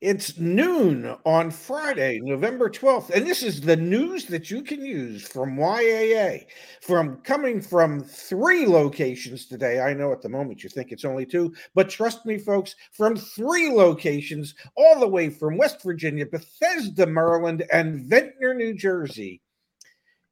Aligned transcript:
It's 0.00 0.38
noon 0.38 1.14
on 1.26 1.50
Friday, 1.50 2.20
November 2.22 2.70
12th, 2.70 3.10
and 3.10 3.26
this 3.26 3.42
is 3.42 3.60
the 3.60 3.76
news 3.76 4.24
that 4.26 4.50
you 4.50 4.62
can 4.62 4.82
use 4.82 5.28
from 5.28 5.58
YAA. 5.58 6.46
From 6.80 7.18
coming 7.18 7.60
from 7.60 8.02
three 8.02 8.66
locations 8.66 9.44
today. 9.44 9.78
I 9.80 9.92
know 9.92 10.10
at 10.10 10.22
the 10.22 10.28
moment 10.30 10.64
you 10.64 10.70
think 10.70 10.90
it's 10.90 11.04
only 11.04 11.26
two, 11.26 11.52
but 11.74 11.90
trust 11.90 12.24
me, 12.24 12.38
folks, 12.38 12.76
from 12.92 13.14
three 13.14 13.70
locations, 13.70 14.54
all 14.74 14.98
the 14.98 15.06
way 15.06 15.28
from 15.28 15.58
West 15.58 15.82
Virginia, 15.82 16.24
Bethesda, 16.24 17.04
Maryland, 17.06 17.64
and 17.70 18.00
Ventnor, 18.06 18.54
New 18.54 18.72
Jersey. 18.72 19.42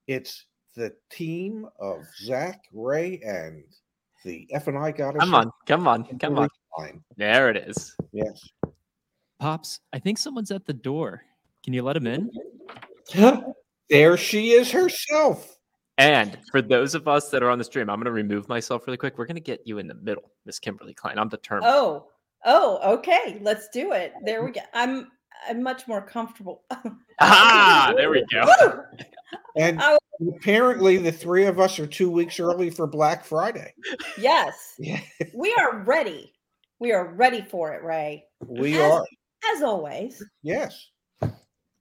It's 0.07 0.47
the 0.77 0.95
team 1.11 1.67
of 1.79 2.07
Zach, 2.25 2.63
Ray, 2.73 3.21
and 3.23 3.65
the 4.25 4.49
F 4.51 4.67
and 4.69 4.79
I 4.79 4.93
got 4.93 5.19
Come 5.19 5.35
on, 5.35 5.51
come 5.67 5.87
on, 5.87 6.05
come 6.19 6.39
on. 6.39 6.49
There 7.19 7.51
it 7.51 7.59
is. 7.69 7.95
Yes. 8.13 8.49
Pops, 9.39 9.81
I 9.93 9.99
think 9.99 10.19
someone's 10.19 10.51
at 10.51 10.67
the 10.67 10.73
door. 10.73 11.23
Can 11.65 11.73
you 11.73 11.83
let 11.83 11.97
him 11.97 12.07
in? 12.07 12.31
there 13.91 14.17
she 14.17 14.51
is 14.53 14.71
herself. 14.71 15.59
And 15.97 16.39
for 16.51 16.63
those 16.63 16.95
of 16.95 17.09
us 17.09 17.29
that 17.31 17.43
are 17.43 17.51
on 17.51 17.59
the 17.59 17.65
stream, 17.65 17.91
I'm 17.91 17.97
going 17.97 18.07
to 18.07 18.13
remove 18.13 18.49
myself 18.49 18.87
really 18.87 18.97
quick. 18.97 19.19
We're 19.19 19.27
going 19.27 19.35
to 19.35 19.41
get 19.41 19.67
you 19.67 19.79
in 19.79 19.89
the 19.89 19.95
middle, 19.95 20.31
Miss 20.47 20.59
Kimberly 20.59 20.95
Klein. 20.95 21.19
I'm 21.19 21.29
determined. 21.29 21.73
Oh, 21.73 22.07
oh, 22.45 22.95
okay. 22.99 23.39
Let's 23.43 23.69
do 23.73 23.93
it. 23.93 24.13
There 24.25 24.45
we 24.45 24.53
go. 24.53 24.61
I'm 24.75 25.09
I'm 25.49 25.63
much 25.63 25.87
more 25.87 26.03
comfortable. 26.03 26.63
ah, 27.21 27.93
there 27.97 28.11
we 28.11 28.25
go. 28.33 28.83
and 29.57 29.81
apparently, 30.37 30.99
the 30.99 31.13
three 31.13 31.47
of 31.47 31.61
us 31.61 31.79
are 31.79 31.87
two 31.87 32.11
weeks 32.11 32.41
early 32.41 32.71
for 32.71 32.87
Black 32.87 33.25
Friday. 33.25 33.73
Yes, 34.19 34.75
yeah. 34.79 35.01
we 35.35 35.55
are 35.59 35.79
ready. 35.81 36.33
We 36.81 36.93
are 36.93 37.13
ready 37.15 37.43
for 37.43 37.73
it, 37.75 37.83
Ray. 37.83 38.25
We 38.47 38.77
As, 38.79 38.93
are 38.93 39.07
as 39.55 39.63
always. 39.63 40.23
Yes. 40.43 40.89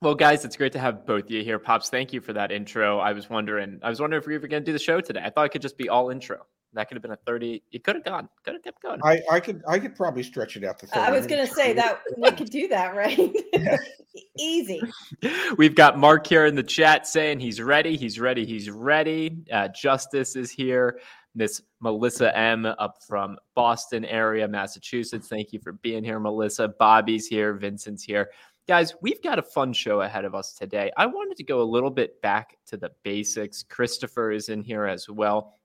Well, 0.01 0.13
guys, 0.13 0.45
it's 0.45 0.55
great 0.55 0.73
to 0.73 0.79
have 0.79 1.07
both 1.07 1.25
of 1.25 1.31
you 1.31 1.43
here. 1.43 1.57
Pops, 1.57 1.89
thank 1.89 2.13
you 2.13 2.21
for 2.21 2.31
that 2.33 2.51
intro. 2.51 2.99
I 2.99 3.13
was 3.13 3.29
wondering, 3.29 3.79
I 3.81 3.89
was 3.89 3.99
wondering 3.99 4.21
if 4.21 4.27
we 4.27 4.37
were 4.37 4.47
going 4.47 4.61
to 4.61 4.65
do 4.65 4.73
the 4.73 4.79
show 4.79 5.01
today. 5.01 5.21
I 5.23 5.31
thought 5.31 5.47
it 5.47 5.49
could 5.49 5.61
just 5.61 5.77
be 5.77 5.89
all 5.89 6.11
intro. 6.11 6.45
That 6.73 6.87
could 6.87 6.95
have 6.95 7.01
been 7.01 7.11
a 7.11 7.17
30. 7.25 7.63
It 7.71 7.83
could 7.83 7.95
have 7.95 8.03
gone. 8.03 8.29
Could 8.43 8.53
have 8.53 8.63
kept 8.63 8.83
going. 8.83 8.99
I, 9.03 9.21
I 9.31 9.39
could 9.39 9.63
I 9.67 9.79
could 9.79 9.95
probably 9.95 10.21
stretch 10.21 10.57
it 10.57 10.63
out 10.63 10.77
to 10.79 10.87
30. 10.87 10.99
I 10.99 11.11
was 11.11 11.25
gonna 11.25 11.47
say 11.47 11.73
that 11.73 12.01
we 12.17 12.29
could 12.31 12.49
do 12.49 12.67
that, 12.67 12.95
right? 12.95 13.35
Easy. 14.37 14.81
We've 15.57 15.73
got 15.73 15.97
Mark 15.97 16.27
here 16.27 16.45
in 16.45 16.55
the 16.55 16.63
chat 16.63 17.07
saying 17.07 17.39
he's 17.39 17.61
ready, 17.61 17.95
he's 17.95 18.19
ready, 18.19 18.45
he's 18.45 18.69
ready. 18.69 19.37
Uh, 19.51 19.69
Justice 19.69 20.35
is 20.35 20.51
here. 20.51 20.99
Miss 21.37 21.61
Melissa 21.79 22.35
M 22.35 22.65
up 22.65 22.97
from 23.07 23.37
Boston 23.53 24.03
area, 24.05 24.47
Massachusetts. 24.47 25.27
Thank 25.27 25.53
you 25.53 25.59
for 25.59 25.73
being 25.73 26.03
here, 26.03 26.19
Melissa. 26.19 26.67
Bobby's 26.67 27.27
here, 27.27 27.53
Vincent's 27.53 28.03
here. 28.03 28.31
Guys, 28.67 28.95
we've 29.01 29.21
got 29.21 29.39
a 29.39 29.43
fun 29.43 29.71
show 29.71 30.01
ahead 30.01 30.25
of 30.25 30.33
us 30.35 30.53
today. 30.53 30.91
I 30.97 31.05
wanted 31.05 31.37
to 31.37 31.43
go 31.43 31.61
a 31.61 31.63
little 31.63 31.91
bit 31.91 32.21
back 32.21 32.57
to 32.65 32.75
the 32.75 32.91
basics. 33.03 33.63
Christopher 33.63 34.31
is 34.31 34.49
in 34.49 34.61
here 34.61 34.85
as 34.85 35.07
well. 35.07 35.59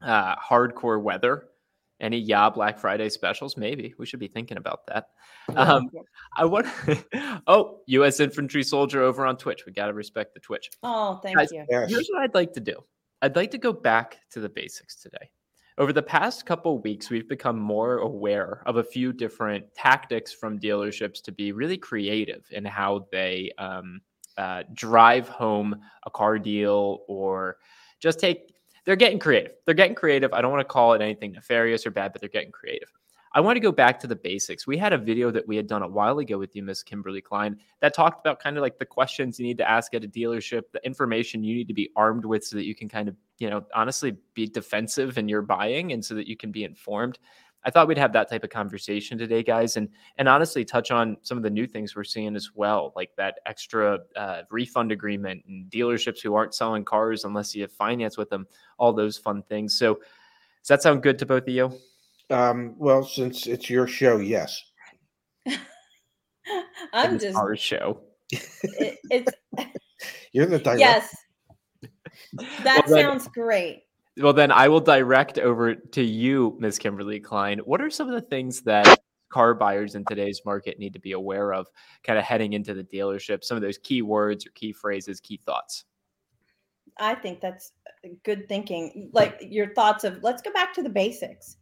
Uh, 0.00 0.34
hardcore 0.36 1.00
weather. 1.00 1.48
Any 2.00 2.18
yeah 2.18 2.50
Black 2.50 2.80
Friday 2.80 3.10
specials? 3.10 3.56
Maybe 3.56 3.94
we 3.96 4.06
should 4.06 4.18
be 4.18 4.26
thinking 4.26 4.56
about 4.56 4.86
that. 4.86 5.10
Um, 5.54 5.88
I 6.36 6.46
want. 6.46 6.66
oh, 7.46 7.80
U.S. 7.86 8.18
infantry 8.18 8.64
soldier 8.64 9.02
over 9.02 9.24
on 9.24 9.36
Twitch. 9.36 9.64
We 9.66 9.72
got 9.72 9.86
to 9.86 9.92
respect 9.92 10.34
the 10.34 10.40
Twitch. 10.40 10.70
Oh, 10.82 11.20
thank 11.22 11.36
Guys, 11.36 11.52
you. 11.52 11.64
Here's 11.68 12.08
what 12.08 12.22
I'd 12.22 12.34
like 12.34 12.54
to 12.54 12.60
do. 12.60 12.82
I'd 13.22 13.36
like 13.36 13.52
to 13.52 13.58
go 13.58 13.72
back 13.72 14.18
to 14.32 14.40
the 14.40 14.48
basics 14.48 14.96
today. 14.96 15.30
Over 15.78 15.92
the 15.92 16.02
past 16.02 16.44
couple 16.44 16.80
weeks, 16.80 17.08
we've 17.08 17.28
become 17.28 17.56
more 17.56 17.98
aware 17.98 18.62
of 18.66 18.76
a 18.76 18.84
few 18.84 19.12
different 19.12 19.72
tactics 19.74 20.32
from 20.32 20.58
dealerships 20.58 21.22
to 21.22 21.32
be 21.32 21.52
really 21.52 21.78
creative 21.78 22.44
in 22.50 22.64
how 22.64 23.06
they 23.12 23.52
um, 23.58 24.00
uh, 24.36 24.64
drive 24.74 25.28
home 25.28 25.76
a 26.04 26.10
car 26.10 26.36
deal 26.36 27.04
or 27.06 27.58
just 28.00 28.18
take. 28.18 28.54
They're 28.84 28.96
getting 28.96 29.20
creative. 29.20 29.52
They're 29.64 29.76
getting 29.76 29.94
creative. 29.94 30.32
I 30.32 30.42
don't 30.42 30.50
want 30.50 30.60
to 30.62 30.72
call 30.72 30.94
it 30.94 31.00
anything 31.00 31.30
nefarious 31.30 31.86
or 31.86 31.92
bad, 31.92 32.12
but 32.12 32.20
they're 32.20 32.28
getting 32.28 32.50
creative. 32.50 32.88
I 33.34 33.40
want 33.40 33.56
to 33.56 33.60
go 33.60 33.72
back 33.72 33.98
to 34.00 34.06
the 34.06 34.16
basics. 34.16 34.66
We 34.66 34.76
had 34.76 34.92
a 34.92 34.98
video 34.98 35.30
that 35.30 35.48
we 35.48 35.56
had 35.56 35.66
done 35.66 35.82
a 35.82 35.88
while 35.88 36.18
ago 36.18 36.38
with 36.38 36.54
you, 36.54 36.62
Miss 36.62 36.82
Kimberly 36.82 37.22
Klein, 37.22 37.56
that 37.80 37.94
talked 37.94 38.20
about 38.20 38.40
kind 38.40 38.58
of 38.58 38.62
like 38.62 38.78
the 38.78 38.84
questions 38.84 39.38
you 39.38 39.46
need 39.46 39.56
to 39.58 39.68
ask 39.68 39.94
at 39.94 40.04
a 40.04 40.08
dealership, 40.08 40.64
the 40.72 40.84
information 40.84 41.42
you 41.42 41.54
need 41.54 41.68
to 41.68 41.74
be 41.74 41.90
armed 41.96 42.26
with 42.26 42.44
so 42.44 42.56
that 42.56 42.66
you 42.66 42.74
can 42.74 42.90
kind 42.90 43.08
of, 43.08 43.16
you 43.38 43.48
know, 43.48 43.64
honestly 43.74 44.16
be 44.34 44.46
defensive 44.46 45.16
in 45.16 45.28
your 45.28 45.40
buying 45.40 45.92
and 45.92 46.04
so 46.04 46.14
that 46.14 46.28
you 46.28 46.36
can 46.36 46.52
be 46.52 46.64
informed. 46.64 47.18
I 47.64 47.70
thought 47.70 47.88
we'd 47.88 47.96
have 47.96 48.12
that 48.12 48.28
type 48.28 48.44
of 48.44 48.50
conversation 48.50 49.16
today, 49.16 49.42
guys, 49.42 49.76
and 49.76 49.88
and 50.18 50.28
honestly 50.28 50.64
touch 50.64 50.90
on 50.90 51.16
some 51.22 51.38
of 51.38 51.44
the 51.44 51.50
new 51.50 51.66
things 51.66 51.94
we're 51.94 52.04
seeing 52.04 52.34
as 52.34 52.50
well, 52.54 52.92
like 52.96 53.10
that 53.16 53.38
extra 53.46 54.00
uh, 54.16 54.42
refund 54.50 54.90
agreement 54.90 55.44
and 55.46 55.70
dealerships 55.70 56.20
who 56.20 56.34
aren't 56.34 56.54
selling 56.54 56.84
cars 56.84 57.24
unless 57.24 57.54
you 57.54 57.62
have 57.62 57.72
finance 57.72 58.18
with 58.18 58.30
them, 58.30 58.46
all 58.78 58.92
those 58.92 59.16
fun 59.16 59.42
things. 59.44 59.78
So, 59.78 59.94
does 59.94 60.68
that 60.68 60.82
sound 60.82 61.04
good 61.04 61.20
to 61.20 61.26
both 61.26 61.44
of 61.44 61.48
you? 61.50 61.72
Um, 62.30 62.74
well, 62.78 63.04
since 63.04 63.46
it's 63.46 63.68
your 63.68 63.86
show, 63.86 64.18
yes. 64.18 64.60
I'm 66.92 67.18
just 67.18 67.36
our 67.36 67.56
show. 67.56 68.00
It, 68.30 68.98
it's 69.10 69.32
you're 70.32 70.46
the 70.46 70.58
director. 70.58 70.78
Yes, 70.78 71.14
that 72.62 72.84
well, 72.88 73.00
sounds 73.00 73.24
then, 73.24 73.32
great. 73.34 73.82
Well, 74.18 74.32
then 74.32 74.50
I 74.50 74.68
will 74.68 74.80
direct 74.80 75.38
over 75.38 75.74
to 75.74 76.02
you, 76.02 76.56
Ms. 76.60 76.78
Kimberly 76.78 77.20
Klein. 77.20 77.58
What 77.60 77.80
are 77.80 77.90
some 77.90 78.08
of 78.08 78.14
the 78.14 78.26
things 78.28 78.62
that 78.62 79.00
car 79.30 79.54
buyers 79.54 79.94
in 79.94 80.04
today's 80.04 80.42
market 80.44 80.78
need 80.78 80.92
to 80.92 81.00
be 81.00 81.12
aware 81.12 81.54
of, 81.54 81.66
kind 82.04 82.18
of 82.18 82.24
heading 82.24 82.52
into 82.52 82.74
the 82.74 82.84
dealership? 82.84 83.42
Some 83.42 83.56
of 83.56 83.62
those 83.62 83.78
key 83.78 84.02
words 84.02 84.46
or 84.46 84.50
key 84.50 84.72
phrases, 84.72 85.20
key 85.20 85.40
thoughts. 85.44 85.84
I 86.98 87.14
think 87.14 87.40
that's 87.40 87.72
good 88.22 88.48
thinking. 88.48 89.10
Like 89.12 89.38
your 89.40 89.72
thoughts 89.74 90.04
of 90.04 90.22
let's 90.22 90.42
go 90.42 90.52
back 90.52 90.74
to 90.74 90.82
the 90.82 90.90
basics 90.90 91.56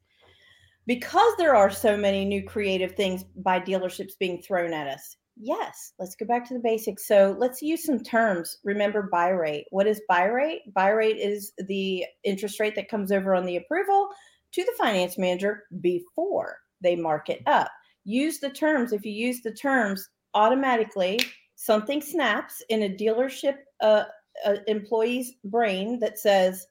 because 0.91 1.33
there 1.39 1.55
are 1.55 1.71
so 1.71 1.97
many 1.97 2.25
new 2.25 2.43
creative 2.43 2.97
things 2.97 3.23
by 3.45 3.61
dealerships 3.61 4.19
being 4.19 4.43
thrown 4.43 4.73
at 4.73 4.89
us. 4.89 5.19
Yes, 5.37 5.93
let's 6.01 6.17
go 6.17 6.27
back 6.27 6.45
to 6.49 6.55
the 6.55 6.59
basics. 6.59 7.07
So 7.07 7.37
let's 7.39 7.63
use 7.63 7.85
some 7.85 8.01
terms. 8.01 8.59
Remember 8.65 9.09
buy 9.13 9.29
rate. 9.29 9.67
What 9.71 9.87
is 9.87 10.03
buy 10.09 10.25
rate? 10.25 10.63
Buy 10.75 10.89
rate 10.89 11.19
is 11.19 11.53
the 11.69 12.07
interest 12.25 12.59
rate 12.59 12.75
that 12.75 12.89
comes 12.89 13.13
over 13.13 13.37
on 13.37 13.47
the 13.47 13.59
approval 13.59 14.09
to 14.51 14.65
the 14.65 14.73
finance 14.77 15.17
manager 15.17 15.63
before 15.81 16.57
they 16.83 16.97
mark 16.97 17.29
it 17.29 17.43
up. 17.47 17.71
Use 18.03 18.41
the 18.41 18.51
terms. 18.51 18.93
If 18.93 19.05
you 19.05 19.13
use 19.13 19.43
the 19.43 19.55
terms, 19.55 20.09
automatically 20.35 21.21
something 21.55 22.03
snaps 22.03 22.65
in 22.69 22.83
a 22.83 22.89
dealership 22.89 23.59
uh, 23.81 24.07
uh, 24.45 24.57
employee's 24.67 25.35
brain 25.45 26.01
that 26.01 26.19
says 26.19 26.67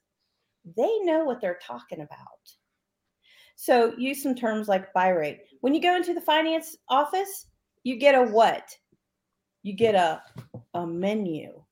they 0.76 0.98
know 1.04 1.24
what 1.24 1.40
they're 1.40 1.58
talking 1.66 2.02
about. 2.02 2.59
So 3.60 3.92
use 3.98 4.22
some 4.22 4.34
terms 4.34 4.68
like 4.68 4.90
buy 4.94 5.10
rate. 5.10 5.40
When 5.60 5.74
you 5.74 5.82
go 5.82 5.94
into 5.94 6.14
the 6.14 6.20
finance 6.22 6.78
office, 6.88 7.44
you 7.84 7.96
get 7.96 8.14
a 8.14 8.22
what? 8.22 8.74
You 9.62 9.74
get 9.74 9.94
a 9.94 10.22
a 10.72 10.86
menu, 10.86 11.62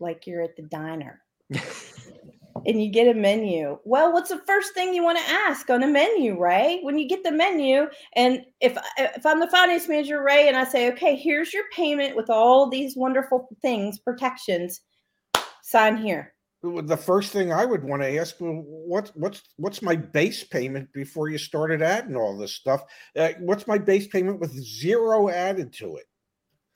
like 0.00 0.26
you're 0.26 0.42
at 0.42 0.56
the 0.56 0.64
diner. 0.64 1.22
and 2.66 2.82
you 2.82 2.90
get 2.90 3.06
a 3.06 3.14
menu. 3.14 3.78
Well, 3.84 4.12
what's 4.12 4.30
the 4.30 4.42
first 4.48 4.74
thing 4.74 4.92
you 4.92 5.04
want 5.04 5.18
to 5.18 5.32
ask 5.32 5.70
on 5.70 5.84
a 5.84 5.86
menu, 5.86 6.40
Ray? 6.40 6.80
When 6.82 6.98
you 6.98 7.06
get 7.06 7.22
the 7.22 7.30
menu, 7.30 7.86
and 8.16 8.44
if 8.60 8.76
if 8.98 9.24
I'm 9.24 9.38
the 9.38 9.46
finance 9.46 9.86
manager, 9.86 10.24
Ray, 10.24 10.48
and 10.48 10.56
I 10.56 10.64
say, 10.64 10.90
okay, 10.90 11.14
here's 11.14 11.54
your 11.54 11.64
payment 11.72 12.16
with 12.16 12.30
all 12.30 12.68
these 12.68 12.96
wonderful 12.96 13.46
things, 13.62 14.00
protections, 14.00 14.80
sign 15.62 15.98
here 15.98 16.31
the 16.62 16.96
first 16.96 17.32
thing 17.32 17.52
I 17.52 17.64
would 17.64 17.82
want 17.82 18.02
to 18.02 18.18
ask, 18.18 18.40
well, 18.40 18.62
what, 18.66 19.10
what's 19.14 19.42
what's 19.56 19.82
my 19.82 19.96
base 19.96 20.44
payment 20.44 20.92
before 20.92 21.28
you 21.28 21.38
started 21.38 21.82
adding 21.82 22.16
all 22.16 22.36
this 22.36 22.54
stuff? 22.54 22.82
Uh, 23.16 23.30
what's 23.40 23.66
my 23.66 23.78
base 23.78 24.06
payment 24.06 24.38
with 24.38 24.52
zero 24.52 25.28
added 25.28 25.72
to 25.74 25.96
it? 25.96 26.04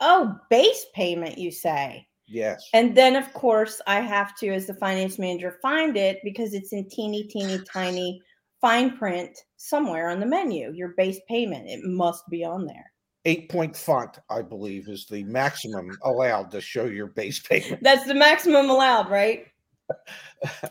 Oh, 0.01 0.37
base 0.51 0.87
payment, 0.95 1.39
you 1.39 1.51
say? 1.51 2.07
Yes. 2.27 2.69
And 2.75 2.97
then, 2.97 3.15
of 3.15 3.33
course, 3.33 3.81
I 3.87 4.01
have 4.01 4.37
to, 4.39 4.49
as 4.49 4.67
the 4.67 4.75
finance 4.75 5.19
manager, 5.19 5.59
find 5.63 5.97
it 5.97 6.19
because 6.25 6.53
it's 6.53 6.73
in 6.73 6.89
teeny, 6.89 7.25
teeny, 7.25 7.61
tiny 7.73 8.21
fine 8.61 8.97
print 8.97 9.39
somewhere 9.57 10.11
on 10.11 10.19
the 10.19 10.27
menu. 10.27 10.73
Your 10.75 10.95
base 10.97 11.21
payment, 11.29 11.69
it 11.69 11.81
must 11.85 12.29
be 12.29 12.45
on 12.45 12.67
there 12.67 12.93
eight 13.27 13.51
point 13.51 13.77
font, 13.77 14.19
I 14.31 14.41
believe, 14.41 14.89
is 14.89 15.05
the 15.07 15.25
maximum 15.25 15.91
allowed 16.05 16.51
to 16.53 16.61
show 16.61 16.85
your 16.85 17.09
base 17.09 17.41
payment. 17.41 17.83
That's 17.83 18.07
the 18.07 18.15
maximum 18.15 18.71
allowed, 18.71 19.11
right? 19.11 19.47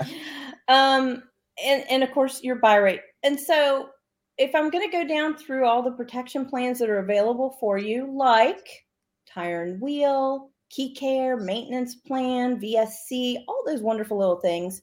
um, 0.68 1.24
and 1.64 1.84
and 1.90 2.04
of 2.04 2.12
course 2.12 2.44
your 2.44 2.56
buy 2.56 2.76
rate. 2.76 3.02
And 3.24 3.40
so 3.40 3.90
if 4.38 4.54
I'm 4.54 4.70
going 4.70 4.90
to 4.90 4.98
go 4.98 5.08
down 5.08 5.36
through 5.38 5.66
all 5.66 5.82
the 5.82 5.92
protection 5.92 6.46
plans 6.46 6.80
that 6.80 6.90
are 6.90 7.00
available 7.00 7.56
for 7.60 7.78
you, 7.78 8.12
like 8.12 8.86
tire 9.26 9.64
and 9.64 9.82
wheel, 9.82 10.50
key 10.70 10.94
care, 10.94 11.38
maintenance 11.38 11.96
plan, 11.96 12.60
VSC, 12.60 13.38
all 13.48 13.64
those 13.66 13.82
wonderful 13.82 14.18
little 14.18 14.40
things. 14.40 14.82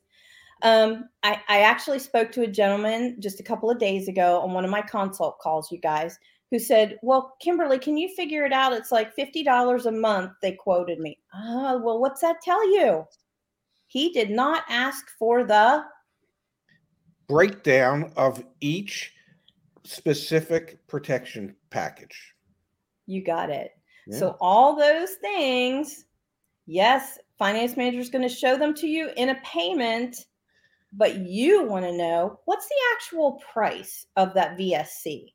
Um, 0.63 1.09
I, 1.23 1.41
I 1.49 1.61
actually 1.63 1.99
spoke 1.99 2.31
to 2.33 2.43
a 2.43 2.47
gentleman 2.47 3.17
just 3.19 3.41
a 3.41 3.45
couple 3.45 3.71
of 3.71 3.79
days 3.79 4.09
ago 4.09 4.41
on 4.41 4.53
one 4.53 4.65
of 4.65 4.71
my 4.71 4.81
consult 4.81 5.39
calls, 5.41 5.73
you 5.73 5.79
guys, 5.79 6.19
who 6.51 6.59
said, 6.59 6.99
Well, 7.03 7.35
Kimberly, 7.41 7.79
can 7.79 7.97
you 7.97 8.09
figure 8.15 8.45
it 8.45 8.53
out? 8.53 8.73
It's 8.73 8.93
like 8.93 9.17
$50 9.17 9.87
a 9.87 9.91
month. 9.91 10.33
They 10.41 10.53
quoted 10.53 11.01
me. 11.01 11.19
Oh, 11.35 11.81
well, 11.83 11.99
what's 11.99 12.21
that 12.21 12.41
tell 12.43 12.65
you? 12.73 13.05
He 13.93 14.11
did 14.11 14.31
not 14.31 14.65
ask 14.71 15.11
for 15.19 15.45
the 15.45 15.85
breakdown 17.29 18.11
of 18.17 18.43
each 18.63 19.13
specific 19.85 20.79
protection 20.87 21.55
package. 21.69 22.33
You 23.05 23.23
got 23.23 23.51
it. 23.51 23.73
Yeah. 24.07 24.19
So, 24.19 24.37
all 24.41 24.75
those 24.77 25.11
things, 25.21 26.07
yes, 26.65 27.19
finance 27.39 27.77
manager 27.77 27.99
is 27.99 28.09
going 28.09 28.27
to 28.27 28.35
show 28.35 28.57
them 28.57 28.73
to 28.77 28.87
you 28.87 29.11
in 29.19 29.29
a 29.29 29.41
payment, 29.45 30.17
but 30.95 31.19
you 31.19 31.63
want 31.65 31.85
to 31.85 31.95
know 31.95 32.41
what's 32.47 32.67
the 32.67 32.81
actual 32.95 33.43
price 33.53 34.07
of 34.17 34.33
that 34.33 34.57
VSC? 34.57 35.27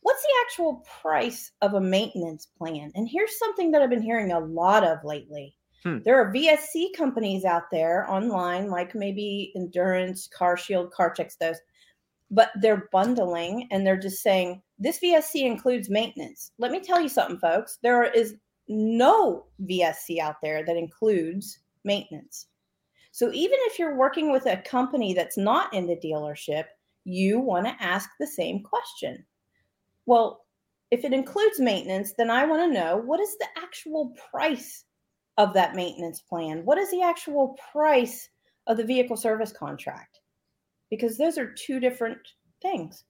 What's 0.00 0.22
the 0.22 0.34
actual 0.46 0.86
price 1.02 1.52
of 1.60 1.74
a 1.74 1.80
maintenance 1.82 2.46
plan? 2.46 2.92
And 2.94 3.06
here's 3.06 3.38
something 3.38 3.70
that 3.72 3.82
I've 3.82 3.90
been 3.90 4.00
hearing 4.00 4.32
a 4.32 4.40
lot 4.40 4.84
of 4.84 5.04
lately. 5.04 5.54
Hmm. 5.84 5.98
There 6.04 6.20
are 6.20 6.32
VSC 6.32 6.94
companies 6.96 7.44
out 7.44 7.70
there 7.70 8.10
online, 8.10 8.68
like 8.68 8.94
maybe 8.94 9.52
Endurance, 9.56 10.26
Car 10.26 10.56
Shield, 10.56 10.92
CarChex, 10.92 11.38
those 11.38 11.56
but 12.30 12.50
they're 12.60 12.88
bundling 12.92 13.66
and 13.70 13.84
they're 13.84 13.98
just 13.98 14.22
saying 14.22 14.62
this 14.78 15.00
VSC 15.00 15.44
includes 15.44 15.90
maintenance. 15.90 16.52
Let 16.58 16.70
me 16.70 16.80
tell 16.80 17.00
you 17.00 17.08
something, 17.08 17.38
folks. 17.38 17.78
There 17.82 18.04
is 18.04 18.36
no 18.68 19.46
VSC 19.64 20.20
out 20.20 20.36
there 20.42 20.64
that 20.64 20.76
includes 20.76 21.58
maintenance. 21.84 22.46
So 23.10 23.32
even 23.32 23.58
if 23.62 23.78
you're 23.78 23.96
working 23.96 24.30
with 24.30 24.46
a 24.46 24.62
company 24.62 25.12
that's 25.12 25.36
not 25.36 25.74
in 25.74 25.86
the 25.86 25.96
dealership, 25.96 26.66
you 27.04 27.40
want 27.40 27.66
to 27.66 27.84
ask 27.84 28.10
the 28.20 28.26
same 28.26 28.62
question. 28.62 29.24
Well, 30.06 30.44
if 30.92 31.04
it 31.04 31.12
includes 31.12 31.58
maintenance, 31.58 32.12
then 32.16 32.30
I 32.30 32.44
want 32.44 32.62
to 32.62 32.80
know 32.80 32.96
what 32.96 33.20
is 33.20 33.36
the 33.38 33.48
actual 33.56 34.14
price 34.30 34.84
of 35.40 35.54
that 35.54 35.74
maintenance 35.74 36.20
plan? 36.20 36.64
What 36.64 36.78
is 36.78 36.90
the 36.90 37.02
actual 37.02 37.56
price 37.72 38.28
of 38.66 38.76
the 38.76 38.84
vehicle 38.84 39.16
service 39.16 39.52
contract? 39.52 40.20
because 40.90 41.16
those 41.16 41.38
are 41.38 41.46
two 41.46 41.80
different 41.80 42.18
things. 42.60 43.04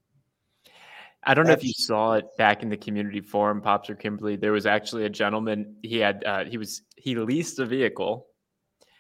I 1.25 1.35
don't 1.35 1.47
know 1.47 1.53
if 1.53 1.65
you 1.65 1.73
saw 1.75 2.15
it 2.15 2.25
back 2.39 2.63
in 2.63 2.71
the 2.71 2.77
community 2.77 3.21
forum, 3.21 3.61
Pops 3.61 3.91
or 3.91 3.95
Kimberly. 3.95 4.37
There 4.37 4.53
was 4.53 4.65
actually 4.65 5.05
a 5.05 5.11
gentleman. 5.11 5.77
He 5.83 5.99
had 5.99 6.25
uh, 6.25 6.45
he 6.45 6.57
was 6.57 6.83
he 6.97 7.15
leased 7.15 7.59
a 7.59 7.67
vehicle, 7.67 8.27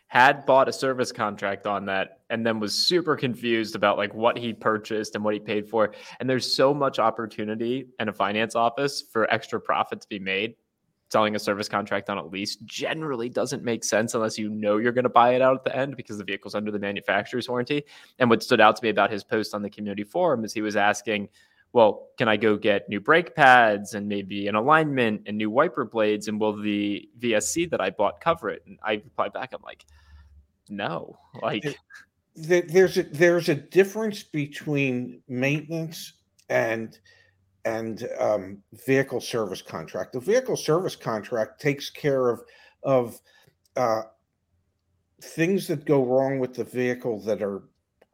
had 0.08 0.44
bought 0.44 0.68
a 0.68 0.72
service 0.72 1.12
contract 1.12 1.66
on 1.66 1.86
that, 1.86 2.20
and 2.28 2.44
then 2.44 2.60
was 2.60 2.74
super 2.74 3.16
confused 3.16 3.74
about 3.74 3.96
like 3.96 4.12
what 4.12 4.36
he 4.36 4.52
purchased 4.52 5.14
and 5.14 5.24
what 5.24 5.32
he 5.32 5.40
paid 5.40 5.66
for. 5.66 5.94
And 6.18 6.28
there's 6.28 6.54
so 6.54 6.74
much 6.74 6.98
opportunity 6.98 7.86
in 7.98 8.10
a 8.10 8.12
finance 8.12 8.54
office 8.54 9.02
for 9.10 9.30
extra 9.32 9.58
profit 9.58 10.02
to 10.02 10.08
be 10.08 10.18
made 10.18 10.56
selling 11.10 11.34
a 11.34 11.38
service 11.38 11.68
contract 11.68 12.08
on 12.08 12.18
a 12.18 12.24
lease 12.24 12.56
generally 12.64 13.28
doesn't 13.28 13.64
make 13.64 13.82
sense 13.82 14.14
unless 14.14 14.38
you 14.38 14.48
know 14.48 14.76
you're 14.76 14.92
going 14.92 15.04
to 15.04 15.08
buy 15.08 15.34
it 15.34 15.42
out 15.42 15.56
at 15.56 15.64
the 15.64 15.76
end 15.76 15.96
because 15.96 16.18
the 16.18 16.24
vehicle's 16.24 16.54
under 16.54 16.70
the 16.70 16.78
manufacturer's 16.78 17.48
warranty. 17.48 17.82
And 18.18 18.30
what 18.30 18.42
stood 18.42 18.60
out 18.60 18.76
to 18.76 18.82
me 18.82 18.90
about 18.90 19.10
his 19.10 19.24
post 19.24 19.54
on 19.54 19.62
the 19.62 19.70
community 19.70 20.04
forum 20.04 20.44
is 20.44 20.52
he 20.52 20.62
was 20.62 20.76
asking, 20.76 21.28
well, 21.72 22.08
can 22.16 22.28
I 22.28 22.36
go 22.36 22.56
get 22.56 22.88
new 22.88 23.00
brake 23.00 23.34
pads 23.34 23.94
and 23.94 24.08
maybe 24.08 24.46
an 24.48 24.54
alignment 24.54 25.22
and 25.26 25.36
new 25.36 25.50
wiper 25.50 25.84
blades? 25.84 26.28
And 26.28 26.40
will 26.40 26.60
the 26.60 27.08
VSC 27.18 27.70
that 27.70 27.80
I 27.80 27.90
bought 27.90 28.20
cover 28.20 28.48
it? 28.48 28.62
And 28.66 28.78
I 28.82 28.94
replied 28.94 29.32
back, 29.32 29.52
I'm 29.52 29.62
like, 29.62 29.86
no, 30.68 31.18
like 31.42 31.76
there's 32.36 32.98
a, 32.98 33.02
there's 33.02 33.48
a 33.48 33.54
difference 33.54 34.22
between 34.22 35.22
maintenance 35.28 36.12
and 36.48 36.98
and 37.64 38.08
um, 38.18 38.62
vehicle 38.86 39.20
service 39.20 39.62
contract. 39.62 40.12
The 40.12 40.20
vehicle 40.20 40.56
service 40.56 40.96
contract 40.96 41.60
takes 41.60 41.90
care 41.90 42.28
of 42.28 42.42
of 42.82 43.20
uh, 43.76 44.02
things 45.22 45.66
that 45.66 45.84
go 45.84 46.04
wrong 46.04 46.38
with 46.38 46.54
the 46.54 46.64
vehicle 46.64 47.20
that 47.24 47.42
are 47.42 47.64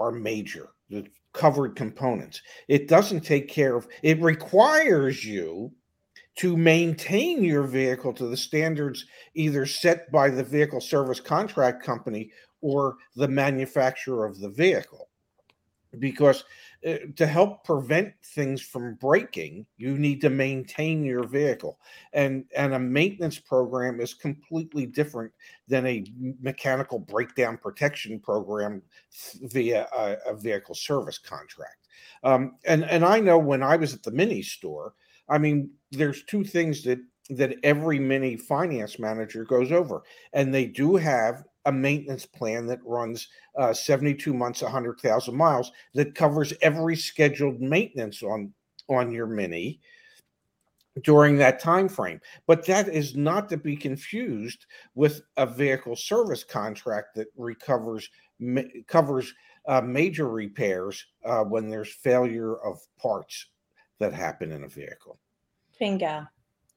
are 0.00 0.12
major, 0.12 0.70
the 0.90 1.06
covered 1.32 1.76
components. 1.76 2.42
It 2.68 2.88
doesn't 2.88 3.20
take 3.20 3.48
care 3.48 3.76
of. 3.76 3.86
It 4.02 4.20
requires 4.20 5.24
you 5.24 5.72
to 6.36 6.56
maintain 6.56 7.42
your 7.42 7.62
vehicle 7.62 8.12
to 8.12 8.26
the 8.26 8.36
standards 8.36 9.06
either 9.34 9.64
set 9.64 10.10
by 10.12 10.28
the 10.28 10.44
vehicle 10.44 10.80
service 10.80 11.20
contract 11.20 11.82
company 11.82 12.30
or 12.60 12.96
the 13.16 13.28
manufacturer 13.28 14.26
of 14.26 14.38
the 14.40 14.50
vehicle 14.50 15.08
because 15.98 16.44
to 17.16 17.26
help 17.26 17.64
prevent 17.64 18.12
things 18.22 18.62
from 18.62 18.94
breaking 18.94 19.66
you 19.76 19.98
need 19.98 20.20
to 20.20 20.30
maintain 20.30 21.04
your 21.04 21.26
vehicle. 21.26 21.80
And 22.12 22.44
and 22.56 22.74
a 22.74 22.78
maintenance 22.78 23.38
program 23.38 24.00
is 24.00 24.14
completely 24.14 24.86
different 24.86 25.32
than 25.66 25.86
a 25.86 26.04
mechanical 26.40 26.98
breakdown 26.98 27.58
protection 27.58 28.20
program 28.20 28.82
via 29.42 29.88
a, 29.96 30.16
a 30.26 30.36
vehicle 30.36 30.76
service 30.76 31.18
contract. 31.18 31.88
Um, 32.22 32.56
and 32.66 32.84
and 32.84 33.04
i 33.04 33.18
know 33.20 33.38
when 33.38 33.62
i 33.62 33.76
was 33.76 33.94
at 33.94 34.02
the 34.02 34.10
mini 34.10 34.42
store 34.42 34.94
i 35.28 35.38
mean 35.38 35.70
there's 35.92 36.24
two 36.24 36.44
things 36.44 36.82
that 36.84 36.98
that 37.30 37.56
every 37.62 37.98
mini 37.98 38.36
finance 38.36 38.98
manager 38.98 39.44
goes 39.44 39.72
over 39.72 40.02
and 40.32 40.54
they 40.54 40.66
do 40.66 40.96
have 40.96 41.44
a 41.66 41.72
maintenance 41.72 42.24
plan 42.24 42.66
that 42.66 42.80
runs 42.84 43.28
uh, 43.58 43.72
72 43.72 44.32
months, 44.32 44.62
100,000 44.62 45.34
miles 45.34 45.72
that 45.94 46.14
covers 46.14 46.54
every 46.62 46.96
scheduled 46.96 47.60
maintenance 47.60 48.22
on 48.22 48.52
on 48.88 49.10
your 49.10 49.26
Mini 49.26 49.80
during 51.02 51.36
that 51.36 51.60
time 51.60 51.88
frame. 51.88 52.20
But 52.46 52.64
that 52.66 52.88
is 52.88 53.16
not 53.16 53.48
to 53.50 53.56
be 53.56 53.76
confused 53.76 54.66
with 54.94 55.22
a 55.36 55.44
vehicle 55.44 55.96
service 55.96 56.44
contract 56.44 57.16
that 57.16 57.26
recovers 57.36 58.08
ma- 58.38 58.62
covers 58.86 59.34
uh, 59.66 59.80
major 59.80 60.28
repairs 60.28 61.04
uh, 61.24 61.42
when 61.42 61.68
there's 61.68 61.92
failure 61.92 62.56
of 62.64 62.78
parts 62.98 63.46
that 63.98 64.12
happen 64.12 64.52
in 64.52 64.64
a 64.64 64.68
vehicle. 64.68 65.18
Bingo. 65.78 66.26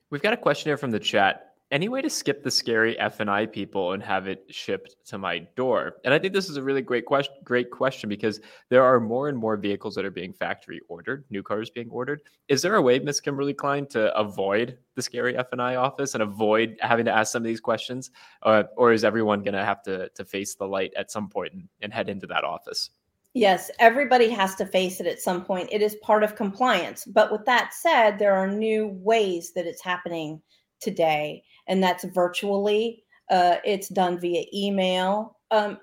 We've 0.09 0.21
got 0.21 0.33
a 0.33 0.37
question 0.37 0.69
here 0.69 0.77
from 0.77 0.91
the 0.91 0.99
chat 0.99 1.48
any 1.71 1.87
way 1.87 2.01
to 2.01 2.09
skip 2.09 2.43
the 2.43 2.49
scary 2.49 2.97
F 2.97 3.19
and 3.19 3.29
I 3.29 3.45
people 3.45 3.93
and 3.93 4.01
have 4.01 4.27
it 4.27 4.43
shipped 4.49 4.95
to 5.05 5.17
my 5.17 5.39
door? 5.55 5.97
And 6.03 6.13
I 6.13 6.19
think 6.19 6.33
this 6.33 6.49
is 6.49 6.57
a 6.57 6.63
really 6.63 6.81
great 6.81 7.05
question. 7.05 7.35
Great 7.43 7.69
question 7.69 8.09
because 8.09 8.39
there 8.69 8.83
are 8.83 8.99
more 8.99 9.29
and 9.29 9.37
more 9.37 9.55
vehicles 9.55 9.95
that 9.95 10.05
are 10.05 10.11
being 10.11 10.33
factory 10.33 10.81
ordered, 10.87 11.25
new 11.29 11.43
cars 11.43 11.69
being 11.69 11.89
ordered. 11.89 12.21
Is 12.47 12.61
there 12.61 12.75
a 12.75 12.81
way, 12.81 12.97
Miss 12.99 13.19
Kimberly 13.19 13.53
Klein, 13.53 13.85
to 13.87 14.15
avoid 14.17 14.77
the 14.95 15.01
scary 15.01 15.37
F 15.37 15.51
and 15.51 15.61
I 15.61 15.75
office 15.75 16.15
and 16.15 16.23
avoid 16.23 16.77
having 16.81 17.05
to 17.05 17.11
ask 17.11 17.31
some 17.31 17.43
of 17.43 17.47
these 17.47 17.61
questions, 17.61 18.09
uh, 18.43 18.63
or 18.75 18.91
is 18.91 19.03
everyone 19.03 19.43
going 19.43 19.53
to 19.53 19.65
have 19.65 19.83
to 19.83 20.09
to 20.09 20.25
face 20.25 20.55
the 20.55 20.67
light 20.67 20.91
at 20.97 21.11
some 21.11 21.29
point 21.29 21.53
and, 21.53 21.69
and 21.81 21.93
head 21.93 22.09
into 22.09 22.25
that 22.27 22.43
office? 22.43 22.89
Yes, 23.35 23.69
everybody 23.77 24.29
has 24.29 24.55
to 24.55 24.65
face 24.65 24.99
it 24.99 25.05
at 25.05 25.19
some 25.19 25.45
point. 25.45 25.69
It 25.71 25.83
is 25.83 25.95
part 26.01 26.23
of 26.23 26.35
compliance. 26.35 27.05
But 27.05 27.31
with 27.31 27.45
that 27.45 27.75
said, 27.75 28.17
there 28.17 28.33
are 28.33 28.47
new 28.47 28.87
ways 28.87 29.53
that 29.53 29.67
it's 29.67 29.83
happening 29.83 30.41
today, 30.79 31.43
and 31.67 31.81
that's 31.83 32.03
virtually. 32.05 33.03
Uh, 33.29 33.57
it's 33.63 33.89
done 33.89 34.19
via 34.19 34.43
email, 34.53 35.37
um, 35.51 35.77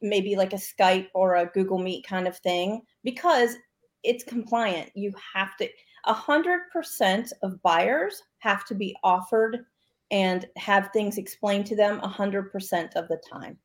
maybe 0.00 0.36
like 0.36 0.52
a 0.52 0.56
Skype 0.56 1.08
or 1.14 1.34
a 1.34 1.46
Google 1.46 1.78
Meet 1.78 2.06
kind 2.06 2.28
of 2.28 2.38
thing, 2.38 2.82
because 3.02 3.56
it's 4.04 4.22
compliant. 4.22 4.90
You 4.94 5.12
have 5.34 5.56
to, 5.56 5.68
a 6.04 6.12
hundred 6.12 6.60
percent 6.72 7.32
of 7.42 7.60
buyers 7.62 8.22
have 8.38 8.64
to 8.66 8.74
be 8.74 8.94
offered 9.02 9.64
and 10.12 10.46
have 10.56 10.90
things 10.92 11.18
explained 11.18 11.66
to 11.66 11.76
them 11.76 11.98
a 12.02 12.08
hundred 12.08 12.52
percent 12.52 12.92
of 12.94 13.08
the 13.08 13.20
time. 13.28 13.58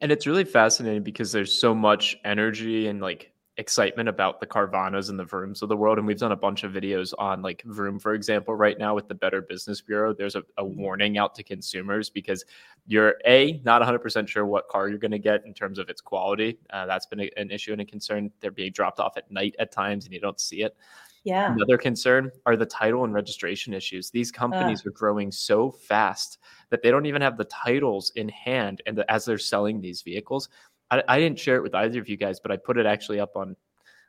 And 0.00 0.10
it's 0.10 0.26
really 0.26 0.44
fascinating 0.44 1.04
because 1.04 1.30
there's 1.30 1.56
so 1.56 1.74
much 1.74 2.16
energy 2.24 2.88
and 2.88 3.00
like 3.00 3.32
excitement 3.58 4.08
about 4.08 4.38
the 4.38 4.46
Carvanas 4.46 5.08
and 5.08 5.18
the 5.18 5.24
Vrooms 5.24 5.62
of 5.62 5.68
the 5.68 5.76
world. 5.76 5.98
And 5.98 6.06
we've 6.06 6.18
done 6.18 6.32
a 6.32 6.36
bunch 6.36 6.62
of 6.62 6.72
videos 6.72 7.14
on 7.18 7.42
like 7.42 7.62
Vroom, 7.64 7.98
for 7.98 8.14
example, 8.14 8.54
right 8.54 8.78
now 8.78 8.94
with 8.94 9.08
the 9.08 9.14
Better 9.14 9.40
Business 9.40 9.80
Bureau. 9.80 10.12
There's 10.12 10.36
a, 10.36 10.40
a 10.58 10.64
mm-hmm. 10.64 10.80
warning 10.80 11.18
out 11.18 11.34
to 11.36 11.42
consumers 11.42 12.10
because 12.10 12.44
you're 12.86 13.14
A, 13.26 13.60
not 13.64 13.82
100% 13.82 14.28
sure 14.28 14.44
what 14.46 14.68
car 14.68 14.88
you're 14.88 14.98
going 14.98 15.10
to 15.10 15.18
get 15.18 15.44
in 15.46 15.54
terms 15.54 15.78
of 15.78 15.88
its 15.88 16.00
quality. 16.00 16.58
Uh, 16.70 16.86
that's 16.86 17.06
been 17.06 17.20
a, 17.20 17.30
an 17.36 17.50
issue 17.50 17.72
and 17.72 17.80
a 17.80 17.84
concern. 17.84 18.30
They're 18.40 18.50
being 18.50 18.72
dropped 18.72 19.00
off 19.00 19.16
at 19.16 19.30
night 19.30 19.56
at 19.58 19.72
times 19.72 20.04
and 20.04 20.12
you 20.12 20.20
don't 20.20 20.40
see 20.40 20.62
it. 20.62 20.76
Yeah. 21.24 21.52
Another 21.52 21.76
concern 21.76 22.30
are 22.44 22.56
the 22.56 22.66
title 22.66 23.02
and 23.02 23.12
registration 23.12 23.74
issues. 23.74 24.10
These 24.10 24.30
companies 24.30 24.86
uh. 24.86 24.90
are 24.90 24.92
growing 24.92 25.32
so 25.32 25.72
fast 25.72 26.38
that 26.70 26.82
they 26.82 26.90
don't 26.90 27.06
even 27.06 27.20
have 27.20 27.36
the 27.36 27.46
titles 27.46 28.12
in 28.14 28.28
hand 28.28 28.82
and 28.86 28.98
the, 28.98 29.10
as 29.10 29.24
they're 29.24 29.38
selling 29.38 29.80
these 29.80 30.02
vehicles 30.02 30.48
I, 30.90 31.02
I 31.08 31.18
didn't 31.18 31.38
share 31.38 31.56
it 31.56 31.62
with 31.62 31.74
either 31.74 32.00
of 32.00 32.08
you 32.08 32.16
guys, 32.16 32.40
but 32.40 32.50
I 32.52 32.56
put 32.56 32.78
it 32.78 32.86
actually 32.86 33.20
up 33.20 33.36
on 33.36 33.56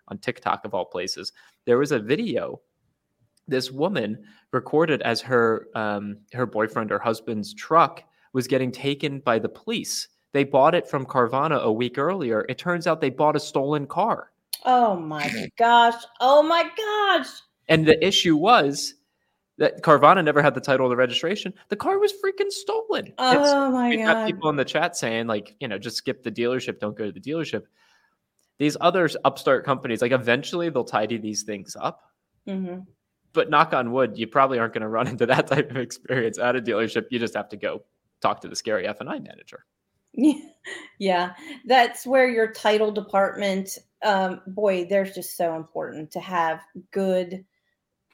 on 0.09 0.17
TikTok 0.17 0.63
of 0.65 0.73
all 0.73 0.85
places. 0.85 1.33
There 1.65 1.77
was 1.77 1.91
a 1.91 1.99
video 1.99 2.61
this 3.47 3.71
woman 3.71 4.23
recorded 4.51 5.01
as 5.01 5.21
her 5.21 5.67
um, 5.75 6.17
her 6.33 6.45
boyfriend 6.45 6.91
or 6.91 6.99
husband's 6.99 7.53
truck 7.53 8.03
was 8.33 8.47
getting 8.47 8.71
taken 8.71 9.19
by 9.19 9.39
the 9.39 9.49
police. 9.49 10.07
They 10.33 10.43
bought 10.43 10.75
it 10.75 10.87
from 10.87 11.05
Carvana 11.05 11.61
a 11.61 11.71
week 11.71 11.97
earlier. 11.97 12.45
It 12.49 12.57
turns 12.57 12.85
out 12.85 13.01
they 13.01 13.09
bought 13.09 13.35
a 13.35 13.39
stolen 13.39 13.87
car. 13.87 14.31
Oh 14.65 14.95
my 14.97 15.49
gosh. 15.57 16.01
Oh 16.19 16.43
my 16.43 16.69
gosh. 16.77 17.27
And 17.69 17.85
the 17.85 18.05
issue 18.05 18.35
was 18.35 18.95
that 19.57 19.81
Carvana 19.81 20.23
never 20.23 20.41
had 20.41 20.53
the 20.53 20.61
title 20.61 20.85
of 20.85 20.89
the 20.91 20.95
registration. 20.95 21.53
The 21.69 21.75
car 21.75 21.99
was 21.99 22.13
freaking 22.13 22.51
stolen. 22.51 23.13
Oh 23.17 23.71
my 23.71 23.89
we've 23.89 23.99
god. 23.99 24.13
got 24.13 24.27
people 24.27 24.49
in 24.49 24.55
the 24.55 24.65
chat 24.65 24.95
saying, 24.95 25.27
like, 25.27 25.55
you 25.59 25.67
know, 25.67 25.77
just 25.77 25.97
skip 25.97 26.23
the 26.23 26.31
dealership, 26.31 26.79
don't 26.79 26.97
go 26.97 27.05
to 27.05 27.11
the 27.11 27.19
dealership. 27.19 27.63
These 28.59 28.77
other 28.81 29.09
upstart 29.25 29.65
companies, 29.65 30.01
like, 30.01 30.11
eventually 30.11 30.69
they'll 30.69 30.83
tidy 30.83 31.17
these 31.17 31.43
things 31.43 31.75
up. 31.79 32.01
hmm 32.45 32.79
But 33.33 33.49
knock 33.49 33.73
on 33.73 33.91
wood, 33.91 34.17
you 34.17 34.27
probably 34.27 34.59
aren't 34.59 34.73
going 34.73 34.81
to 34.81 34.87
run 34.87 35.07
into 35.13 35.25
that 35.25 35.47
type 35.47 35.71
of 35.71 35.77
experience 35.77 36.37
at 36.39 36.55
a 36.55 36.61
dealership. 36.61 37.05
You 37.09 37.19
just 37.19 37.35
have 37.35 37.49
to 37.49 37.57
go 37.57 37.83
talk 38.21 38.41
to 38.41 38.47
the 38.47 38.55
scary 38.55 38.87
F 38.87 38.99
and 38.99 39.09
I 39.09 39.19
manager. 39.19 39.65
Yeah, 40.99 41.33
that's 41.65 42.05
where 42.07 42.27
your 42.27 42.51
title 42.51 42.91
department, 42.91 43.69
um, 44.03 44.41
boy, 44.47 44.85
there's 44.89 45.13
just 45.13 45.37
so 45.37 45.55
important 45.55 46.11
to 46.11 46.19
have 46.19 46.61
good, 46.91 47.45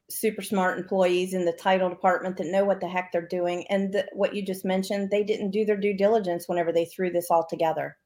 super 0.09 0.41
smart 0.41 0.77
employees 0.77 1.33
in 1.33 1.45
the 1.45 1.53
title 1.53 1.89
department 1.89 2.37
that 2.37 2.47
know 2.47 2.65
what 2.65 2.79
the 2.79 2.87
heck 2.87 3.11
they're 3.11 3.27
doing. 3.27 3.65
And 3.67 3.93
the, 3.93 4.07
what 4.13 4.35
you 4.35 4.45
just 4.45 4.65
mentioned, 4.65 5.09
they 5.09 5.23
didn't 5.23 5.51
do 5.51 5.65
their 5.65 5.77
due 5.77 5.95
diligence 5.95 6.47
whenever 6.47 6.71
they 6.71 6.85
threw 6.85 7.09
this 7.09 7.31
all 7.31 7.45
together 7.49 7.97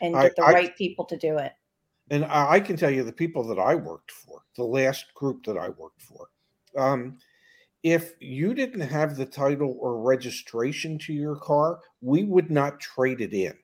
and 0.00 0.16
I- 0.16 0.24
get 0.24 0.36
the 0.36 0.42
I- 0.42 0.52
right 0.52 0.76
people 0.76 1.04
to 1.06 1.16
do 1.16 1.38
it. 1.38 1.52
And 2.10 2.24
I 2.24 2.60
can 2.60 2.76
tell 2.76 2.90
you 2.90 3.02
the 3.02 3.12
people 3.12 3.42
that 3.48 3.58
I 3.58 3.74
worked 3.74 4.12
for, 4.12 4.42
the 4.56 4.62
last 4.64 5.12
group 5.14 5.44
that 5.46 5.58
I 5.58 5.70
worked 5.70 6.02
for, 6.02 6.28
um, 6.76 7.18
if 7.82 8.14
you 8.20 8.54
didn't 8.54 8.80
have 8.88 9.16
the 9.16 9.26
title 9.26 9.76
or 9.80 10.00
registration 10.02 10.98
to 11.00 11.12
your 11.12 11.36
car, 11.36 11.80
we 12.00 12.24
would 12.24 12.50
not 12.50 12.80
trade 12.80 13.20
it 13.20 13.32
in. 13.32 13.54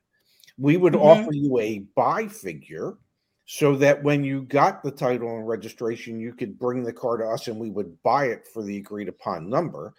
We 0.59 0.77
would 0.77 0.95
Mhm. 0.95 1.01
offer 1.01 1.33
you 1.33 1.59
a 1.61 1.81
buy 1.95 2.29
figure 2.29 2.99
so 3.45 3.77
that 3.77 4.03
when 4.03 4.25
you 4.25 4.43
got 4.43 4.83
the 4.83 4.91
title 4.91 5.37
and 5.37 5.49
registration, 5.49 6.21
you 6.21 6.33
could 6.33 6.59
bring 6.59 6.83
the 6.83 6.93
car 6.93 7.17
to 7.17 7.27
us 7.27 7.49
and 7.49 7.59
we 7.59 7.71
would 7.71 8.01
buy 8.03 8.27
it 8.27 8.47
for 8.47 8.63
the 8.63 8.77
agreed 8.77 9.09
upon 9.09 9.49
number. 9.49 9.95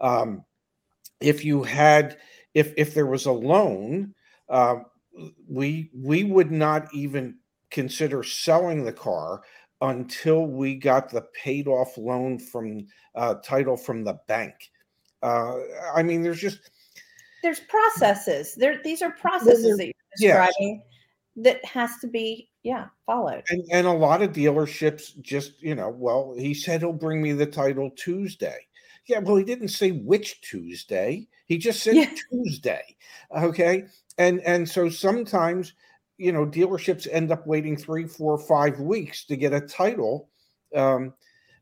Um, 0.00 0.44
if 1.20 1.44
you 1.44 1.62
had, 1.62 2.18
if 2.54 2.72
if 2.76 2.94
there 2.94 3.06
was 3.06 3.26
a 3.26 3.32
loan, 3.32 4.14
um, 4.48 4.86
we 5.48 5.90
we 5.94 6.24
would 6.24 6.50
not 6.50 6.92
even 6.94 7.36
consider 7.70 8.22
selling 8.22 8.84
the 8.84 8.92
car 8.92 9.42
until 9.82 10.46
we 10.46 10.74
got 10.74 11.10
the 11.10 11.22
paid 11.34 11.68
off 11.68 11.98
loan 11.98 12.38
from 12.38 12.86
uh, 13.14 13.34
title 13.44 13.76
from 13.76 14.04
the 14.04 14.18
bank. 14.26 14.54
Uh, 15.22 15.56
I 15.94 16.02
mean, 16.02 16.22
there's 16.22 16.40
just 16.40 16.70
There's 17.42 17.60
processes. 17.60 18.54
There, 18.54 18.80
these 18.82 19.02
are 19.02 19.10
processes 19.10 19.76
that 19.76 19.86
you're 19.86 19.92
Yes. 20.18 20.48
describing 20.48 20.82
that 21.36 21.64
has 21.64 21.98
to 22.00 22.06
be, 22.06 22.48
yeah, 22.66 22.86
followed. 23.06 23.44
and, 23.48 23.62
and 23.72 23.86
a 23.86 23.92
lot 23.92 24.22
of 24.22 24.32
dealerships 24.32 25.18
just 25.22 25.62
you 25.62 25.74
know 25.74 25.88
well 25.88 26.34
he 26.36 26.52
said 26.54 26.80
he'll 26.80 26.92
bring 26.92 27.22
me 27.22 27.32
the 27.32 27.46
title 27.46 27.90
tuesday. 27.96 28.58
Yeah 29.06 29.20
well 29.20 29.36
he 29.36 29.44
didn't 29.44 29.68
say 29.68 29.92
which 29.92 30.40
tuesday. 30.40 31.28
He 31.46 31.58
just 31.58 31.82
said 31.82 31.94
Yeah. 31.96 32.10
tuesday 32.30 32.96
okay? 33.36 33.84
And 34.18 34.40
and 34.40 34.68
so 34.68 34.88
sometimes 34.88 35.74
you 36.18 36.32
know 36.32 36.46
dealerships 36.46 37.06
end 37.10 37.30
up 37.30 37.46
waiting 37.46 37.76
three 37.76 38.06
four 38.06 38.38
five 38.38 38.80
weeks 38.80 39.24
to 39.26 39.36
get 39.36 39.52
a 39.52 39.60
title 39.60 40.28
um, 40.74 41.14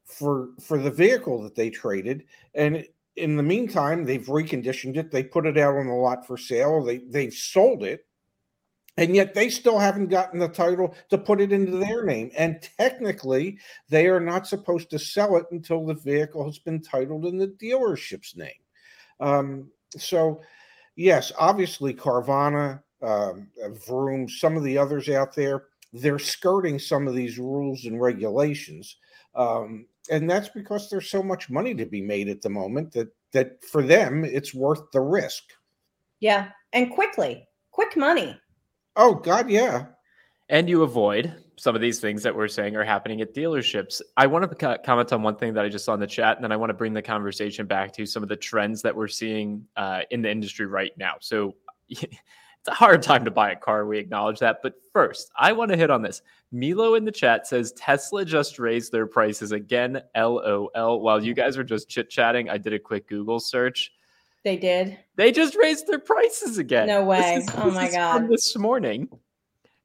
for 0.04 0.50
for 0.61 0.78
the 0.78 0.90
vehicle 0.90 1.42
that 1.42 1.54
they 1.54 1.70
traded. 1.70 2.25
And 2.54 2.87
in 3.16 3.37
the 3.37 3.42
meantime 3.42 4.04
they've 4.04 4.26
reconditioned 4.26 4.96
it. 4.96 5.11
They 5.11 5.23
put 5.25 5.46
it 5.46 5.56
out 5.58 5.76
on 5.76 5.87
the 5.87 5.92
lot 5.94 6.26
for 6.26 6.37
sale. 6.37 6.82
They 6.84 6.99
they've 6.99 7.34
sold 7.34 7.84
it 7.84 8.06
and 8.96 9.14
yet 9.14 9.34
they 9.34 9.48
still 9.48 9.78
haven't 9.78 10.08
gotten 10.08 10.38
the 10.38 10.48
title 10.48 10.94
to 11.10 11.18
put 11.18 11.40
it 11.40 11.52
into 11.52 11.78
their 11.78 12.04
name. 12.04 12.30
And 12.36 12.60
technically, 12.78 13.58
they 13.88 14.06
are 14.06 14.20
not 14.20 14.46
supposed 14.46 14.90
to 14.90 14.98
sell 14.98 15.36
it 15.36 15.46
until 15.50 15.84
the 15.84 15.94
vehicle 15.94 16.44
has 16.44 16.58
been 16.58 16.80
titled 16.80 17.26
in 17.26 17.36
the 17.38 17.48
dealership's 17.48 18.36
name. 18.36 18.52
Um, 19.20 19.70
so, 19.96 20.42
yes, 20.96 21.32
obviously, 21.38 21.92
Carvana, 21.92 22.82
um, 23.02 23.48
Vroom, 23.86 24.28
some 24.28 24.56
of 24.56 24.62
the 24.62 24.78
others 24.78 25.08
out 25.08 25.34
there, 25.34 25.64
they're 25.92 26.18
skirting 26.18 26.78
some 26.78 27.06
of 27.06 27.14
these 27.14 27.38
rules 27.38 27.84
and 27.84 28.00
regulations. 28.00 28.96
Um, 29.34 29.86
and 30.10 30.28
that's 30.28 30.48
because 30.48 30.90
there's 30.90 31.10
so 31.10 31.22
much 31.22 31.50
money 31.50 31.74
to 31.74 31.86
be 31.86 32.02
made 32.02 32.28
at 32.28 32.42
the 32.42 32.50
moment 32.50 32.92
that 32.92 33.08
that 33.32 33.64
for 33.64 33.82
them 33.82 34.24
it's 34.24 34.54
worth 34.54 34.90
the 34.92 35.00
risk. 35.00 35.42
Yeah. 36.20 36.48
And 36.72 36.90
quickly, 36.92 37.46
quick 37.70 37.96
money. 37.96 38.38
Oh 38.96 39.14
God, 39.14 39.50
yeah. 39.50 39.86
and 40.48 40.68
you 40.68 40.82
avoid 40.82 41.34
some 41.56 41.74
of 41.74 41.80
these 41.80 42.00
things 42.00 42.22
that 42.22 42.34
we're 42.34 42.48
saying 42.48 42.76
are 42.76 42.84
happening 42.84 43.20
at 43.20 43.34
dealerships. 43.34 44.00
I 44.16 44.26
want 44.26 44.58
to 44.58 44.78
comment 44.84 45.12
on 45.12 45.22
one 45.22 45.36
thing 45.36 45.54
that 45.54 45.64
I 45.64 45.68
just 45.68 45.84
saw 45.84 45.94
in 45.94 46.00
the 46.00 46.06
chat, 46.06 46.36
and 46.36 46.44
then 46.44 46.52
I 46.52 46.56
want 46.56 46.70
to 46.70 46.74
bring 46.74 46.92
the 46.92 47.02
conversation 47.02 47.66
back 47.66 47.92
to 47.94 48.06
some 48.06 48.22
of 48.22 48.28
the 48.28 48.36
trends 48.36 48.82
that 48.82 48.94
we're 48.94 49.08
seeing 49.08 49.64
uh, 49.76 50.02
in 50.10 50.22
the 50.22 50.30
industry 50.30 50.66
right 50.66 50.92
now. 50.98 51.14
So 51.20 51.54
it's 51.88 52.68
a 52.68 52.72
hard 52.74 53.02
time 53.02 53.24
to 53.24 53.30
buy 53.30 53.52
a 53.52 53.56
car. 53.56 53.86
We 53.86 53.98
acknowledge 53.98 54.40
that. 54.40 54.58
But 54.62 54.74
first, 54.92 55.30
I 55.38 55.52
want 55.52 55.70
to 55.70 55.76
hit 55.76 55.90
on 55.90 56.02
this. 56.02 56.22
Milo 56.52 56.94
in 56.94 57.04
the 57.04 57.12
chat 57.12 57.46
says 57.46 57.72
Tesla 57.72 58.24
just 58.24 58.58
raised 58.58 58.92
their 58.92 59.06
prices 59.06 59.52
again. 59.52 60.02
LOL. 60.16 61.00
While 61.00 61.24
you 61.24 61.34
guys 61.34 61.56
were 61.56 61.64
just 61.64 61.88
chit 61.88 62.10
chatting, 62.10 62.50
I 62.50 62.58
did 62.58 62.72
a 62.72 62.78
quick 62.78 63.08
Google 63.08 63.40
search. 63.40 63.92
They 64.44 64.56
did. 64.56 64.98
They 65.16 65.32
just 65.32 65.56
raised 65.56 65.86
their 65.86 65.98
prices 65.98 66.58
again. 66.58 66.86
No 66.86 67.04
way. 67.04 67.36
Is- 67.36 67.48
Oh 67.56 67.70
my 67.70 67.90
God. 67.90 68.28
This 68.28 68.56
morning, 68.56 69.08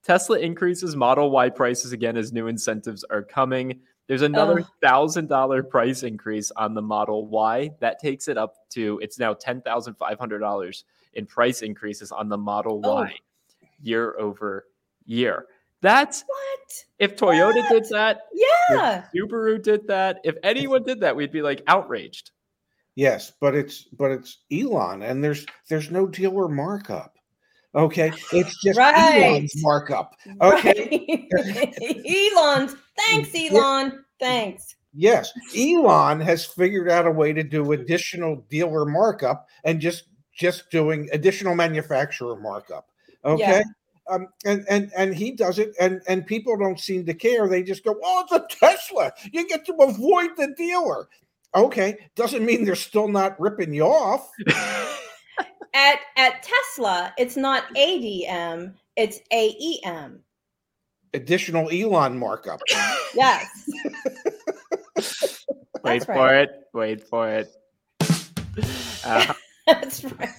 Tesla 0.04 0.38
increases 0.40 0.96
Model 0.96 1.32
Y 1.32 1.50
prices 1.50 1.92
again 1.94 2.18
as 2.18 2.34
new 2.34 2.48
incentives 2.48 3.04
are 3.10 3.22
coming. 3.24 3.80
There's 4.08 4.22
another 4.24 4.66
thousand 4.82 5.28
dollar 5.30 5.62
price 5.64 6.04
increase 6.04 6.52
on 6.52 6.74
the 6.74 6.82
Model 6.82 7.28
Y. 7.28 7.72
That 7.80 8.00
takes 8.00 8.28
it 8.28 8.38
up 8.38 8.56
to 8.72 9.00
it's 9.02 9.18
now 9.20 9.34
ten 9.34 9.62
thousand 9.62 9.94
five 9.96 10.20
hundred 10.20 10.40
dollars 10.40 10.84
in 11.14 11.26
price 11.26 11.62
increases 11.62 12.12
on 12.12 12.28
the 12.28 12.38
Model 12.38 12.82
Oh. 12.84 12.96
Y 12.96 13.14
year 13.82 14.18
over 14.20 14.66
year. 15.06 15.46
That's 15.82 16.24
What? 16.28 16.86
if 16.98 17.16
Toyota 17.16 17.66
did 17.70 17.86
that, 17.92 18.24
Yeah. 18.34 19.06
Subaru 19.16 19.62
did 19.62 19.88
that. 19.88 20.20
If 20.26 20.36
anyone 20.44 20.84
did 20.84 21.00
that, 21.02 21.16
we'd 21.16 21.32
be 21.32 21.42
like 21.42 21.62
outraged. 21.68 22.32
Yes, 23.00 23.32
but 23.40 23.56
it's 23.56 23.84
but 23.98 24.12
it's 24.12 24.40
Elon, 24.52 25.04
and 25.04 25.24
there's 25.24 25.46
there's 25.70 25.90
no 25.90 26.06
dealer 26.06 26.50
markup. 26.50 27.16
Okay, 27.74 28.12
it's 28.34 28.62
just 28.62 28.78
Right. 28.78 29.24
Elon's 29.24 29.54
markup. 29.64 30.18
Okay, 30.42 31.30
Right. 31.32 31.74
Elon's. 32.36 32.76
Thanks, 32.98 33.30
Yeah. 33.34 33.52
Elon. 33.54 34.04
Thanks. 34.20 34.76
yes, 34.94 35.32
Elon 35.58 36.20
has 36.20 36.44
figured 36.44 36.90
out 36.90 37.08
a 37.08 37.12
way 37.12 37.32
to 37.32 37.42
do 37.42 37.72
additional 37.72 38.44
dealer 38.50 38.84
markup 38.84 39.48
and 39.64 39.80
just 39.80 40.04
just 40.38 40.70
doing 40.70 41.08
additional 41.14 41.56
manufacturer 41.56 42.36
markup. 42.36 42.90
Okay. 43.24 43.64
Um, 44.10 44.28
and 44.44 44.66
and 44.70 44.92
and 44.98 45.16
he 45.16 45.32
does 45.32 45.58
it, 45.58 45.74
and 45.80 46.02
and 46.10 46.28
people 46.28 46.58
don't 46.58 46.82
seem 46.82 47.06
to 47.06 47.14
care. 47.14 47.48
They 47.48 47.64
just 47.64 47.86
go, 47.86 47.96
"Oh, 48.04 48.26
it's 48.26 48.34
a 48.34 48.46
Tesla. 48.60 49.14
You 49.32 49.48
get 49.48 49.66
to 49.68 49.74
avoid 49.76 50.32
the 50.36 50.54
dealer." 50.58 51.08
Okay, 51.56 51.98
doesn't 52.16 52.46
mean 52.46 52.64
they're 52.64 52.76
still 52.76 53.08
not 53.08 53.40
ripping 53.40 53.74
you 53.74 53.86
off. 53.86 54.30
At 55.72 56.00
at 56.18 56.42
Tesla, 56.42 57.14
it's 57.18 57.38
not 57.38 57.64
ADM, 57.76 58.74
it's 58.96 59.20
AEM. 59.32 60.20
Additional 61.14 61.70
Elon 61.70 62.18
markup. 62.18 62.60
Yes. 63.14 63.70
Wait 65.84 66.04
That's 66.04 66.06
for 66.06 66.34
it. 66.34 66.50
Wait 66.74 67.08
for 67.08 67.30
it. 67.30 67.56
Uh, 69.06 69.34
That's 69.68 70.04
right. 70.04 70.30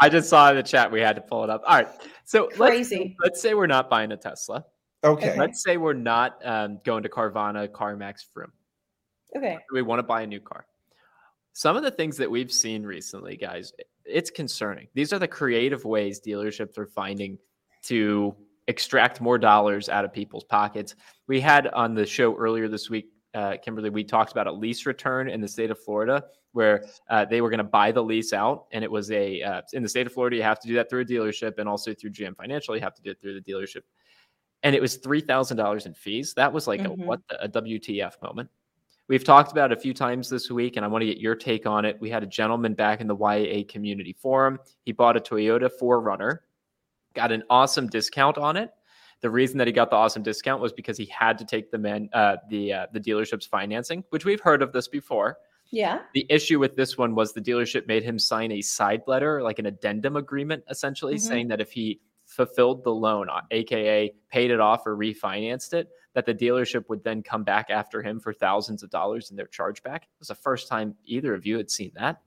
I 0.00 0.08
just 0.08 0.28
saw 0.28 0.50
in 0.50 0.56
the 0.56 0.62
chat 0.62 0.90
we 0.90 1.00
had 1.00 1.16
to 1.16 1.22
pull 1.22 1.44
it 1.44 1.50
up. 1.50 1.62
All 1.66 1.74
right. 1.74 1.88
So 2.24 2.48
let's, 2.56 2.88
Crazy. 2.88 3.16
let's 3.22 3.42
say 3.42 3.54
we're 3.54 3.66
not 3.66 3.90
buying 3.90 4.12
a 4.12 4.16
Tesla. 4.16 4.64
Okay. 5.04 5.30
Okay. 5.30 5.38
Let's 5.38 5.62
say 5.62 5.76
we're 5.76 5.92
not 5.92 6.38
um, 6.44 6.80
going 6.84 7.02
to 7.02 7.08
Carvana, 7.08 7.68
CarMax, 7.68 8.26
Vroom. 8.32 8.52
Okay. 9.36 9.58
We 9.72 9.82
want 9.82 9.98
to 9.98 10.02
buy 10.02 10.22
a 10.22 10.26
new 10.26 10.40
car. 10.40 10.66
Some 11.52 11.76
of 11.76 11.82
the 11.82 11.90
things 11.90 12.16
that 12.16 12.30
we've 12.30 12.52
seen 12.52 12.82
recently, 12.84 13.36
guys, 13.36 13.72
it's 14.04 14.30
concerning. 14.30 14.88
These 14.94 15.12
are 15.12 15.18
the 15.18 15.28
creative 15.28 15.84
ways 15.84 16.20
dealerships 16.20 16.78
are 16.78 16.86
finding 16.86 17.38
to 17.84 18.34
extract 18.68 19.20
more 19.20 19.38
dollars 19.38 19.88
out 19.88 20.04
of 20.04 20.12
people's 20.12 20.44
pockets. 20.44 20.94
We 21.26 21.40
had 21.40 21.66
on 21.68 21.94
the 21.94 22.06
show 22.06 22.34
earlier 22.36 22.68
this 22.68 22.88
week 22.88 23.12
uh, 23.34 23.56
Kimberly, 23.62 23.90
we 23.90 24.04
talked 24.04 24.32
about 24.32 24.46
a 24.46 24.52
lease 24.52 24.86
return 24.86 25.28
in 25.28 25.40
the 25.40 25.48
state 25.48 25.70
of 25.70 25.78
Florida 25.78 26.24
where 26.52 26.84
uh, 27.08 27.24
they 27.24 27.40
were 27.40 27.48
going 27.48 27.58
to 27.58 27.64
buy 27.64 27.90
the 27.90 28.02
lease 28.02 28.34
out. 28.34 28.66
And 28.72 28.84
it 28.84 28.90
was 28.90 29.10
a, 29.10 29.40
uh, 29.40 29.62
in 29.72 29.82
the 29.82 29.88
state 29.88 30.06
of 30.06 30.12
Florida, 30.12 30.36
you 30.36 30.42
have 30.42 30.60
to 30.60 30.68
do 30.68 30.74
that 30.74 30.90
through 30.90 31.00
a 31.00 31.04
dealership 31.04 31.58
and 31.58 31.66
also 31.66 31.94
through 31.94 32.10
GM 32.10 32.36
Financial, 32.36 32.74
you 32.74 32.82
have 32.82 32.94
to 32.94 33.02
do 33.02 33.10
it 33.10 33.20
through 33.20 33.40
the 33.40 33.40
dealership. 33.40 33.82
And 34.62 34.76
it 34.76 34.82
was 34.82 34.98
$3,000 34.98 35.86
in 35.86 35.94
fees. 35.94 36.34
That 36.34 36.52
was 36.52 36.66
like 36.66 36.82
mm-hmm. 36.82 37.02
a 37.02 37.06
what 37.06 37.20
the, 37.28 37.42
a 37.42 37.48
WTF 37.48 38.20
moment. 38.22 38.50
We've 39.12 39.22
talked 39.22 39.52
about 39.52 39.70
it 39.70 39.76
a 39.76 39.80
few 39.80 39.92
times 39.92 40.30
this 40.30 40.50
week, 40.50 40.76
and 40.76 40.86
I 40.86 40.88
want 40.88 41.02
to 41.02 41.06
get 41.06 41.18
your 41.18 41.34
take 41.34 41.66
on 41.66 41.84
it. 41.84 41.98
We 42.00 42.08
had 42.08 42.22
a 42.22 42.26
gentleman 42.26 42.72
back 42.72 43.02
in 43.02 43.06
the 43.06 43.14
YA 43.14 43.64
community 43.68 44.14
forum. 44.14 44.58
He 44.86 44.92
bought 44.92 45.18
a 45.18 45.20
Toyota 45.20 45.68
4Runner, 45.78 46.38
got 47.12 47.30
an 47.30 47.42
awesome 47.50 47.88
discount 47.88 48.38
on 48.38 48.56
it 48.56 48.70
the 49.22 49.30
reason 49.30 49.56
that 49.58 49.66
he 49.66 49.72
got 49.72 49.88
the 49.90 49.96
awesome 49.96 50.22
discount 50.22 50.60
was 50.60 50.72
because 50.72 50.98
he 50.98 51.06
had 51.06 51.38
to 51.38 51.44
take 51.44 51.70
the 51.70 51.78
man 51.78 52.08
uh, 52.12 52.36
the 52.48 52.72
uh, 52.72 52.86
the 52.92 53.00
dealership's 53.00 53.46
financing, 53.46 54.02
which 54.10 54.24
we've 54.24 54.40
heard 54.40 54.62
of 54.62 54.72
this 54.72 54.88
before. 54.88 55.38
Yeah. 55.70 56.00
The 56.12 56.26
issue 56.28 56.58
with 56.58 56.76
this 56.76 56.98
one 56.98 57.14
was 57.14 57.32
the 57.32 57.40
dealership 57.40 57.86
made 57.86 58.02
him 58.02 58.18
sign 58.18 58.52
a 58.52 58.60
side 58.60 59.02
letter, 59.06 59.42
like 59.42 59.58
an 59.58 59.66
addendum 59.66 60.16
agreement, 60.16 60.64
essentially 60.68 61.14
mm-hmm. 61.14 61.28
saying 61.28 61.48
that 61.48 61.60
if 61.60 61.70
he 61.70 62.00
fulfilled 62.32 62.84
the 62.84 62.94
loan, 62.94 63.28
aka 63.50 64.08
uh, 64.08 64.12
paid 64.30 64.50
it 64.50 64.60
off 64.60 64.86
or 64.86 64.96
refinanced 64.96 65.72
it, 65.72 65.88
that 66.14 66.26
the 66.26 66.34
dealership 66.34 66.88
would 66.88 67.04
then 67.04 67.22
come 67.22 67.44
back 67.44 67.70
after 67.70 68.02
him 68.02 68.20
for 68.20 68.32
thousands 68.32 68.82
of 68.82 68.90
dollars 68.90 69.30
in 69.30 69.36
their 69.36 69.46
chargeback. 69.46 70.02
It 70.02 70.18
was 70.18 70.28
the 70.28 70.34
first 70.34 70.68
time 70.68 70.94
either 71.04 71.34
of 71.34 71.46
you 71.46 71.56
had 71.56 71.70
seen 71.70 71.92
that. 71.94 72.20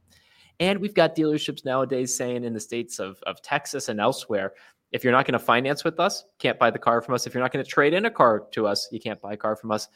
And 0.60 0.80
we've 0.80 0.94
got 0.94 1.16
dealerships 1.16 1.66
nowadays 1.66 2.16
saying 2.16 2.46
in 2.46 2.54
the 2.54 2.60
states 2.60 3.00
of, 3.00 3.22
of 3.24 3.42
Texas 3.42 3.90
and 3.90 4.00
elsewhere 4.00 4.54
if 4.92 5.04
you're 5.04 5.12
not 5.12 5.26
going 5.26 5.34
to 5.34 5.40
finance 5.40 5.84
with 5.84 6.00
us, 6.00 6.24
can't 6.40 6.58
buy 6.58 6.70
the 6.70 6.80
car 6.80 7.02
from 7.02 7.16
us. 7.16 7.28
If 7.28 7.34
you're 7.34 7.44
not 7.44 7.52
going 7.52 7.66
to 7.66 7.70
trade 7.70 7.94
in 7.94 8.06
a 8.06 8.10
car 8.10 8.46
to 8.52 8.66
us, 8.66 8.88
you 8.92 9.00
can't 9.02 9.20
buy 9.20 9.34
a 9.34 9.38
car 9.38 9.58
from 9.58 9.72
us. 9.72 9.90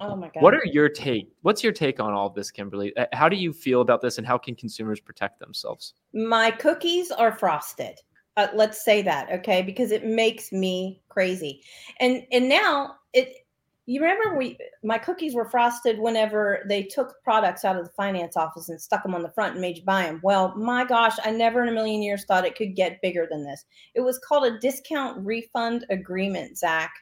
Oh 0.00 0.14
my 0.14 0.28
god. 0.28 0.42
What 0.44 0.54
are 0.54 0.64
your 0.64 0.88
take? 0.88 1.32
What's 1.42 1.64
your 1.64 1.72
take 1.72 1.98
on 1.98 2.12
all 2.12 2.28
of 2.28 2.34
this, 2.34 2.52
Kimberly? 2.52 2.96
Uh, 2.96 3.06
how 3.12 3.28
do 3.28 3.34
you 3.34 3.52
feel 3.52 3.80
about 3.80 4.00
this 4.00 4.18
and 4.18 4.24
how 4.24 4.38
can 4.38 4.54
consumers 4.54 5.00
protect 5.00 5.40
themselves? 5.40 5.94
My 6.12 6.52
cookies 6.52 7.10
are 7.10 7.32
frosted. 7.32 7.98
Uh, 8.36 8.48
let's 8.54 8.84
say 8.84 9.00
that, 9.02 9.30
okay? 9.30 9.62
Because 9.62 9.92
it 9.92 10.04
makes 10.04 10.50
me 10.50 11.00
crazy. 11.08 11.62
And 12.00 12.22
and 12.32 12.48
now 12.48 12.96
it 13.12 13.44
you 13.86 14.00
remember 14.00 14.36
we 14.36 14.56
my 14.82 14.98
cookies 14.98 15.34
were 15.34 15.48
frosted 15.48 15.98
whenever 15.98 16.64
they 16.68 16.82
took 16.82 17.22
products 17.22 17.64
out 17.64 17.76
of 17.76 17.84
the 17.84 17.92
finance 17.92 18.36
office 18.36 18.68
and 18.68 18.80
stuck 18.80 19.02
them 19.02 19.14
on 19.14 19.22
the 19.22 19.30
front 19.30 19.52
and 19.52 19.60
made 19.60 19.76
you 19.76 19.84
buy 19.84 20.04
them. 20.04 20.20
Well, 20.22 20.54
my 20.56 20.84
gosh, 20.84 21.16
I 21.22 21.30
never 21.30 21.62
in 21.62 21.68
a 21.68 21.72
million 21.72 22.02
years 22.02 22.24
thought 22.24 22.46
it 22.46 22.56
could 22.56 22.74
get 22.74 23.02
bigger 23.02 23.28
than 23.30 23.44
this. 23.44 23.64
It 23.94 24.00
was 24.00 24.18
called 24.18 24.46
a 24.46 24.58
discount 24.58 25.24
refund 25.24 25.84
agreement, 25.90 26.56
Zach, 26.56 26.92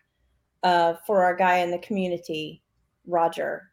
uh, 0.64 0.94
for 1.06 1.22
our 1.22 1.36
guy 1.36 1.58
in 1.58 1.70
the 1.70 1.78
community, 1.78 2.62
Roger. 3.06 3.71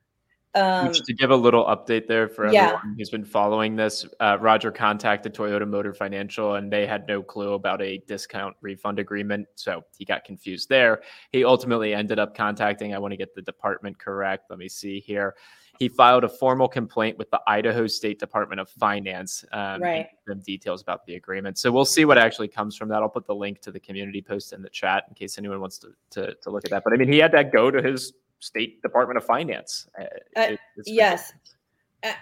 Um, 0.56 0.92
to 0.92 1.14
give 1.14 1.30
a 1.30 1.36
little 1.36 1.64
update 1.66 2.08
there 2.08 2.28
for 2.28 2.46
everyone 2.46 2.66
yeah. 2.66 2.82
who's 2.98 3.12
been 3.12 3.24
following 3.24 3.76
this, 3.76 4.04
uh, 4.20 4.38
Roger 4.42 4.72
contacted 4.72 5.34
Toyota 5.34 5.68
Motor 5.68 5.94
Financial 5.94 6.56
and 6.56 6.74
they 6.74 6.88
had 6.88 7.08
no 7.08 7.22
clue 7.22 7.54
about 7.54 7.84
a 7.84 8.00
discount 8.08 8.56
refund 8.62 8.98
agreement. 8.98 9.48
So 9.54 9.84
he 9.96 10.06
got 10.06 10.24
confused 10.24 10.68
there. 10.68 11.02
He 11.32 11.46
ultimately 11.46 11.94
ended 11.94 12.18
up 12.18 12.36
contacting, 12.36 12.96
I 12.96 12.98
want 12.98 13.12
to 13.12 13.18
get 13.18 13.36
the 13.36 13.44
department 13.44 14.00
correct. 14.00 14.50
Let 14.50 14.58
me 14.58 14.68
see 14.68 15.00
here. 15.00 15.36
He 15.78 15.88
filed 15.88 16.24
a 16.24 16.30
formal 16.30 16.68
complaint 16.68 17.18
with 17.18 17.30
the 17.30 17.40
Idaho 17.48 17.86
State 17.86 18.20
Department 18.20 18.60
of 18.60 18.70
Finance. 18.70 19.46
Um, 19.54 19.82
right. 19.82 20.08
Them 20.26 20.40
details 20.40 20.82
about 20.82 21.06
the 21.06 21.16
agreement. 21.16 21.58
So 21.58 21.72
we'll 21.72 21.86
see 21.86 22.06
what 22.06 22.18
actually 22.18 22.50
comes 22.50 22.76
from 22.76 22.90
that. 22.90 23.04
I'll 23.04 23.08
put 23.08 23.28
the 23.28 23.36
link 23.36 23.62
to 23.62 23.72
the 23.72 23.80
community 23.80 24.22
post 24.22 24.52
in 24.52 24.62
the 24.62 24.70
chat 24.70 25.06
in 25.08 25.14
case 25.14 25.38
anyone 25.38 25.62
wants 25.62 25.78
to, 25.78 25.90
to, 26.10 26.34
to 26.34 26.50
look 26.50 26.66
at 26.66 26.72
that. 26.72 26.84
But 26.84 26.94
I 26.94 26.98
mean, 26.98 27.10
he 27.10 27.20
had 27.20 27.32
to 27.32 27.44
go 27.46 27.72
to 27.72 27.82
his 27.82 28.14
State 28.40 28.82
Department 28.82 29.18
of 29.18 29.26
Finance. 29.26 29.88
Uh, 30.00 30.04
uh 30.36 30.56
yes. 30.86 31.34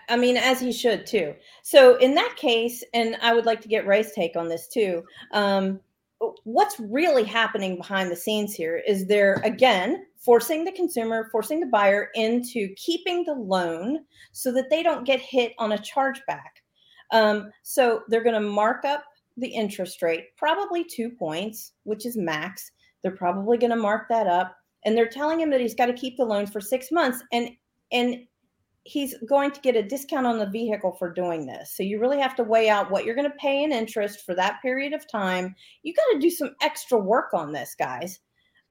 I 0.10 0.18
mean, 0.18 0.38
as 0.38 0.60
he 0.60 0.72
should 0.72 1.06
too. 1.06 1.36
So, 1.62 1.98
in 1.98 2.16
that 2.16 2.36
case, 2.36 2.84
and 2.94 3.16
I 3.22 3.34
would 3.34 3.46
like 3.46 3.62
to 3.62 3.68
get 3.68 3.86
Ray's 3.86 4.12
take 4.12 4.36
on 4.36 4.48
this 4.48 4.68
too. 4.68 5.04
Um, 5.34 5.80
what's 6.44 6.80
really 6.80 7.24
happening 7.24 7.78
behind 7.78 8.10
the 8.10 8.16
scenes 8.16 8.56
here 8.56 8.82
is 8.88 9.06
they're 9.06 9.40
again 9.44 10.08
forcing 10.18 10.66
the 10.66 10.72
consumer, 10.72 11.30
forcing 11.32 11.60
the 11.60 11.68
buyer 11.68 12.10
into 12.16 12.74
keeping 12.76 13.24
the 13.24 13.34
loan 13.34 14.00
so 14.32 14.52
that 14.52 14.70
they 14.72 14.82
don't 14.82 15.06
get 15.06 15.20
hit 15.20 15.54
on 15.60 15.74
a 15.74 15.78
chargeback. 15.78 16.64
Um, 17.12 17.52
so, 17.62 18.02
they're 18.08 18.24
going 18.24 18.42
to 18.42 18.50
mark 18.50 18.84
up 18.84 19.04
the 19.38 19.48
interest 19.48 20.02
rate, 20.02 20.36
probably 20.38 20.84
two 20.84 21.12
points, 21.12 21.74
which 21.84 22.08
is 22.08 22.18
max. 22.18 22.72
They're 23.04 23.12
probably 23.12 23.60
going 23.60 23.70
to 23.70 23.76
mark 23.76 24.10
that 24.10 24.26
up 24.26 24.57
and 24.86 24.96
they're 24.96 25.08
telling 25.08 25.40
him 25.40 25.50
that 25.50 25.62
he's 25.62 25.76
got 25.76 25.88
to 25.88 25.94
keep 25.94 26.18
the 26.18 26.26
loan 26.26 26.48
for 26.48 26.62
six 26.62 26.92
months 26.92 27.24
and 27.32 27.50
and 27.92 28.26
he's 28.84 29.16
going 29.28 29.52
to 29.52 29.60
get 29.60 29.76
a 29.76 29.84
discount 29.84 30.26
on 30.26 30.40
the 30.40 30.50
vehicle 30.50 30.94
for 30.94 31.12
doing 31.12 31.46
this. 31.46 31.76
So 31.76 31.84
you 31.84 32.00
really 32.00 32.20
have 32.20 32.36
to 32.38 32.44
weigh 32.44 32.70
out 32.70 32.90
what 32.90 33.04
you're 33.04 33.16
going 33.16 33.30
to 33.30 33.38
pay 33.38 33.64
in 33.64 33.74
interest 33.74 34.26
for 34.26 34.34
that 34.36 34.62
period 34.62 34.94
of 34.94 35.10
time. 35.12 35.54
You 35.84 35.94
got 35.94 36.14
to 36.14 36.20
do 36.20 36.30
some 36.30 36.56
extra 36.62 36.98
work 36.98 37.34
on 37.34 37.52
this 37.52 37.76
guys. 37.78 38.20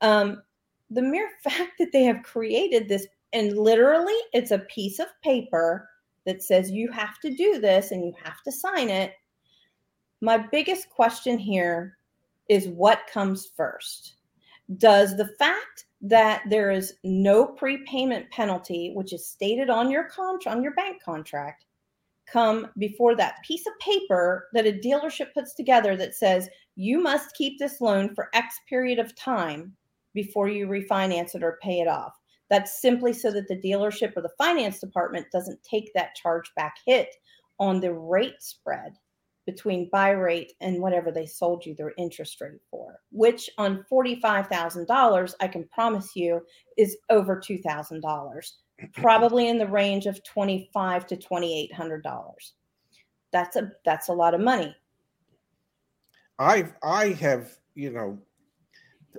Um, 0.01 0.42
the 0.90 1.03
mere 1.03 1.29
fact 1.45 1.73
that 1.79 1.92
they 1.92 2.05
have 2.05 2.23
created 2.23 2.88
this 2.88 3.07
and 3.33 3.59
literally 3.59 4.16
it's 4.33 4.53
a 4.53 4.61
piece 4.61 4.99
of 4.99 5.09
paper 5.23 5.88
that 6.25 6.42
says 6.42 6.71
you 6.71 6.90
have 6.90 7.19
to 7.21 7.35
do 7.35 7.61
this 7.61 7.90
and 7.90 8.05
you 8.05 8.12
have 8.23 8.42
to 8.45 8.53
sign 8.53 8.88
it. 8.88 9.12
My 10.21 10.38
biggest 10.38 10.88
question 10.90 11.38
here 11.38 11.99
is 12.49 12.69
what 12.69 13.11
comes 13.12 13.51
first? 13.57 14.14
Does 14.77 15.16
the 15.16 15.29
fact 15.38 15.86
that 16.02 16.42
there 16.48 16.70
is 16.70 16.94
no 17.04 17.46
prepayment 17.46 18.30
penalty, 18.30 18.92
which 18.94 19.12
is 19.12 19.26
stated 19.26 19.70
on 19.70 19.90
your 19.90 20.04
contract 20.04 20.56
on 20.56 20.62
your 20.62 20.74
bank 20.74 21.02
contract, 21.02 21.64
come 22.26 22.68
before 22.78 23.14
that 23.14 23.42
piece 23.46 23.66
of 23.66 23.78
paper 23.78 24.48
that 24.52 24.66
a 24.66 24.72
dealership 24.72 25.32
puts 25.32 25.54
together 25.54 25.96
that 25.96 26.14
says 26.14 26.48
you 26.74 27.00
must 27.00 27.35
keep 27.35 27.59
this 27.59 27.80
loan 27.80 28.14
for 28.14 28.28
X 28.35 28.61
period 28.68 28.98
of 28.98 29.14
time 29.16 29.74
before 30.12 30.48
you 30.48 30.66
refinance 30.66 31.35
it 31.35 31.42
or 31.42 31.59
pay 31.62 31.80
it 31.80 31.88
off. 31.88 32.14
That's 32.50 32.80
simply 32.80 33.12
so 33.12 33.30
that 33.32 33.48
the 33.48 33.61
dealership 33.61 34.16
or 34.16 34.22
the 34.22 34.30
finance 34.38 34.80
department 34.80 35.26
doesn't 35.32 35.62
take 35.62 35.92
that 35.94 36.16
chargeback 36.22 36.72
hit 36.85 37.09
on 37.59 37.80
the 37.80 37.92
rate 37.92 38.40
spread 38.42 38.92
between 39.46 39.88
buy 39.90 40.11
rate 40.11 40.52
and 40.61 40.82
whatever 40.82 41.12
they 41.12 41.24
sold 41.24 41.64
you 41.64 41.74
their 41.74 41.92
interest 41.96 42.40
rate 42.40 42.61
for, 42.70 43.00
which 43.12 43.48
on 43.56 43.85
$45,000, 43.90 45.35
I 45.40 45.48
can 45.48 45.68
promise 45.72 46.16
you 46.16 46.42
is 46.76 46.96
over 47.09 47.37
$2,000, 47.37 48.52
probably 48.94 49.48
in 49.48 49.59
the 49.59 49.66
range 49.66 50.06
of 50.06 50.22
25 50.24 51.06
to 51.06 51.16
$2,800. 51.16 52.02
That's 53.32 53.56
a, 53.56 53.72
that's 53.85 54.09
a 54.09 54.12
lot 54.12 54.35
of 54.35 54.40
money. 54.40 54.76
I've, 56.38 56.74
I 56.82 57.09
have, 57.20 57.56
you 57.74 57.90
know, 57.90 58.18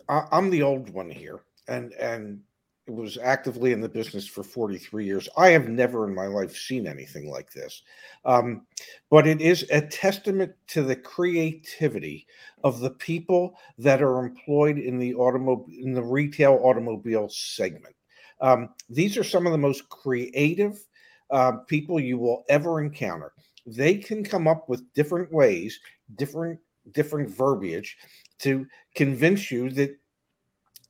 I, 0.09 0.23
I'm 0.31 0.49
the 0.49 0.61
old 0.61 0.89
one 0.89 1.09
here 1.09 1.39
and, 1.67 1.93
and 1.93 2.41
was 2.87 3.17
actively 3.17 3.71
in 3.71 3.81
the 3.81 3.89
business 3.89 4.27
for 4.27 4.43
43 4.43 5.05
years. 5.05 5.29
I 5.37 5.49
have 5.49 5.67
never 5.67 6.07
in 6.07 6.15
my 6.15 6.27
life 6.27 6.55
seen 6.55 6.87
anything 6.87 7.29
like 7.29 7.51
this. 7.51 7.83
Um, 8.25 8.65
but 9.09 9.27
it 9.27 9.41
is 9.41 9.65
a 9.71 9.81
testament 9.81 10.53
to 10.67 10.83
the 10.83 10.95
creativity 10.95 12.27
of 12.63 12.79
the 12.79 12.91
people 12.91 13.57
that 13.77 14.01
are 14.01 14.19
employed 14.19 14.77
in 14.77 14.97
the 14.97 15.13
automobile 15.15 15.65
in 15.69 15.93
the 15.93 16.03
retail 16.03 16.59
automobile 16.63 17.29
segment. 17.29 17.95
Um, 18.41 18.69
these 18.89 19.17
are 19.17 19.23
some 19.23 19.45
of 19.45 19.51
the 19.51 19.57
most 19.57 19.89
creative 19.89 20.85
uh, 21.31 21.53
people 21.67 21.99
you 21.99 22.17
will 22.17 22.45
ever 22.49 22.81
encounter. 22.81 23.33
They 23.65 23.95
can 23.95 24.23
come 24.23 24.47
up 24.47 24.69
with 24.69 24.93
different 24.93 25.31
ways, 25.31 25.79
different 26.15 26.59
different 26.93 27.29
verbiage 27.29 27.97
to 28.39 28.65
convince 28.95 29.51
you 29.51 29.69
that 29.71 29.97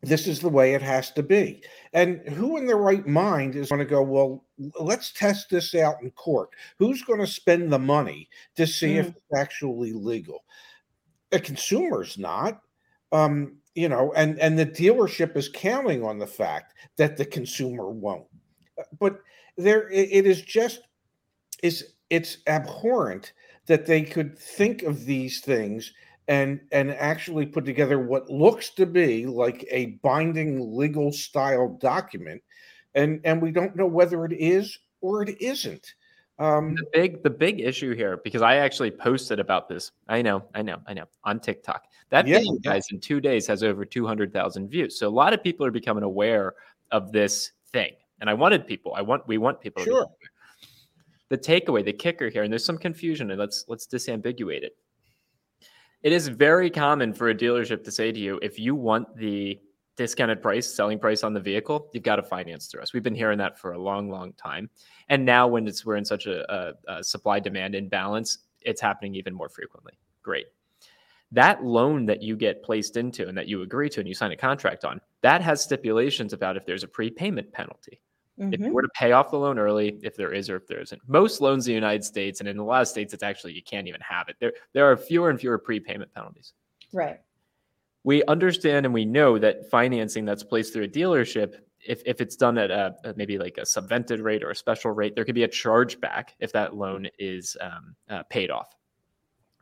this 0.02 0.28
is 0.28 0.40
the 0.40 0.50
way 0.50 0.74
it 0.74 0.82
has 0.82 1.12
to 1.12 1.24
be. 1.24 1.64
And 1.94 2.22
who 2.30 2.58
in 2.58 2.68
their 2.68 2.78
right 2.78 3.06
mind 3.08 3.56
is 3.56 3.70
going 3.70 3.80
to 3.80 3.86
go, 3.86 4.02
well, 4.02 4.46
let's 4.80 5.12
test 5.12 5.50
this 5.50 5.74
out 5.74 5.96
in 6.02 6.12
court? 6.12 6.50
Who's 6.78 7.02
going 7.04 7.20
to 7.20 7.28
spend 7.28 7.72
the 7.72 7.80
money 7.80 8.30
to 8.56 8.68
see 8.68 8.94
mm. 8.94 9.00
if 9.00 9.08
it's 9.08 9.34
actually 9.36 9.94
legal? 9.94 10.44
A 11.32 11.40
consumer's 11.40 12.18
not. 12.18 12.62
Um, 13.12 13.58
you 13.74 13.88
know, 13.88 14.12
and 14.16 14.40
and 14.40 14.58
the 14.58 14.66
dealership 14.66 15.38
is 15.38 15.50
counting 15.50 16.04
on 16.04 16.18
the 16.18 16.28
fact 16.28 16.74
that 16.98 17.16
the 17.16 17.26
consumer 17.26 17.90
won't. 17.90 18.26
But 19.00 19.20
there, 19.56 19.90
it 19.90 20.26
is 20.26 20.42
just 20.42 20.82
is 21.64 21.94
it's 22.10 22.40
abhorrent 22.48 23.34
that 23.68 23.86
they 23.86 24.02
could 24.02 24.38
think 24.38 24.84
of 24.84 25.06
these 25.06 25.42
things 25.42 25.94
and 26.28 26.60
and 26.72 26.92
actually 26.92 27.46
put 27.46 27.66
together 27.66 28.00
what 28.00 28.30
looks 28.30 28.70
to 28.72 28.86
be 28.86 29.26
like 29.26 29.66
a 29.70 29.98
binding 30.04 30.76
legal 30.76 31.12
style 31.12 31.78
document 31.80 32.42
and 32.96 33.22
and 33.24 33.42
we 33.42 33.52
don't 33.52 33.76
know 33.76 33.86
whether 33.86 34.26
it 34.26 34.34
is 34.34 34.78
or 35.02 35.24
it 35.24 35.42
isn't 35.42 35.94
um, 36.40 36.76
the 36.76 36.86
big 36.94 37.24
the 37.24 37.30
big 37.30 37.60
issue 37.60 37.96
here 37.96 38.18
because 38.18 38.44
I 38.44 38.58
actually 38.58 38.92
posted 38.92 39.40
about 39.40 39.68
this. 39.68 39.92
I 40.08 40.22
know, 40.22 40.44
I 40.54 40.62
know, 40.62 40.78
I 40.86 40.94
know 40.94 41.06
on 41.24 41.40
TikTok. 41.40 41.86
That 42.10 42.28
yeah, 42.28 42.38
video, 42.38 42.58
guys, 42.64 42.86
in 42.92 43.00
two 43.00 43.20
days 43.20 43.48
has 43.48 43.64
over 43.64 43.86
two 43.86 44.06
hundred 44.06 44.32
thousand 44.32 44.70
views. 44.70 45.00
So 45.00 45.08
a 45.08 45.10
lot 45.10 45.34
of 45.34 45.42
people 45.42 45.66
are 45.66 45.72
becoming 45.72 46.04
aware 46.04 46.54
of 46.92 47.12
this 47.12 47.52
thing. 47.72 47.94
And 48.22 48.30
I 48.30 48.36
wanted 48.36 48.68
people. 48.68 48.94
I 48.96 49.02
want 49.02 49.28
we 49.28 49.40
want 49.40 49.60
people. 49.62 49.84
Sure. 49.84 50.08
The 51.30 51.38
takeaway, 51.38 51.84
the 51.84 51.94
kicker 51.94 52.30
here, 52.30 52.44
and 52.44 52.54
there's 52.54 52.66
some 52.66 52.78
confusion, 52.78 53.32
and 53.32 53.40
let's 53.40 53.66
let's 53.68 53.88
disambiguate 53.88 54.64
it. 54.64 54.78
It 56.04 56.12
is 56.12 56.28
very 56.28 56.70
common 56.70 57.14
for 57.14 57.30
a 57.30 57.36
dealership 57.36 57.84
to 57.84 57.92
say 57.92 58.12
to 58.12 58.20
you, 58.20 58.40
if 58.42 58.60
you 58.60 58.76
want 58.76 59.16
the 59.16 59.60
discounted 59.96 60.42
price, 60.44 60.68
selling 60.68 61.00
price 61.00 61.24
on 61.24 61.34
the 61.34 61.40
vehicle, 61.40 61.90
you've 61.92 62.04
got 62.04 62.18
to 62.18 62.24
finance 62.24 62.68
through 62.68 62.82
us. 62.82 62.94
We've 62.94 63.04
been 63.04 63.16
hearing 63.16 63.40
that 63.40 63.60
for 63.60 63.74
a 63.74 63.80
long, 63.80 64.10
long 64.10 64.34
time. 64.34 64.70
And 65.10 65.26
now, 65.26 65.48
when 65.48 65.68
it's 65.68 65.86
we're 65.86 65.96
in 65.96 66.06
such 66.06 66.28
a, 66.28 66.50
a, 66.54 66.74
a 66.88 67.04
supply 67.04 67.40
demand 67.40 67.74
imbalance, 67.74 68.38
it's 68.62 68.80
happening 68.80 69.16
even 69.16 69.34
more 69.34 69.50
frequently. 69.50 69.98
Great. 70.22 70.46
That 71.32 71.64
loan 71.64 72.06
that 72.06 72.22
you 72.22 72.38
get 72.38 72.64
placed 72.64 72.96
into 72.96 73.28
and 73.28 73.38
that 73.38 73.48
you 73.48 73.64
agree 73.64 73.90
to 73.90 74.00
and 74.00 74.08
you 74.08 74.14
sign 74.14 74.32
a 74.32 74.38
contract 74.38 74.86
on, 74.86 75.02
that 75.22 75.42
has 75.42 75.62
stipulations 75.62 76.32
about 76.32 76.58
if 76.58 76.66
there's 76.66 76.84
a 76.84 76.88
prepayment 76.88 77.52
penalty. 77.52 78.00
Mm-hmm. 78.40 78.54
If 78.54 78.60
you 78.60 78.66
mm-hmm. 78.68 78.76
were 78.76 78.82
to 78.84 78.90
pay 78.90 79.14
off 79.14 79.32
the 79.32 79.38
loan 79.38 79.58
early, 79.58 79.98
if 80.04 80.16
there 80.16 80.32
is 80.32 80.50
or 80.50 80.58
if 80.58 80.68
there 80.68 80.80
isn't. 80.80 81.02
Most 81.08 81.42
loans 81.42 81.68
in 81.68 81.72
the 81.72 81.76
United 81.76 82.04
States 82.04 82.40
and 82.40 82.48
in 82.48 82.60
a 82.60 82.64
lot 82.64 82.82
of 82.82 82.88
states, 82.88 83.14
it's 83.14 83.24
actually 83.24 83.54
you 83.54 83.64
can't 83.64 83.88
even 83.88 84.02
have 84.02 84.30
it. 84.30 84.36
There, 84.40 84.54
there 84.74 84.90
are 84.92 84.96
fewer 84.96 85.30
and 85.30 85.40
fewer 85.40 85.58
prepayment 85.58 86.14
penalties. 86.14 86.54
Right 86.94 87.20
we 88.08 88.24
understand 88.24 88.86
and 88.86 88.94
we 88.94 89.04
know 89.04 89.38
that 89.38 89.70
financing 89.70 90.24
that's 90.24 90.42
placed 90.42 90.72
through 90.72 90.86
a 90.86 90.88
dealership 90.88 91.56
if, 91.82 92.02
if 92.06 92.22
it's 92.22 92.38
done 92.38 92.58
at 92.58 92.72
a, 92.72 92.96
maybe 93.18 93.38
like 93.38 93.58
a 93.58 93.66
subvented 93.66 94.24
rate 94.24 94.44
or 94.44 94.52
a 94.52 94.56
special 94.56 94.92
rate 94.92 95.14
there 95.14 95.26
could 95.26 95.36
be 95.36 95.44
a 95.44 95.48
chargeback 95.48 96.30
if 96.40 96.54
that 96.54 96.74
loan 96.74 97.10
is 97.20 97.58
um, 97.60 97.94
uh, 98.10 98.24
paid 98.30 98.50
off 98.50 98.78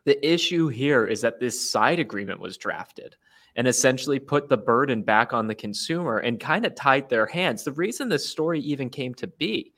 the 0.04 0.24
issue 0.26 0.68
here 0.68 1.08
is 1.08 1.22
that 1.22 1.40
this 1.40 1.72
side 1.72 2.00
agreement 2.00 2.40
was 2.40 2.56
drafted 2.56 3.16
and 3.56 3.68
essentially 3.68 4.20
put 4.20 4.50
the 4.50 4.58
burden 4.58 5.02
back 5.02 5.34
on 5.34 5.48
the 5.48 5.56
consumer 5.56 6.18
and 6.18 6.40
kind 6.40 6.66
of 6.66 6.76
tied 6.76 7.10
their 7.10 7.26
hands 7.26 7.64
the 7.64 7.72
reason 7.74 8.10
this 8.10 8.28
story 8.28 8.60
even 8.60 8.90
came 8.90 9.14
to 9.14 9.28
be 9.28 9.74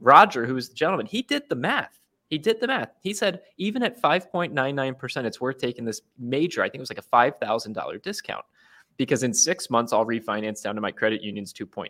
roger 0.00 0.46
who 0.46 0.54
was 0.54 0.68
the 0.68 0.74
gentleman 0.74 1.06
he 1.06 1.22
did 1.22 1.42
the 1.48 1.54
math 1.54 2.00
he 2.30 2.38
did 2.38 2.60
the 2.60 2.68
math. 2.68 2.90
He 3.02 3.12
said 3.12 3.42
even 3.58 3.82
at 3.82 4.00
5.99%, 4.00 5.24
it's 5.24 5.40
worth 5.40 5.58
taking 5.58 5.84
this 5.84 6.00
major, 6.16 6.62
I 6.62 6.66
think 6.66 6.76
it 6.76 6.88
was 6.88 6.90
like 6.90 7.34
a 7.34 7.42
$5,000 7.42 8.02
discount 8.02 8.44
because 8.96 9.24
in 9.24 9.34
six 9.34 9.68
months, 9.68 9.92
I'll 9.92 10.06
refinance 10.06 10.62
down 10.62 10.76
to 10.76 10.80
my 10.80 10.92
credit 10.92 11.22
union's 11.22 11.52
2.9. 11.52 11.88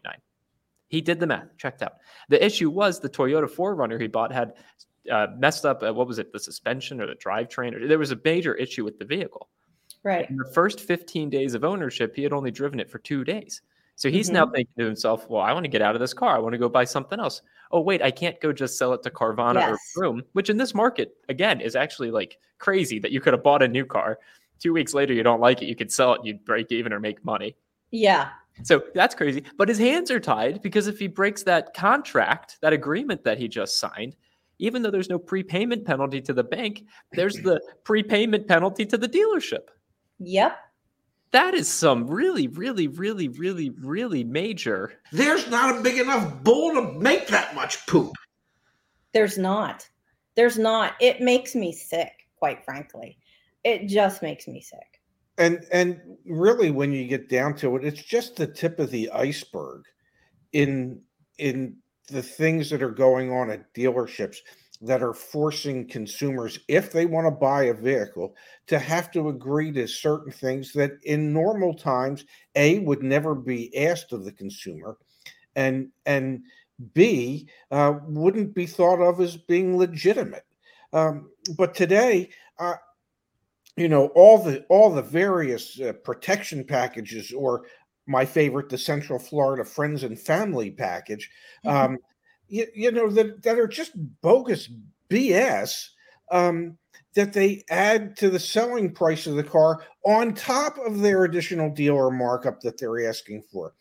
He 0.88 1.01
did 1.01 1.21
the 1.21 1.27
math, 1.27 1.57
checked 1.59 1.83
out. 1.83 1.95
The 2.31 2.45
issue 2.45 2.71
was 2.71 2.99
the 2.99 3.09
Toyota 3.09 3.51
4Runner 3.51 4.01
he 4.01 4.09
bought 4.09 4.33
had 4.33 4.55
uh, 5.11 5.29
messed 5.38 5.66
up, 5.66 5.83
uh, 5.83 5.93
what 5.93 6.07
was 6.07 6.19
it, 6.19 6.33
the 6.33 6.40
suspension 6.40 7.01
or 7.01 7.07
the 7.07 7.14
drivetrain? 7.14 7.75
Or, 7.75 7.87
there 7.87 7.99
was 7.99 8.11
a 8.11 8.19
major 8.25 8.55
issue 8.55 8.85
with 8.85 8.99
the 8.99 9.05
vehicle. 9.05 9.51
Right. 10.02 10.28
In 10.30 10.36
the 10.36 10.50
first 10.52 10.80
15 10.80 11.28
days 11.30 11.54
of 11.54 11.64
ownership, 11.64 12.16
he 12.16 12.22
had 12.22 12.32
only 12.32 12.50
driven 12.50 12.80
it 12.80 12.90
for 12.90 12.98
two 12.98 13.24
days. 13.24 13.62
So 13.96 14.08
he's 14.08 14.28
mm-hmm. 14.28 14.34
now 14.34 14.46
thinking 14.46 14.72
to 14.78 14.86
himself, 14.86 15.28
well, 15.28 15.42
I 15.42 15.52
want 15.52 15.64
to 15.64 15.70
get 15.70 15.82
out 15.82 15.94
of 15.94 16.00
this 16.00 16.14
car. 16.14 16.34
I 16.34 16.38
want 16.38 16.54
to 16.54 16.58
go 16.58 16.70
buy 16.70 16.84
something 16.84 17.20
else. 17.20 17.42
Oh, 17.70 17.80
wait, 17.80 18.00
I 18.00 18.10
can't 18.10 18.40
go 18.40 18.50
just 18.50 18.78
sell 18.78 18.94
it 18.94 19.02
to 19.02 19.10
Carvana 19.10 19.56
yes. 19.56 19.72
or 19.72 19.78
Vroom, 19.94 20.22
which 20.32 20.48
in 20.48 20.56
this 20.56 20.74
market, 20.74 21.16
again, 21.28 21.60
is 21.60 21.76
actually 21.76 22.10
like 22.10 22.38
crazy 22.58 22.98
that 22.98 23.12
you 23.12 23.20
could 23.20 23.34
have 23.34 23.42
bought 23.42 23.62
a 23.62 23.68
new 23.68 23.84
car. 23.84 24.18
Two 24.58 24.72
weeks 24.72 24.94
later, 24.94 25.12
you 25.12 25.22
don't 25.22 25.40
like 25.40 25.60
it. 25.60 25.66
You 25.66 25.76
could 25.76 25.92
sell 25.92 26.14
it, 26.14 26.22
you'd 26.24 26.44
break 26.46 26.72
even 26.72 26.94
or 26.94 27.00
make 27.00 27.22
money. 27.24 27.56
Yeah. 27.90 28.30
So 28.62 28.82
that's 28.94 29.14
crazy. 29.14 29.44
But 29.58 29.68
his 29.68 29.78
hands 29.78 30.10
are 30.10 30.20
tied 30.20 30.62
because 30.62 30.86
if 30.86 30.98
he 30.98 31.06
breaks 31.06 31.42
that 31.42 31.74
contract, 31.74 32.58
that 32.62 32.72
agreement 32.72 33.22
that 33.24 33.38
he 33.38 33.48
just 33.48 33.78
signed, 33.78 34.16
even 34.58 34.82
though 34.82 34.90
there's 34.90 35.08
no 35.08 35.18
prepayment 35.18 35.84
penalty 35.84 36.20
to 36.22 36.32
the 36.32 36.44
bank, 36.44 36.84
there's 37.12 37.36
the 37.36 37.60
prepayment 37.84 38.46
penalty 38.46 38.84
to 38.86 38.98
the 38.98 39.08
dealership. 39.08 39.68
Yep 40.20 40.56
that 41.33 41.54
is 41.54 41.68
some 41.68 42.09
really, 42.09 42.48
really, 42.48 42.88
really, 42.88 43.28
really, 43.28 43.70
really 43.70 44.24
major. 44.24 44.92
There's 45.12 45.48
not 45.48 45.78
a 45.78 45.83
big 45.83 45.98
enough 45.98 46.42
bowl 46.42 46.74
to 46.74 46.98
make 46.98 47.28
that 47.28 47.54
much 47.54 47.87
poop. 47.87 48.12
There's 49.12 49.38
not. 49.38 49.88
There's 50.35 50.59
not. 50.59 50.94
It 51.00 51.20
makes 51.20 51.54
me 51.54 51.72
sick, 51.72 52.12
quite 52.37 52.64
frankly. 52.64 53.18
It 53.64 53.87
just 53.87 54.22
makes 54.22 54.48
me 54.48 54.61
sick. 54.61 55.00
And 55.38 55.64
and 55.72 56.00
really 56.26 56.70
when 56.70 56.92
you 56.92 57.06
get 57.06 57.28
down 57.28 57.54
to 57.56 57.76
it, 57.76 57.85
it's 57.85 58.02
just 58.02 58.37
the 58.37 58.46
tip 58.46 58.78
of 58.78 58.90
the 58.90 59.11
iceberg 59.11 59.85
in 60.52 61.00
in 61.38 61.76
the 62.09 62.22
things 62.22 62.68
that 62.70 62.83
are 62.83 62.90
going 62.90 63.33
on 63.33 63.50
at 63.50 63.72
dealerships 63.72 64.38
that 64.81 65.03
are 65.03 65.12
forcing 65.12 65.87
consumers, 65.87 66.59
if 66.69 66.90
they 66.90 67.05
want 67.05 67.27
to 67.27 67.31
buy 67.31 67.64
a 67.64 67.75
vehicle, 67.75 68.35
to 68.66 68.79
have 68.79 69.11
to 69.11 69.29
agree 69.29 69.71
to 69.73 69.87
certain 69.87 70.33
things 70.33 70.73
that 70.73 70.93
in 71.05 71.33
normal 71.33 71.75
times, 71.75 72.25
A, 72.55 72.79
would 72.81 73.03
never 73.03 73.35
be 73.35 73.77
asked 73.77 74.12
of 74.12 74.25
the 74.25 74.33
consumer, 74.33 74.97
and 75.55 75.88
and 76.07 76.43
B, 76.95 77.49
uh, 77.71 77.95
wouldn't 78.07 78.55
be 78.55 78.66
thought 78.66 79.03
of 79.03 79.21
as 79.21 79.37
being 79.37 79.77
legitimate. 79.77 80.47
Um, 80.93 81.31
but 81.59 81.75
today, 81.75 82.31
uh, 82.59 82.77
you 83.77 83.88
know, 83.88 84.07
all 84.09 84.43
the 84.43 84.64
all 84.71 84.90
the 84.90 85.03
various 85.03 85.79
uh, 85.79 85.93
protection 86.05 86.64
packages, 86.64 87.33
or 87.33 87.66
my 88.07 88.25
favorite, 88.25 88.71
the 88.71 88.79
Central 88.79 89.19
Florida 89.19 89.64
Friends 89.64 90.05
and 90.05 90.19
Family 90.19 90.71
package, 90.71 91.31
mm-hmm. 91.64 91.93
um, 91.95 91.99
you, 92.50 92.66
you 92.74 92.90
know 92.90 93.08
that 93.10 93.42
that 93.42 93.58
are 93.58 93.68
just 93.68 93.92
bogus 94.20 94.68
BS 95.08 95.88
um, 96.30 96.76
that 97.14 97.32
they 97.32 97.64
add 97.70 98.16
to 98.18 98.30
the 98.30 98.38
selling 98.38 98.92
price 98.92 99.26
of 99.26 99.36
the 99.36 99.44
car 99.44 99.82
on 100.04 100.34
top 100.34 100.78
of 100.78 101.00
their 101.00 101.24
additional 101.24 101.70
dealer 101.70 102.10
markup 102.10 102.60
that 102.60 102.78
they're 102.78 103.08
asking 103.08 103.42
for. 103.52 103.74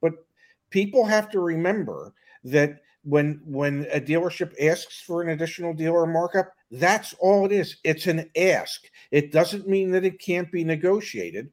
But 0.00 0.12
people 0.70 1.04
have 1.04 1.30
to 1.30 1.40
remember 1.40 2.14
that 2.44 2.80
when 3.04 3.40
when 3.44 3.86
a 3.92 4.00
dealership 4.00 4.54
asks 4.62 5.00
for 5.00 5.22
an 5.22 5.30
additional 5.30 5.74
dealer 5.74 6.06
markup, 6.06 6.52
that's 6.70 7.14
all 7.20 7.44
it 7.44 7.52
is. 7.52 7.76
It's 7.84 8.06
an 8.06 8.30
ask. 8.36 8.84
It 9.10 9.32
doesn't 9.32 9.68
mean 9.68 9.90
that 9.92 10.04
it 10.04 10.18
can't 10.18 10.50
be 10.50 10.64
negotiated, 10.64 11.50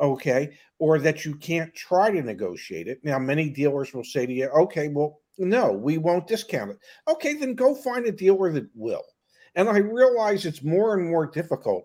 okay, 0.00 0.50
or 0.78 0.98
that 0.98 1.24
you 1.24 1.36
can't 1.36 1.72
try 1.74 2.10
to 2.10 2.22
negotiate 2.22 2.88
it. 2.88 3.04
Now, 3.04 3.18
many 3.18 3.48
dealers 3.48 3.92
will 3.94 4.04
say 4.04 4.26
to 4.26 4.32
you, 4.32 4.48
okay, 4.48 4.88
well, 4.88 5.20
no, 5.38 5.72
we 5.72 5.98
won't 5.98 6.26
discount 6.26 6.72
it. 6.72 6.78
Okay, 7.08 7.34
then 7.34 7.54
go 7.54 7.74
find 7.74 8.06
a 8.06 8.12
dealer 8.12 8.52
that 8.52 8.68
will. 8.74 9.04
And 9.54 9.68
I 9.68 9.78
realize 9.78 10.44
it's 10.44 10.62
more 10.62 10.94
and 10.94 11.08
more 11.08 11.26
difficult 11.26 11.84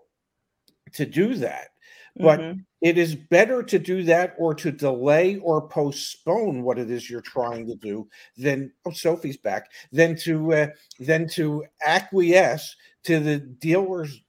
to 0.92 1.06
do 1.06 1.34
that. 1.36 1.68
But 2.16 2.38
mm-hmm. 2.38 2.60
it 2.80 2.96
is 2.96 3.16
better 3.16 3.62
to 3.64 3.78
do 3.78 4.04
that 4.04 4.36
or 4.38 4.54
to 4.54 4.70
delay 4.70 5.38
or 5.38 5.68
postpone 5.68 6.62
what 6.62 6.78
it 6.78 6.88
is 6.88 7.10
you're 7.10 7.20
trying 7.20 7.66
to 7.66 7.74
do 7.74 8.08
than 8.36 8.70
oh 8.86 8.92
Sophie's 8.92 9.36
back 9.36 9.72
than 9.90 10.14
to 10.18 10.52
uh, 10.52 10.66
than 11.00 11.28
to 11.30 11.64
acquiesce 11.84 12.76
to 13.02 13.18
the 13.18 13.38
dealer's 13.38 14.20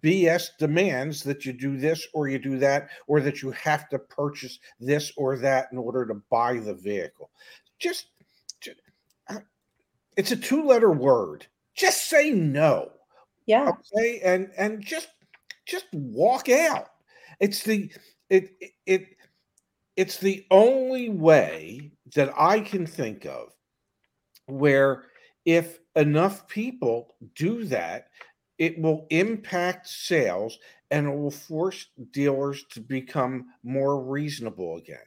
BS 0.00 0.48
demands 0.58 1.22
that 1.24 1.44
you 1.44 1.52
do 1.52 1.76
this 1.76 2.06
or 2.14 2.28
you 2.28 2.38
do 2.38 2.58
that 2.58 2.88
or 3.06 3.20
that 3.20 3.42
you 3.42 3.50
have 3.50 3.88
to 3.90 3.98
purchase 3.98 4.58
this 4.80 5.12
or 5.18 5.36
that 5.36 5.68
in 5.72 5.78
order 5.78 6.06
to 6.06 6.14
buy 6.30 6.58
the 6.58 6.74
vehicle. 6.74 7.30
Just 7.78 8.06
it's 10.16 10.32
a 10.32 10.36
two 10.36 10.64
letter 10.64 10.90
word. 10.90 11.46
Just 11.74 12.08
say 12.08 12.30
no. 12.30 12.92
Yeah. 13.46 13.70
Okay. 13.94 14.20
And 14.24 14.50
and 14.56 14.82
just 14.82 15.08
just 15.66 15.86
walk 15.92 16.48
out. 16.48 16.88
It's 17.40 17.62
the 17.62 17.90
it 18.30 18.50
it 18.86 19.16
it's 19.96 20.18
the 20.18 20.44
only 20.50 21.08
way 21.08 21.92
that 22.14 22.32
I 22.36 22.60
can 22.60 22.86
think 22.86 23.26
of 23.26 23.52
where 24.46 25.04
if 25.44 25.78
enough 25.96 26.48
people 26.48 27.14
do 27.34 27.64
that, 27.66 28.08
it 28.58 28.80
will 28.80 29.06
impact 29.10 29.88
sales 29.88 30.58
and 30.90 31.06
it 31.06 31.16
will 31.16 31.30
force 31.30 31.86
dealers 32.12 32.64
to 32.70 32.80
become 32.80 33.46
more 33.62 34.02
reasonable 34.02 34.76
again. 34.76 34.98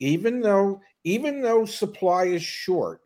Even 0.00 0.40
though 0.40 0.80
even 1.04 1.40
though 1.40 1.64
supply 1.64 2.24
is 2.24 2.42
short, 2.42 3.00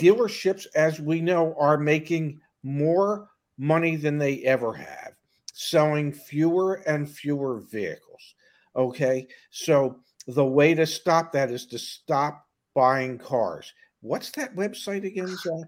dealerships, 0.00 0.66
as 0.74 1.00
we 1.00 1.20
know, 1.20 1.54
are 1.58 1.76
making 1.76 2.40
more 2.62 3.28
money 3.58 3.96
than 3.96 4.18
they 4.18 4.38
ever 4.42 4.72
have, 4.72 5.12
selling 5.52 6.12
fewer 6.12 6.76
and 6.86 7.08
fewer 7.08 7.60
vehicles. 7.60 8.34
Okay. 8.74 9.28
So 9.50 10.00
the 10.26 10.44
way 10.44 10.74
to 10.74 10.86
stop 10.86 11.32
that 11.32 11.50
is 11.50 11.66
to 11.66 11.78
stop 11.78 12.46
buying 12.74 13.18
cars. 13.18 13.72
What's 14.00 14.30
that 14.32 14.56
website 14.56 15.04
again, 15.04 15.28
Zach? 15.42 15.66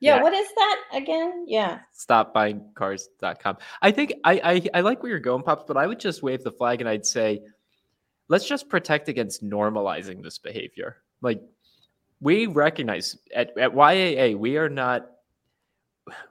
Yeah, 0.00 0.16
yeah, 0.16 0.22
what 0.22 0.34
is 0.34 0.48
that 0.56 0.80
again? 0.92 1.44
Yeah. 1.48 1.78
Stopbuyingcars.com. 1.96 3.56
I 3.80 3.90
think 3.90 4.12
I, 4.24 4.40
I 4.44 4.78
I 4.78 4.80
like 4.82 5.02
where 5.02 5.08
you're 5.08 5.20
going, 5.20 5.42
Pops, 5.42 5.64
but 5.66 5.78
I 5.78 5.86
would 5.86 6.00
just 6.00 6.22
wave 6.22 6.44
the 6.44 6.52
flag 6.52 6.80
and 6.80 6.90
I'd 6.90 7.06
say, 7.06 7.40
let's 8.28 8.46
just 8.46 8.68
protect 8.68 9.08
against 9.08 9.42
normalizing 9.42 10.22
this 10.22 10.38
behavior. 10.38 10.98
Like 11.22 11.40
we 12.20 12.46
recognize 12.46 13.16
at, 13.34 13.56
at 13.58 13.72
YAA, 13.72 14.36
we 14.36 14.56
are 14.56 14.68
not 14.68 15.10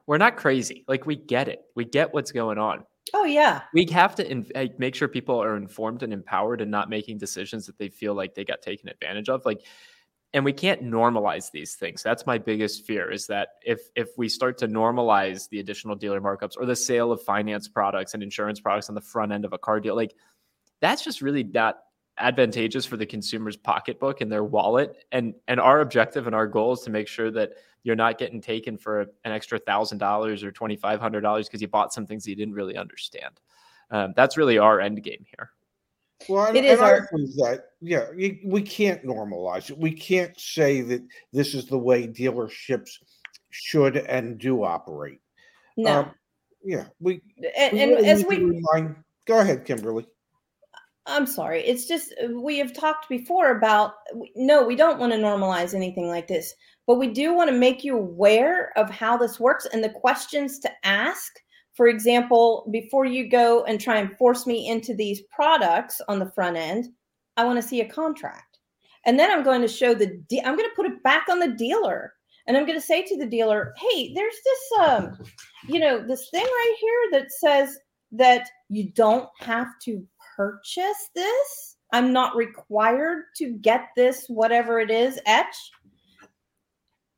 we're 0.05 0.17
not 0.17 0.37
crazy. 0.37 0.85
Like 0.87 1.05
we 1.05 1.15
get 1.15 1.47
it. 1.47 1.63
We 1.75 1.85
get 1.85 2.13
what's 2.13 2.31
going 2.31 2.57
on. 2.57 2.83
Oh 3.13 3.25
yeah. 3.25 3.61
We 3.73 3.87
have 3.91 4.15
to 4.15 4.29
in, 4.29 4.45
make 4.77 4.95
sure 4.95 5.07
people 5.07 5.41
are 5.41 5.57
informed 5.57 6.03
and 6.03 6.13
empowered 6.13 6.61
and 6.61 6.69
not 6.69 6.89
making 6.89 7.17
decisions 7.17 7.65
that 7.65 7.77
they 7.77 7.89
feel 7.89 8.13
like 8.13 8.35
they 8.35 8.45
got 8.45 8.61
taken 8.61 8.89
advantage 8.89 9.29
of. 9.29 9.45
Like 9.45 9.61
and 10.33 10.43
we 10.43 10.53
can't 10.53 10.83
normalize 10.83 11.51
these 11.51 11.75
things 11.75 12.01
that's 12.01 12.25
my 12.25 12.37
biggest 12.37 12.85
fear 12.85 13.11
is 13.11 13.27
that 13.27 13.49
if 13.63 13.81
if 13.95 14.09
we 14.17 14.27
start 14.27 14.57
to 14.57 14.67
normalize 14.67 15.47
the 15.49 15.59
additional 15.59 15.95
dealer 15.95 16.19
markups 16.19 16.57
or 16.57 16.65
the 16.65 16.75
sale 16.75 17.11
of 17.11 17.21
finance 17.21 17.67
products 17.67 18.13
and 18.13 18.23
insurance 18.23 18.59
products 18.59 18.89
on 18.89 18.95
the 18.95 19.01
front 19.01 19.31
end 19.31 19.45
of 19.45 19.53
a 19.53 19.57
car 19.57 19.79
deal 19.79 19.95
like 19.95 20.15
that's 20.81 21.03
just 21.03 21.21
really 21.21 21.43
not 21.43 21.77
advantageous 22.17 22.85
for 22.85 22.97
the 22.97 23.05
consumer's 23.05 23.57
pocketbook 23.57 24.21
and 24.21 24.31
their 24.31 24.43
wallet 24.43 25.05
and 25.11 25.33
and 25.47 25.59
our 25.59 25.81
objective 25.81 26.27
and 26.27 26.35
our 26.35 26.45
goal 26.45 26.73
is 26.73 26.81
to 26.81 26.91
make 26.91 27.07
sure 27.07 27.31
that 27.31 27.53
you're 27.83 27.95
not 27.95 28.19
getting 28.19 28.39
taken 28.39 28.77
for 28.77 29.01
an 29.01 29.31
extra 29.31 29.57
thousand 29.57 29.97
dollars 29.97 30.43
or 30.43 30.51
twenty 30.51 30.75
five 30.75 30.99
hundred 30.99 31.21
dollars 31.21 31.47
because 31.47 31.61
you 31.61 31.67
bought 31.67 31.91
some 31.91 32.05
things 32.05 32.27
you 32.27 32.35
didn't 32.35 32.53
really 32.53 32.77
understand 32.77 33.39
um, 33.89 34.13
that's 34.15 34.37
really 34.37 34.59
our 34.59 34.79
end 34.79 35.01
game 35.01 35.25
here 35.35 35.49
well, 36.29 36.45
and, 36.45 36.57
it 36.57 36.65
is 36.65 36.79
our 36.79 37.09
that 37.11 37.65
yeah, 37.81 38.05
we 38.45 38.61
can't 38.61 39.03
normalize 39.05 39.69
it. 39.69 39.77
We 39.77 39.91
can't 39.91 40.37
say 40.39 40.81
that 40.81 41.01
this 41.31 41.53
is 41.53 41.65
the 41.65 41.77
way 41.77 42.07
dealerships 42.07 42.91
should 43.49 43.97
and 43.97 44.37
do 44.37 44.63
operate. 44.63 45.19
No. 45.77 45.99
Um, 45.99 46.11
yeah, 46.63 46.85
we 46.99 47.21
and, 47.57 47.73
we 47.73 47.81
and 47.81 48.05
as 48.05 48.25
we 48.25 48.37
remind, 48.37 48.95
go 49.25 49.39
ahead, 49.39 49.65
Kimberly. 49.65 50.07
I'm 51.05 51.25
sorry. 51.25 51.61
It's 51.63 51.85
just 51.85 52.13
uh, 52.23 52.39
we 52.39 52.57
have 52.59 52.73
talked 52.73 53.09
before 53.09 53.57
about 53.57 53.93
no, 54.35 54.65
we 54.65 54.75
don't 54.75 54.99
want 54.99 55.11
to 55.11 55.19
normalize 55.19 55.73
anything 55.73 56.07
like 56.07 56.27
this, 56.27 56.53
but 56.87 56.97
we 56.97 57.07
do 57.07 57.33
want 57.33 57.49
to 57.49 57.57
make 57.57 57.83
you 57.83 57.97
aware 57.97 58.71
of 58.77 58.89
how 58.89 59.17
this 59.17 59.39
works 59.39 59.67
and 59.73 59.83
the 59.83 59.89
questions 59.89 60.59
to 60.59 60.71
ask 60.83 61.33
for 61.73 61.87
example, 61.87 62.67
before 62.71 63.05
you 63.05 63.27
go 63.29 63.63
and 63.63 63.79
try 63.79 63.97
and 63.97 64.15
force 64.17 64.45
me 64.45 64.69
into 64.69 64.93
these 64.93 65.21
products 65.35 66.01
on 66.07 66.19
the 66.19 66.31
front 66.31 66.55
end, 66.55 66.89
I 67.35 67.45
want 67.45 67.61
to 67.61 67.67
see 67.67 67.81
a 67.81 67.89
contract. 67.89 68.59
And 69.05 69.19
then 69.19 69.31
I'm 69.31 69.43
going 69.43 69.61
to 69.61 69.67
show 69.67 69.93
the 69.93 70.21
de- 70.29 70.41
I'm 70.41 70.55
going 70.55 70.69
to 70.69 70.75
put 70.75 70.85
it 70.85 71.03
back 71.03 71.25
on 71.29 71.39
the 71.39 71.51
dealer. 71.51 72.13
And 72.47 72.55
I'm 72.55 72.65
going 72.65 72.79
to 72.79 72.85
say 72.85 73.03
to 73.03 73.17
the 73.17 73.25
dealer, 73.25 73.73
"Hey, 73.77 74.13
there's 74.13 74.35
this 74.45 74.79
um 74.79 75.17
you 75.67 75.79
know, 75.79 76.05
this 76.05 76.29
thing 76.29 76.43
right 76.43 76.75
here 76.79 77.19
that 77.19 77.31
says 77.31 77.77
that 78.11 78.49
you 78.69 78.91
don't 78.91 79.27
have 79.39 79.67
to 79.83 80.05
purchase 80.35 81.09
this. 81.15 81.77
I'm 81.91 82.11
not 82.11 82.35
required 82.35 83.25
to 83.37 83.53
get 83.57 83.89
this 83.95 84.25
whatever 84.27 84.79
it 84.79 84.89
is 84.89 85.19
etch. 85.25 85.71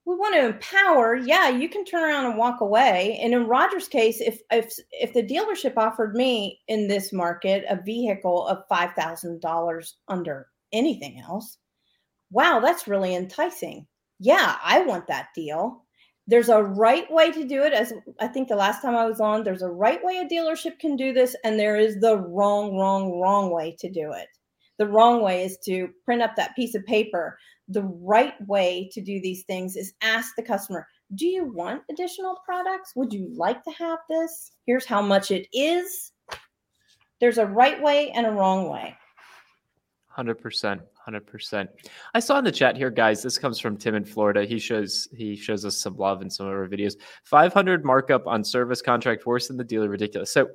We 0.06 0.16
want 0.16 0.36
to 0.36 0.46
empower. 0.46 1.16
Yeah 1.16 1.50
you 1.50 1.70
can 1.70 1.86
turn 1.86 2.04
around 2.04 2.26
and 2.26 2.38
walk 2.38 2.62
away. 2.62 3.20
And 3.22 3.34
in 3.34 3.48
roger's 3.48 3.88
case 3.88 4.20
if 4.20 4.42
if 4.52 4.74
if 4.92 5.14
the 5.14 5.24
dealership 5.24 5.78
offered 5.78 6.16
me 6.16 6.60
in 6.68 6.88
this 6.88 7.14
market 7.14 7.64
a 7.70 7.82
vehicle 7.82 8.46
of 8.48 8.68
$5000 8.70 9.94
under 10.08 10.48
anything 10.74 11.20
else 11.20 11.58
wow 12.32 12.60
that's 12.60 12.88
really 12.88 13.16
enticing. 13.16 13.88
Yeah 14.20 14.58
i 14.64 14.82
want 14.82 15.08
that 15.08 15.30
deal 15.34 15.85
there's 16.28 16.50
a 16.50 16.64
right 16.64 17.12
way 17.12 17.32
to 17.32 17.46
do 17.46 17.64
it 17.64 17.74
as 17.74 17.94
i 18.20 18.28
think 18.28 18.48
the 18.48 18.56
last 18.56 18.82
time 18.82 18.96
i 18.96 19.06
was 19.06 19.20
on 19.20 19.44
there's 19.44 19.62
a 19.62 19.70
right 19.70 20.04
way 20.04 20.18
a 20.18 20.26
dealership 20.26 20.80
can 20.80 20.96
do 20.96 21.14
this 21.14 21.36
and 21.44 21.60
there 21.60 21.78
is 21.78 22.00
the 22.00 22.18
wrong 22.18 22.76
wrong 22.78 23.20
wrong 23.20 23.52
way 23.52 23.76
to 23.80 23.90
do 23.90 24.12
it 24.12 24.28
the 24.78 24.88
wrong 24.88 25.22
way 25.22 25.46
is 25.46 25.58
to 25.64 25.88
print 26.04 26.22
up 26.22 26.36
that 26.36 26.56
piece 26.56 26.76
of 26.76 26.86
paper 26.86 27.38
the 27.68 27.84
right 27.84 28.34
way 28.48 28.90
to 28.94 29.02
do 29.02 29.20
these 29.22 29.44
things 29.44 29.76
is 29.76 29.94
ask 30.02 30.36
the 30.36 30.44
customer, 30.44 30.88
do 31.16 31.26
you 31.26 31.52
want 31.54 31.82
additional 31.90 32.38
products? 32.46 32.94
Would 32.96 33.14
you 33.14 33.32
like 33.36 33.64
to 33.64 33.72
have 33.72 34.00
this? 34.10 34.52
Here's 34.66 34.86
how 34.86 35.02
much 35.02 35.32
it 35.32 35.48
is. 35.54 36.12
There's 37.20 37.38
a 37.38 37.46
right 37.46 37.82
way 37.82 38.12
and 38.12 38.28
a 38.28 38.32
wrong 38.32 38.70
way. 38.70 38.96
100%. 40.18 40.82
100%. 41.08 41.68
I 42.14 42.20
saw 42.20 42.38
in 42.38 42.44
the 42.44 42.52
chat 42.52 42.76
here 42.76 42.90
guys, 42.90 43.22
this 43.22 43.38
comes 43.38 43.60
from 43.60 43.78
Tim 43.78 43.96
in 43.96 44.06
Florida. 44.06 44.46
He 44.46 44.60
shows 44.60 45.08
he 45.16 45.36
shows 45.36 45.66
us 45.66 45.78
some 45.78 45.96
love 45.98 46.22
in 46.22 46.30
some 46.30 46.48
of 46.48 46.54
our 46.54 46.68
videos. 46.68 46.96
500 47.24 47.86
markup 47.86 48.28
on 48.28 48.44
service 48.44 48.82
contract 48.82 49.26
worse 49.26 49.48
than 49.48 49.58
the 49.58 49.64
dealer 49.64 49.90
ridiculous. 49.90 50.32
So, 50.32 50.48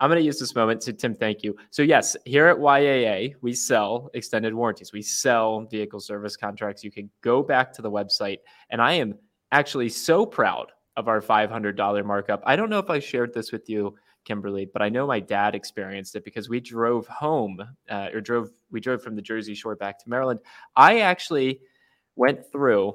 I'm 0.00 0.08
going 0.08 0.18
to 0.18 0.24
use 0.24 0.40
this 0.40 0.54
moment 0.54 0.80
to 0.82 0.94
Tim, 0.94 1.14
thank 1.14 1.42
you. 1.42 1.54
So, 1.70 1.82
yes, 1.82 2.16
here 2.24 2.46
at 2.46 2.56
YAA, 2.56 3.34
we 3.42 3.52
sell 3.52 4.08
extended 4.14 4.54
warranties, 4.54 4.94
we 4.94 5.02
sell 5.02 5.66
vehicle 5.66 6.00
service 6.00 6.36
contracts. 6.36 6.82
You 6.82 6.90
can 6.90 7.10
go 7.20 7.42
back 7.42 7.70
to 7.74 7.82
the 7.82 7.90
website, 7.90 8.38
and 8.70 8.80
I 8.80 8.94
am 8.94 9.14
actually 9.52 9.90
so 9.90 10.24
proud 10.24 10.72
of 10.96 11.06
our 11.08 11.20
$500 11.20 12.04
markup. 12.04 12.42
I 12.46 12.56
don't 12.56 12.70
know 12.70 12.78
if 12.78 12.88
I 12.88 12.98
shared 12.98 13.34
this 13.34 13.52
with 13.52 13.68
you, 13.68 13.94
Kimberly, 14.24 14.68
but 14.72 14.82
I 14.82 14.88
know 14.88 15.06
my 15.06 15.20
dad 15.20 15.54
experienced 15.54 16.14
it 16.16 16.24
because 16.24 16.48
we 16.48 16.60
drove 16.60 17.06
home 17.06 17.60
uh, 17.88 18.08
or 18.12 18.20
drove, 18.20 18.50
we 18.70 18.80
drove 18.80 19.02
from 19.02 19.16
the 19.16 19.22
Jersey 19.22 19.54
Shore 19.54 19.76
back 19.76 19.98
to 20.02 20.08
Maryland. 20.08 20.40
I 20.76 21.00
actually 21.00 21.60
went 22.16 22.50
through 22.52 22.94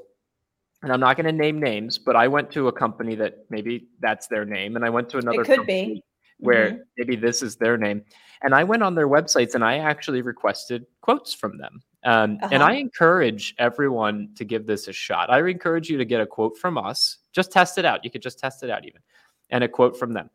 and 0.83 0.91
I'm 0.91 0.99
not 0.99 1.17
going 1.17 1.25
to 1.25 1.31
name 1.31 1.59
names, 1.59 1.97
but 1.97 2.15
I 2.15 2.27
went 2.27 2.51
to 2.51 2.67
a 2.67 2.71
company 2.71 3.15
that 3.15 3.45
maybe 3.49 3.87
that's 3.99 4.27
their 4.27 4.45
name, 4.45 4.75
and 4.75 4.85
I 4.85 4.89
went 4.91 5.09
to 5.09 5.17
another. 5.17 5.41
It 5.41 5.45
could 5.45 5.55
company. 5.57 5.93
be 5.95 6.03
where 6.39 6.71
mm-hmm. 6.71 6.81
maybe 6.97 7.15
this 7.15 7.41
is 7.41 7.55
their 7.55 7.77
name. 7.77 8.03
And 8.43 8.53
I 8.53 8.63
went 8.63 8.83
on 8.83 8.95
their 8.95 9.07
websites 9.07 9.55
and 9.55 9.63
I 9.63 9.77
actually 9.77 10.21
requested 10.21 10.85
quotes 11.01 11.33
from 11.33 11.57
them. 11.57 11.81
Um, 12.03 12.37
uh-huh. 12.41 12.49
And 12.51 12.61
I 12.61 12.73
encourage 12.73 13.55
everyone 13.57 14.29
to 14.35 14.45
give 14.45 14.67
this 14.67 14.87
a 14.87 14.93
shot. 14.93 15.29
I 15.29 15.39
encourage 15.47 15.89
you 15.89 15.97
to 15.97 16.05
get 16.05 16.21
a 16.21 16.25
quote 16.25 16.57
from 16.57 16.77
us. 16.77 17.17
Just 17.31 17.51
test 17.51 17.77
it 17.77 17.85
out. 17.85 18.03
You 18.03 18.11
could 18.11 18.21
just 18.21 18.37
test 18.37 18.63
it 18.63 18.69
out, 18.69 18.85
even, 18.85 19.01
and 19.49 19.63
a 19.63 19.67
quote 19.67 19.97
from 19.97 20.13
them. 20.13 20.29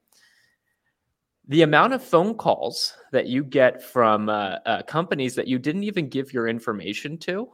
The 1.51 1.63
amount 1.63 1.93
of 1.93 2.03
phone 2.03 2.35
calls 2.35 2.95
that 3.13 3.27
you 3.27 3.45
get 3.45 3.83
from 3.83 4.29
uh, 4.29 4.57
uh, 4.65 4.83
companies 4.85 5.35
that 5.35 5.49
you 5.49 5.59
didn't 5.59 5.85
even 5.85 6.09
give 6.09 6.33
your 6.33 6.49
information 6.49 7.19
to 7.19 7.51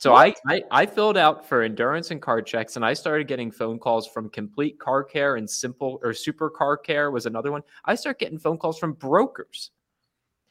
so 0.00 0.14
I, 0.14 0.34
I, 0.48 0.62
I 0.70 0.86
filled 0.86 1.18
out 1.18 1.46
for 1.46 1.60
endurance 1.60 2.10
and 2.10 2.22
CarChex, 2.22 2.76
and 2.76 2.84
I 2.86 2.94
started 2.94 3.28
getting 3.28 3.50
phone 3.50 3.78
calls 3.78 4.06
from 4.06 4.30
Complete 4.30 4.78
Car 4.78 5.04
Care 5.04 5.36
and 5.36 5.48
Simple 5.48 6.00
or 6.02 6.14
Super 6.14 6.48
Car 6.48 6.78
Care 6.78 7.10
was 7.10 7.26
another 7.26 7.52
one. 7.52 7.60
I 7.84 7.96
start 7.96 8.18
getting 8.18 8.38
phone 8.38 8.56
calls 8.56 8.78
from 8.78 8.94
brokers, 8.94 9.72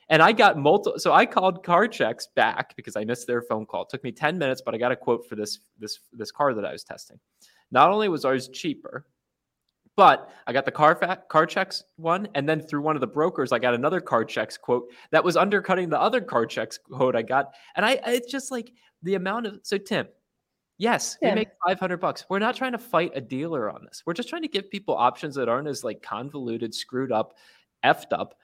and 0.08 0.22
I 0.22 0.34
got 0.34 0.60
multiple. 0.60 1.00
So 1.00 1.14
I 1.14 1.26
called 1.26 1.66
CarChex 1.66 2.28
back 2.36 2.76
because 2.76 2.96
I 2.96 3.06
missed 3.06 3.26
their 3.26 3.42
phone 3.42 3.66
call. 3.66 3.82
It 3.82 3.90
took 3.90 4.04
me 4.04 4.12
ten 4.12 4.38
minutes, 4.38 4.62
but 4.64 4.76
I 4.76 4.78
got 4.78 4.92
a 4.92 4.96
quote 4.96 5.28
for 5.28 5.36
this 5.36 5.58
this 5.80 5.98
this 6.14 6.32
car 6.32 6.54
that 6.54 6.64
I 6.64 6.72
was 6.72 6.84
testing. 6.84 7.20
Not 7.72 7.90
only 7.90 8.08
was 8.08 8.26
ours 8.26 8.50
cheaper, 8.50 9.08
but 10.00 10.30
I 10.48 10.54
got 10.54 10.64
the 10.64 10.72
car 10.72 10.96
fa- 10.96 11.22
CarChex 11.30 11.84
one, 11.98 12.30
and 12.34 12.48
then 12.48 12.62
through 12.62 12.84
one 12.84 12.96
of 12.96 13.02
the 13.02 13.08
brokers, 13.08 13.52
I 13.52 13.60
got 13.60 13.74
another 13.74 14.00
CarChex 14.00 14.58
quote 14.58 14.86
that 15.12 15.26
was 15.26 15.36
undercutting 15.36 15.90
the 15.90 16.00
other 16.00 16.22
CarChex 16.22 16.80
quote 16.82 17.18
I 17.18 17.22
got. 17.22 17.54
And 17.76 17.86
I, 17.86 18.00
it's 18.06 18.32
just 18.32 18.50
like 18.50 18.72
the 19.04 19.16
amount 19.16 19.48
of 19.48 19.60
so 19.64 19.78
Tim, 19.78 20.08
yes, 20.78 21.18
yeah. 21.22 21.32
we 21.32 21.36
make 21.36 21.50
500 21.68 21.98
bucks. 21.98 22.24
We're 22.30 22.40
not 22.40 22.56
trying 22.56 22.72
to 22.72 22.78
fight 22.78 23.12
a 23.14 23.20
dealer 23.20 23.70
on 23.70 23.84
this. 23.84 24.02
We're 24.06 24.14
just 24.14 24.30
trying 24.30 24.44
to 24.44 24.48
give 24.48 24.72
people 24.72 24.96
options 24.96 25.36
that 25.36 25.50
aren't 25.50 25.68
as 25.68 25.84
like 25.84 26.02
convoluted, 26.02 26.74
screwed 26.74 27.12
up, 27.12 27.34
effed 27.84 28.14
up, 28.14 28.36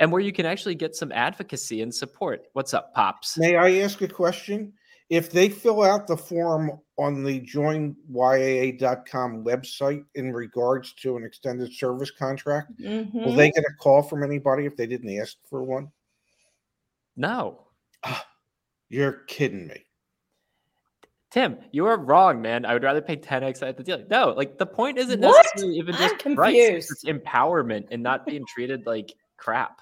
and 0.00 0.10
where 0.10 0.20
you 0.20 0.32
can 0.32 0.46
actually 0.46 0.74
get 0.74 0.96
some 0.96 1.12
advocacy 1.12 1.80
and 1.80 1.94
support. 1.94 2.48
What's 2.54 2.74
up, 2.74 2.92
pops? 2.92 3.38
May 3.38 3.54
I 3.54 3.82
ask 3.82 4.02
a 4.02 4.08
question? 4.08 4.72
If 5.10 5.30
they 5.30 5.48
fill 5.48 5.82
out 5.82 6.06
the 6.06 6.16
form 6.16 6.70
on 6.98 7.24
the 7.24 7.40
joinyaa.com 7.40 7.94
website 9.44 10.04
in 10.14 10.32
regards 10.32 10.92
to 10.94 11.16
an 11.16 11.24
extended 11.24 11.72
service 11.72 12.10
contract, 12.10 12.78
mm-hmm. 12.78 13.18
will 13.18 13.32
they 13.34 13.50
get 13.50 13.64
a 13.64 13.74
call 13.80 14.02
from 14.02 14.22
anybody 14.22 14.66
if 14.66 14.76
they 14.76 14.86
didn't 14.86 15.18
ask 15.18 15.36
for 15.48 15.62
one? 15.62 15.88
No. 17.16 17.66
Ah, 18.04 18.26
you're 18.90 19.24
kidding 19.26 19.66
me. 19.66 19.84
Tim, 21.30 21.58
you 21.72 21.86
are 21.86 21.98
wrong, 21.98 22.40
man. 22.40 22.64
I 22.64 22.72
would 22.72 22.82
rather 22.82 23.02
pay 23.02 23.16
10x 23.16 23.66
at 23.66 23.76
the 23.76 23.82
deal. 23.82 24.02
No, 24.10 24.30
like 24.30 24.56
the 24.56 24.66
point 24.66 24.98
isn't 24.98 25.20
necessarily 25.20 25.76
even 25.76 25.94
just 25.94 26.18
price. 26.18 26.90
It's 26.90 27.04
empowerment 27.04 27.88
and 27.90 28.02
not 28.02 28.24
being 28.24 28.44
treated 28.46 28.86
like 28.86 29.12
crap. 29.36 29.80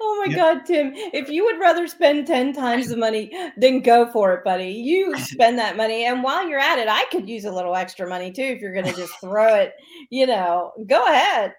Oh 0.00 0.24
my 0.24 0.32
yeah. 0.32 0.54
God, 0.54 0.66
Tim. 0.66 0.92
If 0.94 1.28
you 1.28 1.44
would 1.44 1.58
rather 1.58 1.86
spend 1.88 2.26
10 2.26 2.52
times 2.52 2.88
the 2.88 2.96
money, 2.96 3.32
then 3.56 3.80
go 3.80 4.06
for 4.12 4.34
it, 4.34 4.44
buddy. 4.44 4.70
You 4.70 5.16
spend 5.20 5.58
that 5.58 5.76
money. 5.76 6.04
And 6.04 6.22
while 6.22 6.48
you're 6.48 6.60
at 6.60 6.78
it, 6.78 6.88
I 6.88 7.04
could 7.10 7.28
use 7.28 7.44
a 7.44 7.52
little 7.52 7.74
extra 7.74 8.08
money 8.08 8.30
too 8.30 8.42
if 8.42 8.60
you're 8.60 8.72
going 8.74 8.86
to 8.86 8.94
just 8.94 9.18
throw 9.20 9.54
it, 9.54 9.74
you 10.10 10.26
know, 10.26 10.72
go 10.86 11.04
ahead. 11.06 11.54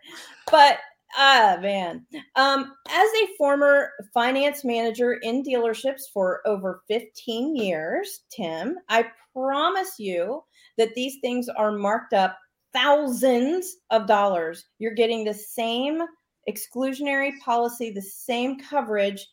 But 0.49 0.79
Ah, 1.15 1.57
man. 1.61 2.05
Um, 2.35 2.73
as 2.89 3.09
a 3.23 3.35
former 3.37 3.91
finance 4.13 4.63
manager 4.65 5.13
in 5.13 5.43
dealerships 5.43 6.01
for 6.13 6.41
over 6.45 6.81
15 6.87 7.55
years, 7.55 8.21
Tim, 8.29 8.77
I 8.89 9.05
promise 9.33 9.95
you 9.99 10.43
that 10.77 10.93
these 10.95 11.17
things 11.21 11.47
are 11.49 11.71
marked 11.71 12.13
up 12.13 12.37
thousands 12.73 13.77
of 13.89 14.05
dollars. 14.05 14.65
You're 14.79 14.93
getting 14.93 15.23
the 15.23 15.33
same 15.33 16.01
exclusionary 16.49 17.31
policy, 17.43 17.91
the 17.91 18.01
same 18.01 18.59
coverage. 18.59 19.27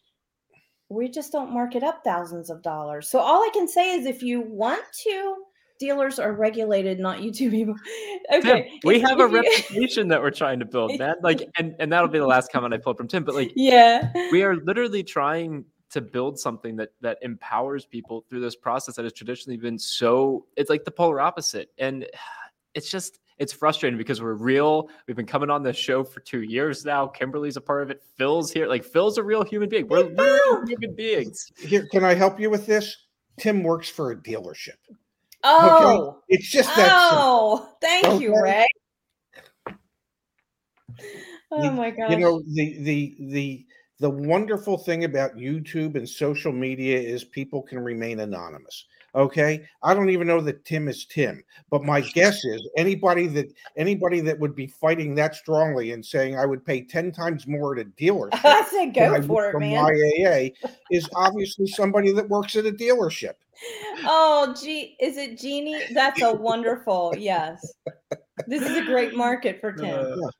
We 0.88 1.08
just 1.08 1.32
don't 1.32 1.52
mark 1.52 1.74
it 1.74 1.82
up 1.82 2.02
thousands 2.04 2.50
of 2.50 2.62
dollars. 2.62 3.08
So 3.08 3.18
all 3.18 3.42
I 3.42 3.50
can 3.52 3.66
say 3.66 3.94
is 3.94 4.06
if 4.06 4.22
you 4.22 4.40
want 4.40 4.84
to 5.04 5.36
dealers 5.78 6.18
are 6.18 6.32
regulated, 6.32 6.98
not 6.98 7.18
YouTube 7.20 7.50
people. 7.50 7.74
Okay. 8.32 8.68
Tim, 8.70 8.80
we 8.84 8.96
if, 8.96 9.02
have 9.02 9.20
if 9.20 9.28
a 9.28 9.30
you... 9.30 9.40
reputation 9.42 10.08
that 10.08 10.22
we're 10.22 10.30
trying 10.30 10.58
to 10.60 10.64
build, 10.64 10.92
man. 10.98 11.16
Like, 11.22 11.48
and, 11.58 11.74
and 11.78 11.92
that'll 11.92 12.08
be 12.08 12.18
the 12.18 12.26
last 12.26 12.52
comment 12.52 12.74
I 12.74 12.78
pulled 12.78 12.96
from 12.96 13.08
Tim. 13.08 13.24
But 13.24 13.34
like, 13.34 13.52
yeah, 13.56 14.12
we 14.30 14.42
are 14.42 14.56
literally 14.56 15.02
trying 15.02 15.64
to 15.90 16.00
build 16.00 16.38
something 16.38 16.74
that 16.76 16.90
that 17.02 17.18
empowers 17.22 17.86
people 17.86 18.24
through 18.28 18.40
this 18.40 18.56
process 18.56 18.96
that 18.96 19.04
has 19.04 19.12
traditionally 19.12 19.56
been 19.56 19.78
so 19.78 20.44
it's 20.56 20.68
like 20.68 20.84
the 20.84 20.90
polar 20.90 21.20
opposite 21.20 21.70
and 21.78 22.04
it's 22.74 22.90
just 22.90 23.20
it's 23.38 23.52
frustrating 23.52 23.98
because 23.98 24.22
we're 24.22 24.34
real. 24.34 24.88
We've 25.06 25.16
been 25.16 25.26
coming 25.26 25.50
on 25.50 25.62
this 25.62 25.76
show 25.76 26.04
for 26.04 26.20
two 26.20 26.42
years 26.42 26.84
now. 26.84 27.06
Kimberly's 27.06 27.56
a 27.56 27.60
part 27.60 27.82
of 27.82 27.90
it. 27.90 28.02
Phil's 28.16 28.52
here. 28.52 28.68
Like 28.68 28.84
Phil's 28.84 29.18
a 29.18 29.22
real 29.22 29.44
human 29.44 29.68
being. 29.68 29.88
We're 29.88 30.08
real 30.08 30.66
human 30.66 30.94
beings. 30.94 31.50
Here, 31.58 31.86
can 31.90 32.04
I 32.04 32.14
help 32.14 32.38
you 32.38 32.50
with 32.50 32.66
this? 32.66 32.96
Tim 33.38 33.62
works 33.62 33.88
for 33.88 34.12
a 34.12 34.16
dealership. 34.16 34.76
Oh, 35.42 36.08
okay? 36.08 36.18
it's 36.28 36.50
just 36.50 36.74
that. 36.76 36.90
Oh, 36.92 37.68
thank 37.80 38.06
okay? 38.06 38.22
you, 38.22 38.40
Ray. 38.40 38.66
Oh 41.50 41.62
you, 41.62 41.70
my 41.72 41.90
gosh. 41.90 42.10
You 42.10 42.16
know 42.18 42.42
the 42.52 42.82
the 42.82 43.16
the 43.20 43.66
the 44.00 44.10
wonderful 44.10 44.78
thing 44.78 45.04
about 45.04 45.36
YouTube 45.36 45.96
and 45.96 46.08
social 46.08 46.52
media 46.52 46.98
is 46.98 47.24
people 47.24 47.62
can 47.62 47.78
remain 47.78 48.20
anonymous. 48.20 48.86
Okay, 49.14 49.64
I 49.82 49.94
don't 49.94 50.10
even 50.10 50.26
know 50.26 50.40
that 50.40 50.64
Tim 50.64 50.88
is 50.88 51.06
Tim, 51.06 51.44
but 51.70 51.84
my 51.84 52.00
guess 52.00 52.44
is 52.44 52.68
anybody 52.76 53.28
that 53.28 53.46
anybody 53.76 54.20
that 54.20 54.38
would 54.40 54.56
be 54.56 54.66
fighting 54.66 55.14
that 55.14 55.36
strongly 55.36 55.92
and 55.92 56.04
saying 56.04 56.36
I 56.36 56.46
would 56.46 56.64
pay 56.64 56.82
ten 56.82 57.12
times 57.12 57.46
more 57.46 57.78
at 57.78 57.86
a 57.86 57.88
dealership. 58.00 58.40
I 58.44 58.64
said 58.70 58.94
go 58.94 59.22
for 59.22 59.50
it, 59.50 59.58
man. 59.60 59.84
YAA 59.84 60.52
is 60.90 61.08
obviously 61.14 61.66
somebody 61.66 62.12
that 62.12 62.28
works 62.28 62.56
at 62.56 62.66
a 62.66 62.72
dealership. 62.72 63.34
Oh, 64.04 64.54
gee, 64.60 64.96
is 65.00 65.16
it 65.16 65.38
Jeannie? 65.38 65.80
That's 65.92 66.20
a 66.22 66.32
wonderful 66.32 67.14
yes. 67.16 67.72
This 68.46 68.62
is 68.62 68.76
a 68.76 68.84
great 68.84 69.14
market 69.14 69.60
for 69.60 69.72
Tim. 69.76 69.94
Uh, 69.94 70.30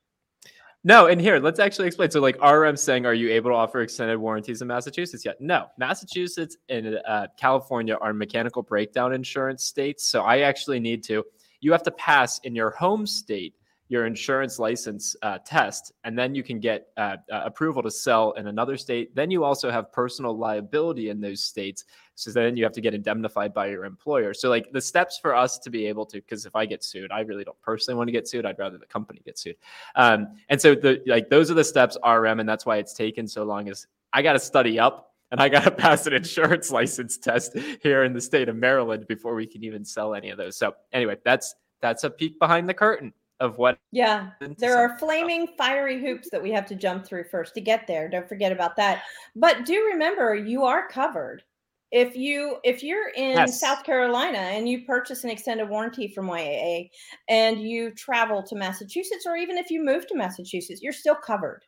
no, 0.85 1.07
and 1.07 1.19
here, 1.19 1.39
let's 1.39 1.59
actually 1.59 1.87
explain. 1.87 2.11
So, 2.11 2.21
like 2.21 2.39
RM 2.41 2.77
saying, 2.77 3.07
are 3.07 3.15
you 3.15 3.31
able 3.31 3.49
to 3.49 3.55
offer 3.55 3.81
extended 3.81 4.19
warranties 4.19 4.61
in 4.61 4.67
Massachusetts 4.67 5.25
yet? 5.25 5.41
No. 5.41 5.65
Massachusetts 5.79 6.55
and 6.69 6.99
uh, 7.07 7.27
California 7.37 7.97
are 7.99 8.13
mechanical 8.13 8.61
breakdown 8.61 9.11
insurance 9.11 9.63
states. 9.63 10.07
So, 10.07 10.21
I 10.21 10.41
actually 10.41 10.79
need 10.79 11.03
to, 11.05 11.23
you 11.59 11.71
have 11.71 11.83
to 11.83 11.91
pass 11.91 12.39
in 12.43 12.55
your 12.55 12.69
home 12.69 13.07
state 13.07 13.55
your 13.87 14.05
insurance 14.05 14.57
license 14.57 15.15
uh, 15.21 15.37
test, 15.45 15.91
and 16.03 16.17
then 16.17 16.33
you 16.33 16.43
can 16.43 16.59
get 16.59 16.87
uh, 16.97 17.17
uh, 17.31 17.41
approval 17.45 17.83
to 17.83 17.91
sell 17.91 18.31
in 18.31 18.47
another 18.47 18.77
state. 18.77 19.15
Then 19.15 19.29
you 19.29 19.43
also 19.43 19.69
have 19.69 19.91
personal 19.91 20.35
liability 20.35 21.09
in 21.09 21.21
those 21.21 21.43
states. 21.43 21.85
So 22.15 22.31
then 22.31 22.55
you 22.55 22.63
have 22.63 22.73
to 22.73 22.81
get 22.81 22.93
indemnified 22.93 23.53
by 23.53 23.67
your 23.67 23.83
employer. 23.83 24.33
So, 24.33 24.49
like 24.49 24.71
the 24.71 24.81
steps 24.81 25.19
for 25.19 25.35
us 25.35 25.59
to 25.59 25.69
be 25.69 25.85
able 25.85 26.05
to, 26.07 26.17
because 26.17 26.45
if 26.45 26.55
I 26.55 26.65
get 26.65 26.83
sued, 26.83 27.11
I 27.11 27.19
really 27.21 27.43
don't 27.43 27.59
personally 27.61 27.97
want 27.97 28.07
to 28.07 28.13
get 28.13 28.27
sued. 28.27 28.45
I'd 28.45 28.57
rather 28.57 28.77
the 28.77 28.85
company 28.85 29.21
get 29.25 29.37
sued. 29.37 29.57
Um, 29.95 30.29
and 30.49 30.59
so, 30.59 30.75
the 30.75 31.01
like 31.05 31.29
those 31.29 31.51
are 31.51 31.55
the 31.55 31.63
steps 31.63 31.97
RM, 32.05 32.39
and 32.39 32.47
that's 32.47 32.65
why 32.65 32.77
it's 32.77 32.93
taken 32.93 33.27
so 33.27 33.43
long. 33.43 33.67
Is 33.67 33.87
I 34.13 34.21
got 34.21 34.33
to 34.33 34.39
study 34.39 34.79
up 34.79 35.13
and 35.31 35.41
I 35.41 35.49
got 35.49 35.65
to 35.65 35.71
pass 35.85 36.07
an 36.07 36.13
insurance 36.13 36.71
license 36.71 37.17
test 37.17 37.57
here 37.83 38.05
in 38.05 38.13
the 38.13 38.21
state 38.21 38.47
of 38.47 38.55
Maryland 38.55 39.07
before 39.07 39.35
we 39.35 39.45
can 39.45 39.63
even 39.65 39.83
sell 39.83 40.15
any 40.15 40.29
of 40.29 40.37
those. 40.37 40.55
So, 40.55 40.73
anyway, 40.93 41.17
that's 41.25 41.53
that's 41.81 42.05
a 42.05 42.09
peek 42.09 42.39
behind 42.39 42.69
the 42.69 42.73
curtain 42.73 43.13
of 43.41 43.57
what 43.57 43.77
yeah 43.91 44.29
there 44.57 44.77
are 44.77 44.97
flaming 44.97 45.45
fiery 45.57 45.99
hoops 45.99 46.29
that 46.29 46.41
we 46.41 46.51
have 46.51 46.65
to 46.65 46.73
jump 46.73 47.05
through 47.05 47.25
first 47.25 47.53
to 47.53 47.59
get 47.59 47.85
there 47.85 48.07
don't 48.07 48.29
forget 48.29 48.53
about 48.53 48.77
that 48.77 49.03
but 49.35 49.65
do 49.65 49.89
remember 49.91 50.33
you 50.33 50.63
are 50.63 50.87
covered 50.87 51.43
if 51.91 52.15
you 52.15 52.57
if 52.63 52.83
you're 52.83 53.09
in 53.09 53.37
yes. 53.37 53.59
south 53.59 53.83
carolina 53.83 54.37
and 54.37 54.67
you 54.67 54.83
purchase 54.85 55.23
an 55.23 55.29
extended 55.29 55.69
warranty 55.69 56.07
from 56.07 56.27
yaa 56.27 56.89
and 57.29 57.61
you 57.61 57.91
travel 57.91 58.41
to 58.41 58.55
massachusetts 58.55 59.25
or 59.25 59.35
even 59.35 59.57
if 59.57 59.69
you 59.69 59.83
move 59.83 60.07
to 60.07 60.15
massachusetts 60.15 60.81
you're 60.81 60.93
still 60.93 61.15
covered 61.15 61.61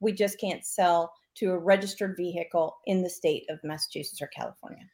we 0.00 0.12
just 0.12 0.38
can't 0.38 0.64
sell 0.64 1.12
to 1.34 1.50
a 1.52 1.58
registered 1.58 2.14
vehicle 2.16 2.76
in 2.86 3.02
the 3.02 3.10
state 3.10 3.44
of 3.48 3.58
massachusetts 3.64 4.20
or 4.20 4.28
california 4.28 4.84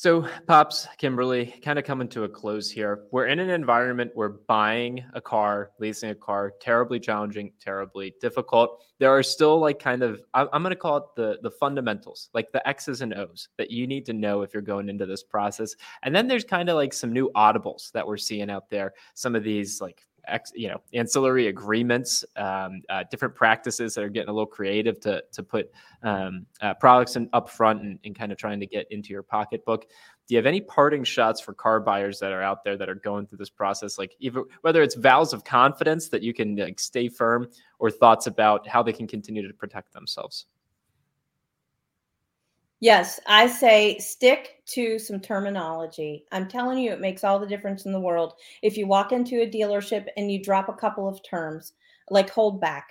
so, 0.00 0.26
Pops, 0.46 0.88
Kimberly, 0.96 1.54
kind 1.62 1.78
of 1.78 1.84
coming 1.84 2.08
to 2.08 2.24
a 2.24 2.28
close 2.28 2.70
here. 2.70 3.02
We're 3.10 3.26
in 3.26 3.38
an 3.38 3.50
environment 3.50 4.12
where 4.14 4.30
buying 4.30 5.04
a 5.12 5.20
car, 5.20 5.72
leasing 5.78 6.08
a 6.08 6.14
car, 6.14 6.54
terribly 6.58 6.98
challenging, 6.98 7.52
terribly 7.60 8.14
difficult. 8.18 8.82
There 8.98 9.10
are 9.10 9.22
still 9.22 9.60
like 9.60 9.78
kind 9.78 10.02
of 10.02 10.22
I'm 10.32 10.62
going 10.62 10.70
to 10.70 10.74
call 10.74 10.96
it 10.96 11.04
the 11.16 11.38
the 11.42 11.50
fundamentals, 11.50 12.30
like 12.32 12.50
the 12.50 12.66
X's 12.66 13.02
and 13.02 13.12
O's 13.12 13.50
that 13.58 13.70
you 13.70 13.86
need 13.86 14.06
to 14.06 14.14
know 14.14 14.40
if 14.40 14.54
you're 14.54 14.62
going 14.62 14.88
into 14.88 15.04
this 15.04 15.22
process. 15.22 15.76
And 16.02 16.16
then 16.16 16.26
there's 16.26 16.44
kind 16.44 16.70
of 16.70 16.76
like 16.76 16.94
some 16.94 17.12
new 17.12 17.30
audibles 17.36 17.92
that 17.92 18.06
we're 18.06 18.16
seeing 18.16 18.48
out 18.48 18.70
there. 18.70 18.94
Some 19.12 19.36
of 19.36 19.44
these 19.44 19.82
like 19.82 20.06
ex, 20.26 20.52
you 20.54 20.68
know 20.68 20.80
ancillary 20.94 21.48
agreements, 21.48 22.24
um, 22.36 22.82
uh, 22.88 23.04
different 23.10 23.34
practices 23.34 23.94
that 23.94 24.04
are 24.04 24.08
getting 24.08 24.28
a 24.28 24.32
little 24.32 24.46
creative 24.46 25.00
to 25.00 25.22
to 25.32 25.42
put 25.42 25.70
um, 26.02 26.46
uh, 26.60 26.74
products 26.74 27.16
in 27.16 27.28
up 27.32 27.48
front 27.48 27.82
and, 27.82 27.98
and 28.04 28.16
kind 28.16 28.32
of 28.32 28.38
trying 28.38 28.60
to 28.60 28.66
get 28.66 28.86
into 28.90 29.10
your 29.10 29.22
pocketbook. 29.22 29.86
Do 30.28 30.34
you 30.34 30.38
have 30.38 30.46
any 30.46 30.60
parting 30.60 31.02
shots 31.02 31.40
for 31.40 31.52
car 31.52 31.80
buyers 31.80 32.20
that 32.20 32.30
are 32.30 32.42
out 32.42 32.62
there 32.62 32.76
that 32.76 32.88
are 32.88 32.94
going 32.94 33.26
through 33.26 33.38
this 33.38 33.50
process? 33.50 33.98
Like 33.98 34.14
either 34.20 34.44
whether 34.60 34.82
it's 34.82 34.94
vows 34.94 35.32
of 35.32 35.42
confidence 35.44 36.08
that 36.10 36.22
you 36.22 36.32
can 36.32 36.56
like 36.56 36.78
stay 36.78 37.08
firm, 37.08 37.48
or 37.80 37.90
thoughts 37.90 38.26
about 38.26 38.68
how 38.68 38.82
they 38.82 38.92
can 38.92 39.06
continue 39.06 39.46
to 39.46 39.54
protect 39.54 39.92
themselves. 39.92 40.46
Yes, 42.80 43.20
I 43.26 43.46
say 43.46 43.98
stick 43.98 44.62
to 44.68 44.98
some 44.98 45.20
terminology. 45.20 46.24
I'm 46.32 46.48
telling 46.48 46.78
you, 46.78 46.92
it 46.92 47.00
makes 47.00 47.24
all 47.24 47.38
the 47.38 47.46
difference 47.46 47.84
in 47.84 47.92
the 47.92 48.00
world. 48.00 48.34
If 48.62 48.78
you 48.78 48.86
walk 48.86 49.12
into 49.12 49.42
a 49.42 49.50
dealership 49.50 50.06
and 50.16 50.32
you 50.32 50.42
drop 50.42 50.70
a 50.70 50.74
couple 50.74 51.06
of 51.06 51.22
terms 51.22 51.74
like 52.08 52.32
holdback, 52.32 52.84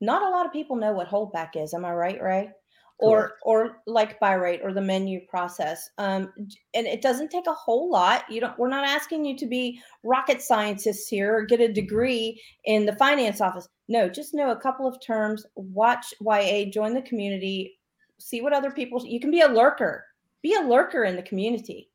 not 0.00 0.22
a 0.22 0.28
lot 0.28 0.44
of 0.44 0.52
people 0.52 0.74
know 0.74 0.92
what 0.92 1.08
holdback 1.08 1.50
is. 1.54 1.72
Am 1.72 1.84
I 1.84 1.92
right, 1.92 2.20
Ray? 2.20 2.50
Or 2.98 3.34
or 3.42 3.78
like 3.86 4.20
buy 4.20 4.34
rate 4.34 4.60
or 4.62 4.72
the 4.72 4.80
menu 4.80 5.20
process. 5.28 5.90
Um, 5.98 6.32
and 6.74 6.86
it 6.86 7.02
doesn't 7.02 7.30
take 7.30 7.48
a 7.48 7.54
whole 7.54 7.90
lot. 7.90 8.24
You 8.30 8.40
don't. 8.40 8.56
We're 8.58 8.68
not 8.68 8.86
asking 8.86 9.24
you 9.24 9.36
to 9.38 9.46
be 9.46 9.80
rocket 10.04 10.40
scientists 10.40 11.08
here 11.08 11.36
or 11.36 11.46
get 11.46 11.60
a 11.60 11.72
degree 11.72 12.40
in 12.64 12.86
the 12.86 12.94
finance 12.96 13.40
office. 13.40 13.68
No, 13.88 14.08
just 14.08 14.34
know 14.34 14.50
a 14.50 14.60
couple 14.60 14.86
of 14.86 15.00
terms. 15.04 15.44
Watch 15.56 16.14
YA, 16.20 16.70
join 16.70 16.94
the 16.94 17.02
community, 17.02 17.76
see 18.22 18.40
what 18.40 18.52
other 18.52 18.70
people 18.70 19.04
you 19.04 19.20
can 19.20 19.30
be 19.30 19.40
a 19.40 19.48
lurker. 19.48 20.04
Be 20.42 20.54
a 20.54 20.60
lurker 20.60 21.04
in 21.04 21.16
the 21.16 21.22
community. 21.22 21.90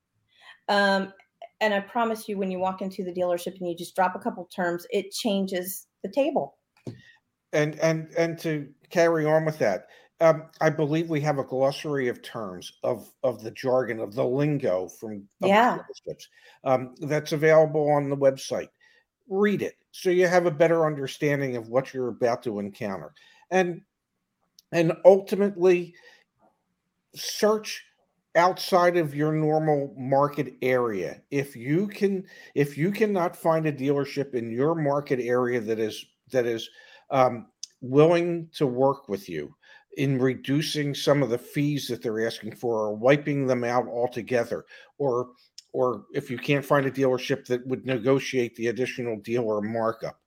Um, 0.69 1.13
and 1.59 1.73
i 1.73 1.79
promise 1.79 2.29
you 2.29 2.37
when 2.37 2.51
you 2.51 2.59
walk 2.59 2.81
into 2.81 3.03
the 3.03 3.11
dealership 3.11 3.57
and 3.57 3.67
you 3.67 3.75
just 3.75 3.95
drop 3.95 4.15
a 4.15 4.19
couple 4.19 4.45
terms 4.45 4.85
it 4.91 5.11
changes 5.11 5.87
the 6.03 6.09
table. 6.09 6.57
And 7.53 7.79
and 7.79 8.11
and 8.17 8.37
to 8.39 8.67
carry 8.89 9.25
on 9.25 9.45
with 9.45 9.57
that 9.59 9.87
um, 10.19 10.45
I 10.61 10.71
believe 10.71 11.09
we 11.09 11.21
have 11.21 11.37
a 11.37 11.43
glossary 11.43 12.07
of 12.07 12.21
terms 12.21 12.73
of 12.83 13.11
of 13.23 13.43
the 13.43 13.51
jargon 13.51 13.99
of 13.99 14.13
the 14.13 14.25
lingo 14.25 14.87
from 14.87 15.27
yeah. 15.39 15.79
um, 16.63 16.95
that's 17.01 17.33
available 17.33 17.91
on 17.91 18.09
the 18.09 18.17
website. 18.17 18.69
Read 19.29 19.61
it 19.61 19.77
so 19.91 20.09
you 20.09 20.27
have 20.27 20.45
a 20.45 20.51
better 20.51 20.85
understanding 20.85 21.55
of 21.55 21.69
what 21.69 21.93
you're 21.93 22.09
about 22.09 22.43
to 22.43 22.59
encounter, 22.59 23.13
and 23.49 23.81
and 24.71 24.93
ultimately, 25.05 25.95
search 27.15 27.84
outside 28.36 28.98
of 28.98 29.15
your 29.15 29.32
normal 29.32 29.93
market 29.98 30.54
area. 30.62 31.22
If 31.32 31.56
you 31.56 31.88
can 31.88 32.26
if 32.56 32.78
you 32.78 32.91
cannot 32.91 33.36
find 33.36 33.65
a 33.65 33.74
dealership 33.74 34.36
in 34.36 34.52
your 34.52 34.76
market 34.76 35.20
area 35.20 35.60
that 35.62 35.80
is 35.80 36.06
that 36.32 36.46
is 36.46 36.70
um, 37.10 37.48
willing 37.82 38.50
to 38.54 38.67
work 38.67 39.10
with 39.10 39.28
you 39.28 39.56
in 39.98 40.20
reducing 40.20 40.93
some 40.93 41.24
of 41.24 41.30
the 41.30 41.38
fees 41.38 41.88
that 41.88 42.02
they're 42.02 42.26
asking 42.26 42.56
for 42.56 42.76
or 42.76 42.96
wiping 42.96 43.48
them 43.48 43.63
out 43.63 43.88
altogether 43.88 44.65
or 44.98 45.30
or 45.74 46.06
if 46.13 46.30
you 46.30 46.38
can't 46.38 46.65
find 46.65 46.86
a 46.86 46.91
dealership 46.91 47.46
that 47.46 47.65
would 47.67 47.86
negotiate 47.86 48.56
the 48.56 48.67
additional 48.67 49.17
dealer 49.17 49.60
markup 49.62 50.20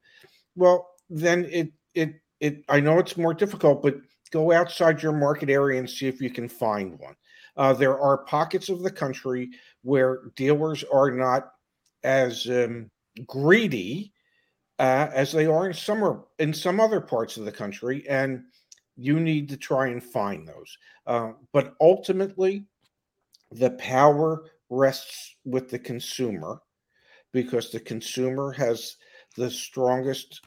well 0.56 0.90
then 1.08 1.44
it 1.46 1.70
it 1.94 2.14
it 2.40 2.64
i 2.68 2.80
know 2.80 2.98
it's 2.98 3.16
more 3.16 3.34
difficult 3.34 3.80
but 3.82 3.96
go 4.30 4.52
outside 4.52 5.02
your 5.02 5.12
market 5.12 5.50
area 5.50 5.78
and 5.78 5.88
see 5.88 6.06
if 6.06 6.20
you 6.20 6.30
can 6.30 6.48
find 6.48 6.98
one. 6.98 7.14
Uh, 7.56 7.72
there 7.72 7.98
are 7.98 8.18
pockets 8.24 8.68
of 8.68 8.82
the 8.82 8.90
country 8.90 9.50
where 9.82 10.22
dealers 10.36 10.84
are 10.92 11.10
not 11.10 11.52
as 12.04 12.46
um, 12.46 12.90
greedy 13.26 14.12
uh, 14.78 15.10
as 15.12 15.32
they 15.32 15.46
are 15.46 15.66
in 15.66 15.74
some 15.74 16.24
in 16.38 16.54
some 16.54 16.80
other 16.80 17.00
parts 17.00 17.36
of 17.36 17.44
the 17.44 17.52
country, 17.52 18.08
and 18.08 18.44
you 18.96 19.20
need 19.20 19.48
to 19.48 19.56
try 19.56 19.88
and 19.88 20.02
find 20.02 20.48
those. 20.48 20.78
Uh, 21.06 21.32
but 21.52 21.74
ultimately, 21.80 22.64
the 23.50 23.70
power 23.72 24.44
rests 24.70 25.36
with 25.44 25.68
the 25.68 25.78
consumer 25.78 26.62
because 27.32 27.70
the 27.70 27.80
consumer 27.80 28.52
has 28.52 28.96
the 29.36 29.50
strongest 29.50 30.40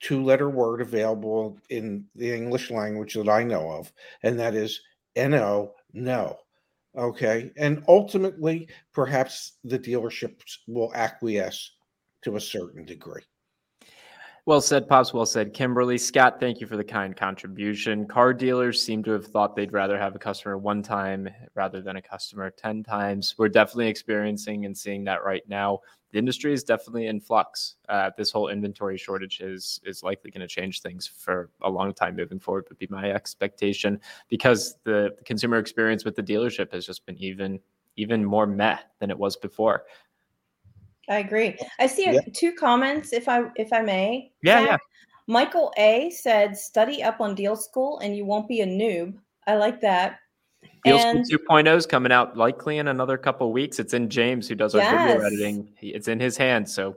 two 0.00 0.22
letter 0.22 0.48
word 0.48 0.80
available 0.80 1.58
in 1.70 2.04
the 2.14 2.32
English 2.32 2.70
language 2.70 3.14
that 3.14 3.28
I 3.28 3.42
know 3.42 3.70
of, 3.70 3.92
and 4.22 4.38
that 4.38 4.54
is 4.54 4.80
NO, 5.16 5.74
no. 5.92 6.38
Okay. 6.96 7.52
And 7.56 7.84
ultimately, 7.86 8.68
perhaps 8.92 9.58
the 9.64 9.78
dealerships 9.78 10.58
will 10.66 10.92
acquiesce 10.94 11.72
to 12.22 12.36
a 12.36 12.40
certain 12.40 12.84
degree. 12.84 13.22
Well 14.48 14.62
said, 14.62 14.88
Pops. 14.88 15.12
Well 15.12 15.26
said, 15.26 15.52
Kimberly. 15.52 15.98
Scott, 15.98 16.40
thank 16.40 16.58
you 16.58 16.66
for 16.66 16.78
the 16.78 16.82
kind 16.82 17.14
contribution. 17.14 18.06
Car 18.06 18.32
dealers 18.32 18.80
seem 18.80 19.02
to 19.02 19.10
have 19.10 19.26
thought 19.26 19.54
they'd 19.54 19.74
rather 19.74 19.98
have 19.98 20.14
a 20.14 20.18
customer 20.18 20.56
one 20.56 20.82
time 20.82 21.28
rather 21.54 21.82
than 21.82 21.96
a 21.96 22.00
customer 22.00 22.48
10 22.48 22.82
times. 22.82 23.34
We're 23.36 23.50
definitely 23.50 23.88
experiencing 23.88 24.64
and 24.64 24.74
seeing 24.74 25.04
that 25.04 25.22
right 25.22 25.46
now. 25.50 25.80
The 26.12 26.18
industry 26.18 26.54
is 26.54 26.64
definitely 26.64 27.08
in 27.08 27.20
flux. 27.20 27.74
Uh, 27.90 28.08
this 28.16 28.30
whole 28.30 28.48
inventory 28.48 28.96
shortage 28.96 29.42
is, 29.42 29.82
is 29.84 30.02
likely 30.02 30.30
going 30.30 30.40
to 30.40 30.48
change 30.48 30.80
things 30.80 31.06
for 31.06 31.50
a 31.60 31.68
long 31.68 31.92
time 31.92 32.16
moving 32.16 32.40
forward, 32.40 32.64
would 32.70 32.78
be 32.78 32.88
my 32.88 33.10
expectation 33.10 34.00
because 34.30 34.76
the, 34.84 35.14
consumer 35.26 35.58
experience 35.58 36.06
with 36.06 36.16
the 36.16 36.22
dealership 36.22 36.72
has 36.72 36.86
just 36.86 37.04
been 37.04 37.18
even 37.18 37.60
even 37.98 38.24
more 38.24 38.46
meh 38.46 38.78
than 39.00 39.10
it 39.10 39.18
was 39.18 39.36
before. 39.36 39.82
I 41.08 41.18
agree. 41.18 41.56
I 41.78 41.86
see 41.86 42.06
a, 42.06 42.22
two 42.30 42.52
comments, 42.52 43.12
if 43.12 43.28
I 43.28 43.44
if 43.56 43.72
I 43.72 43.80
may. 43.80 44.32
Yeah, 44.42 44.60
yeah. 44.60 44.76
Michael 45.26 45.72
A 45.76 46.10
said, 46.10 46.56
"Study 46.56 47.02
up 47.02 47.20
on 47.20 47.34
Deal 47.34 47.56
School, 47.56 47.98
and 48.00 48.16
you 48.16 48.24
won't 48.24 48.48
be 48.48 48.60
a 48.60 48.66
noob." 48.66 49.14
I 49.46 49.56
like 49.56 49.80
that. 49.80 50.18
Deal 50.84 50.98
and, 50.98 51.26
School 51.26 51.38
2.0 51.48 51.76
is 51.76 51.86
coming 51.86 52.12
out 52.12 52.36
likely 52.36 52.78
in 52.78 52.88
another 52.88 53.16
couple 53.16 53.52
weeks. 53.52 53.78
It's 53.78 53.94
in 53.94 54.08
James, 54.08 54.48
who 54.48 54.54
does 54.54 54.74
our 54.74 54.80
yes. 54.80 55.12
video 55.12 55.26
editing. 55.26 55.72
It's 55.80 56.08
in 56.08 56.20
his 56.20 56.36
hands. 56.36 56.72
So 56.72 56.96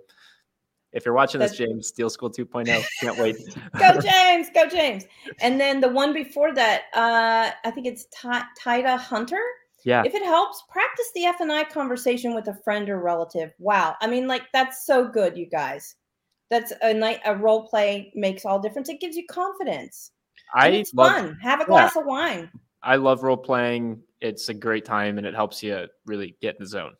if 0.94 1.06
you're 1.06 1.14
watching 1.14 1.40
this, 1.40 1.56
James, 1.56 1.92
Deal 1.92 2.10
School 2.10 2.30
2.0, 2.30 2.84
can't 3.00 3.18
wait. 3.18 3.38
go 3.80 4.00
James, 4.00 4.48
go 4.54 4.68
James. 4.68 5.06
And 5.40 5.60
then 5.60 5.80
the 5.80 5.90
one 5.90 6.14
before 6.14 6.54
that, 6.54 6.84
uh, 6.94 7.52
I 7.64 7.72
think 7.72 7.88
it's 7.88 8.08
Tida 8.14 8.98
Hunter. 8.98 9.42
Yeah. 9.84 10.04
If 10.06 10.14
it 10.14 10.24
helps, 10.24 10.64
practice 10.70 11.10
the 11.16 11.26
F 11.26 11.42
and 11.42 11.52
I 11.52 11.64
conversation 11.64 12.36
with 12.36 12.48
a 12.48 12.58
friend 12.64 12.90
or 12.90 13.00
relative. 13.00 13.52
Wow. 13.60 13.96
I 14.02 14.08
mean, 14.08 14.28
like 14.28 14.44
that's 14.54 14.86
so 14.86 15.08
good, 15.08 15.38
you 15.38 15.48
guys. 15.48 15.96
That's 16.50 16.74
a 16.82 16.94
night 16.94 17.22
a 17.26 17.36
role 17.36 17.68
play 17.68 18.12
makes 18.16 18.46
all 18.46 18.60
difference. 18.60 18.90
It 18.90 19.00
gives 19.00 19.16
you 19.16 19.26
confidence. 19.28 20.12
I 20.54 20.70
it's 20.70 20.94
love, 20.94 21.12
fun. 21.12 21.38
Have 21.42 21.62
a 21.62 21.66
glass 21.66 21.94
yeah. 21.96 22.02
of 22.02 22.08
wine. 22.08 22.50
I 22.84 22.98
love 22.98 23.24
role 23.24 23.38
playing. 23.38 24.02
It's 24.20 24.50
a 24.50 24.54
great 24.54 24.86
time 24.86 25.18
and 25.18 25.26
it 25.26 25.34
helps 25.34 25.64
you 25.64 25.88
really 26.06 26.36
get 26.42 26.56
in 26.56 26.64
the 26.64 26.68
zone. 26.68 26.94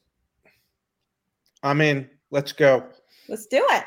I'm 1.64 1.82
in. 1.82 2.10
Let's 2.32 2.54
go. 2.54 2.86
Let's 3.28 3.46
do 3.46 3.66
it. 3.72 3.84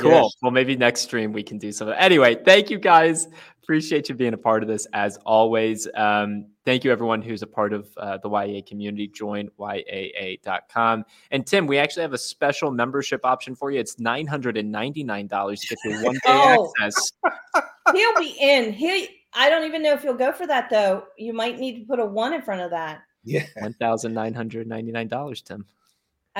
Cool. 0.00 0.10
Yes. 0.10 0.32
Well, 0.42 0.50
maybe 0.50 0.76
next 0.76 1.02
stream 1.02 1.32
we 1.32 1.42
can 1.42 1.58
do 1.58 1.72
something. 1.72 1.96
Anyway, 1.98 2.36
thank 2.44 2.70
you 2.70 2.78
guys. 2.78 3.28
Appreciate 3.62 4.08
you 4.08 4.14
being 4.14 4.34
a 4.34 4.38
part 4.38 4.62
of 4.62 4.68
this 4.68 4.86
as 4.92 5.16
always. 5.26 5.86
Um, 5.94 6.46
thank 6.64 6.82
you, 6.82 6.90
everyone 6.90 7.22
who's 7.22 7.42
a 7.42 7.46
part 7.46 7.72
of 7.72 7.88
uh, 7.98 8.18
the 8.18 8.28
YA 8.28 8.62
community. 8.66 9.06
Join 9.06 9.48
YAA.com. 9.58 11.04
And 11.30 11.46
Tim, 11.46 11.66
we 11.66 11.78
actually 11.78 12.02
have 12.02 12.12
a 12.12 12.18
special 12.18 12.70
membership 12.70 13.24
option 13.24 13.54
for 13.54 13.70
you. 13.70 13.78
It's 13.78 13.96
$999 13.96 15.60
to 15.60 15.66
get 15.66 15.78
the 15.84 16.04
one 16.04 16.14
day 16.14 16.20
oh. 16.26 16.72
access. 16.80 17.12
He'll 17.94 18.18
be 18.18 18.36
in. 18.40 18.72
He 18.72 19.20
I 19.32 19.48
don't 19.48 19.64
even 19.64 19.82
know 19.82 19.92
if 19.92 20.02
you'll 20.02 20.14
go 20.14 20.32
for 20.32 20.46
that 20.46 20.68
though. 20.70 21.04
You 21.16 21.32
might 21.32 21.58
need 21.58 21.80
to 21.80 21.86
put 21.86 22.00
a 22.00 22.04
one 22.04 22.32
in 22.32 22.42
front 22.42 22.62
of 22.62 22.70
that. 22.70 23.02
Yeah. 23.22 23.46
$1,999, 23.62 25.44
Tim. 25.44 25.66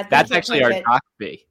That's 0.09 0.33
actually 0.33 0.63
our 0.63 0.73
doc 0.83 1.05
fee. 1.19 1.47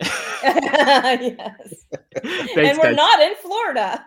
yes. 0.42 1.84
Thanks, 2.22 2.56
and 2.56 2.78
we're 2.78 2.94
guys. 2.94 2.96
not 2.96 3.20
in 3.20 3.34
Florida. 3.36 4.06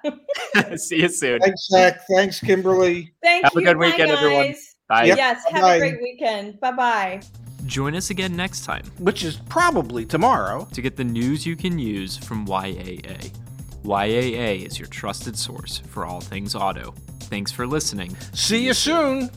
See 0.78 1.02
you 1.02 1.10
soon. 1.10 1.40
Thanks, 1.40 1.68
Zach. 1.68 2.02
Thanks, 2.14 2.40
Kimberly. 2.40 3.14
Thank 3.22 3.46
have 3.46 3.54
you. 3.56 3.66
Have 3.66 3.70
a 3.70 3.74
good 3.74 3.78
weekend, 3.78 4.10
guys. 4.12 4.18
everyone. 4.24 4.56
Bye. 4.88 5.04
Yep. 5.06 5.18
Yes, 5.18 5.44
have 5.50 5.62
Bye. 5.62 5.76
a 5.76 5.80
great 5.80 6.02
weekend. 6.02 6.60
Bye 6.60 6.72
bye. 6.72 7.22
Join 7.66 7.96
us 7.96 8.12
again 8.12 8.36
next 8.36 8.64
time, 8.64 8.86
which 9.00 9.24
is 9.24 9.38
probably 9.50 10.06
tomorrow, 10.06 10.68
to 10.74 10.82
get 10.82 10.96
the 10.96 11.04
news 11.04 11.46
you 11.46 11.56
can 11.56 11.80
use 11.80 12.16
from 12.18 12.46
YAA. 12.46 13.32
YAA 13.84 14.66
is 14.66 14.78
your 14.78 14.88
trusted 14.88 15.38
source 15.38 15.80
for 15.80 16.06
all 16.06 16.22
things 16.22 16.54
auto. 16.54 16.94
Thanks 17.22 17.52
for 17.52 17.66
listening. 17.66 18.16
See 18.34 18.66
you 18.66 18.74
soon. 18.74 19.32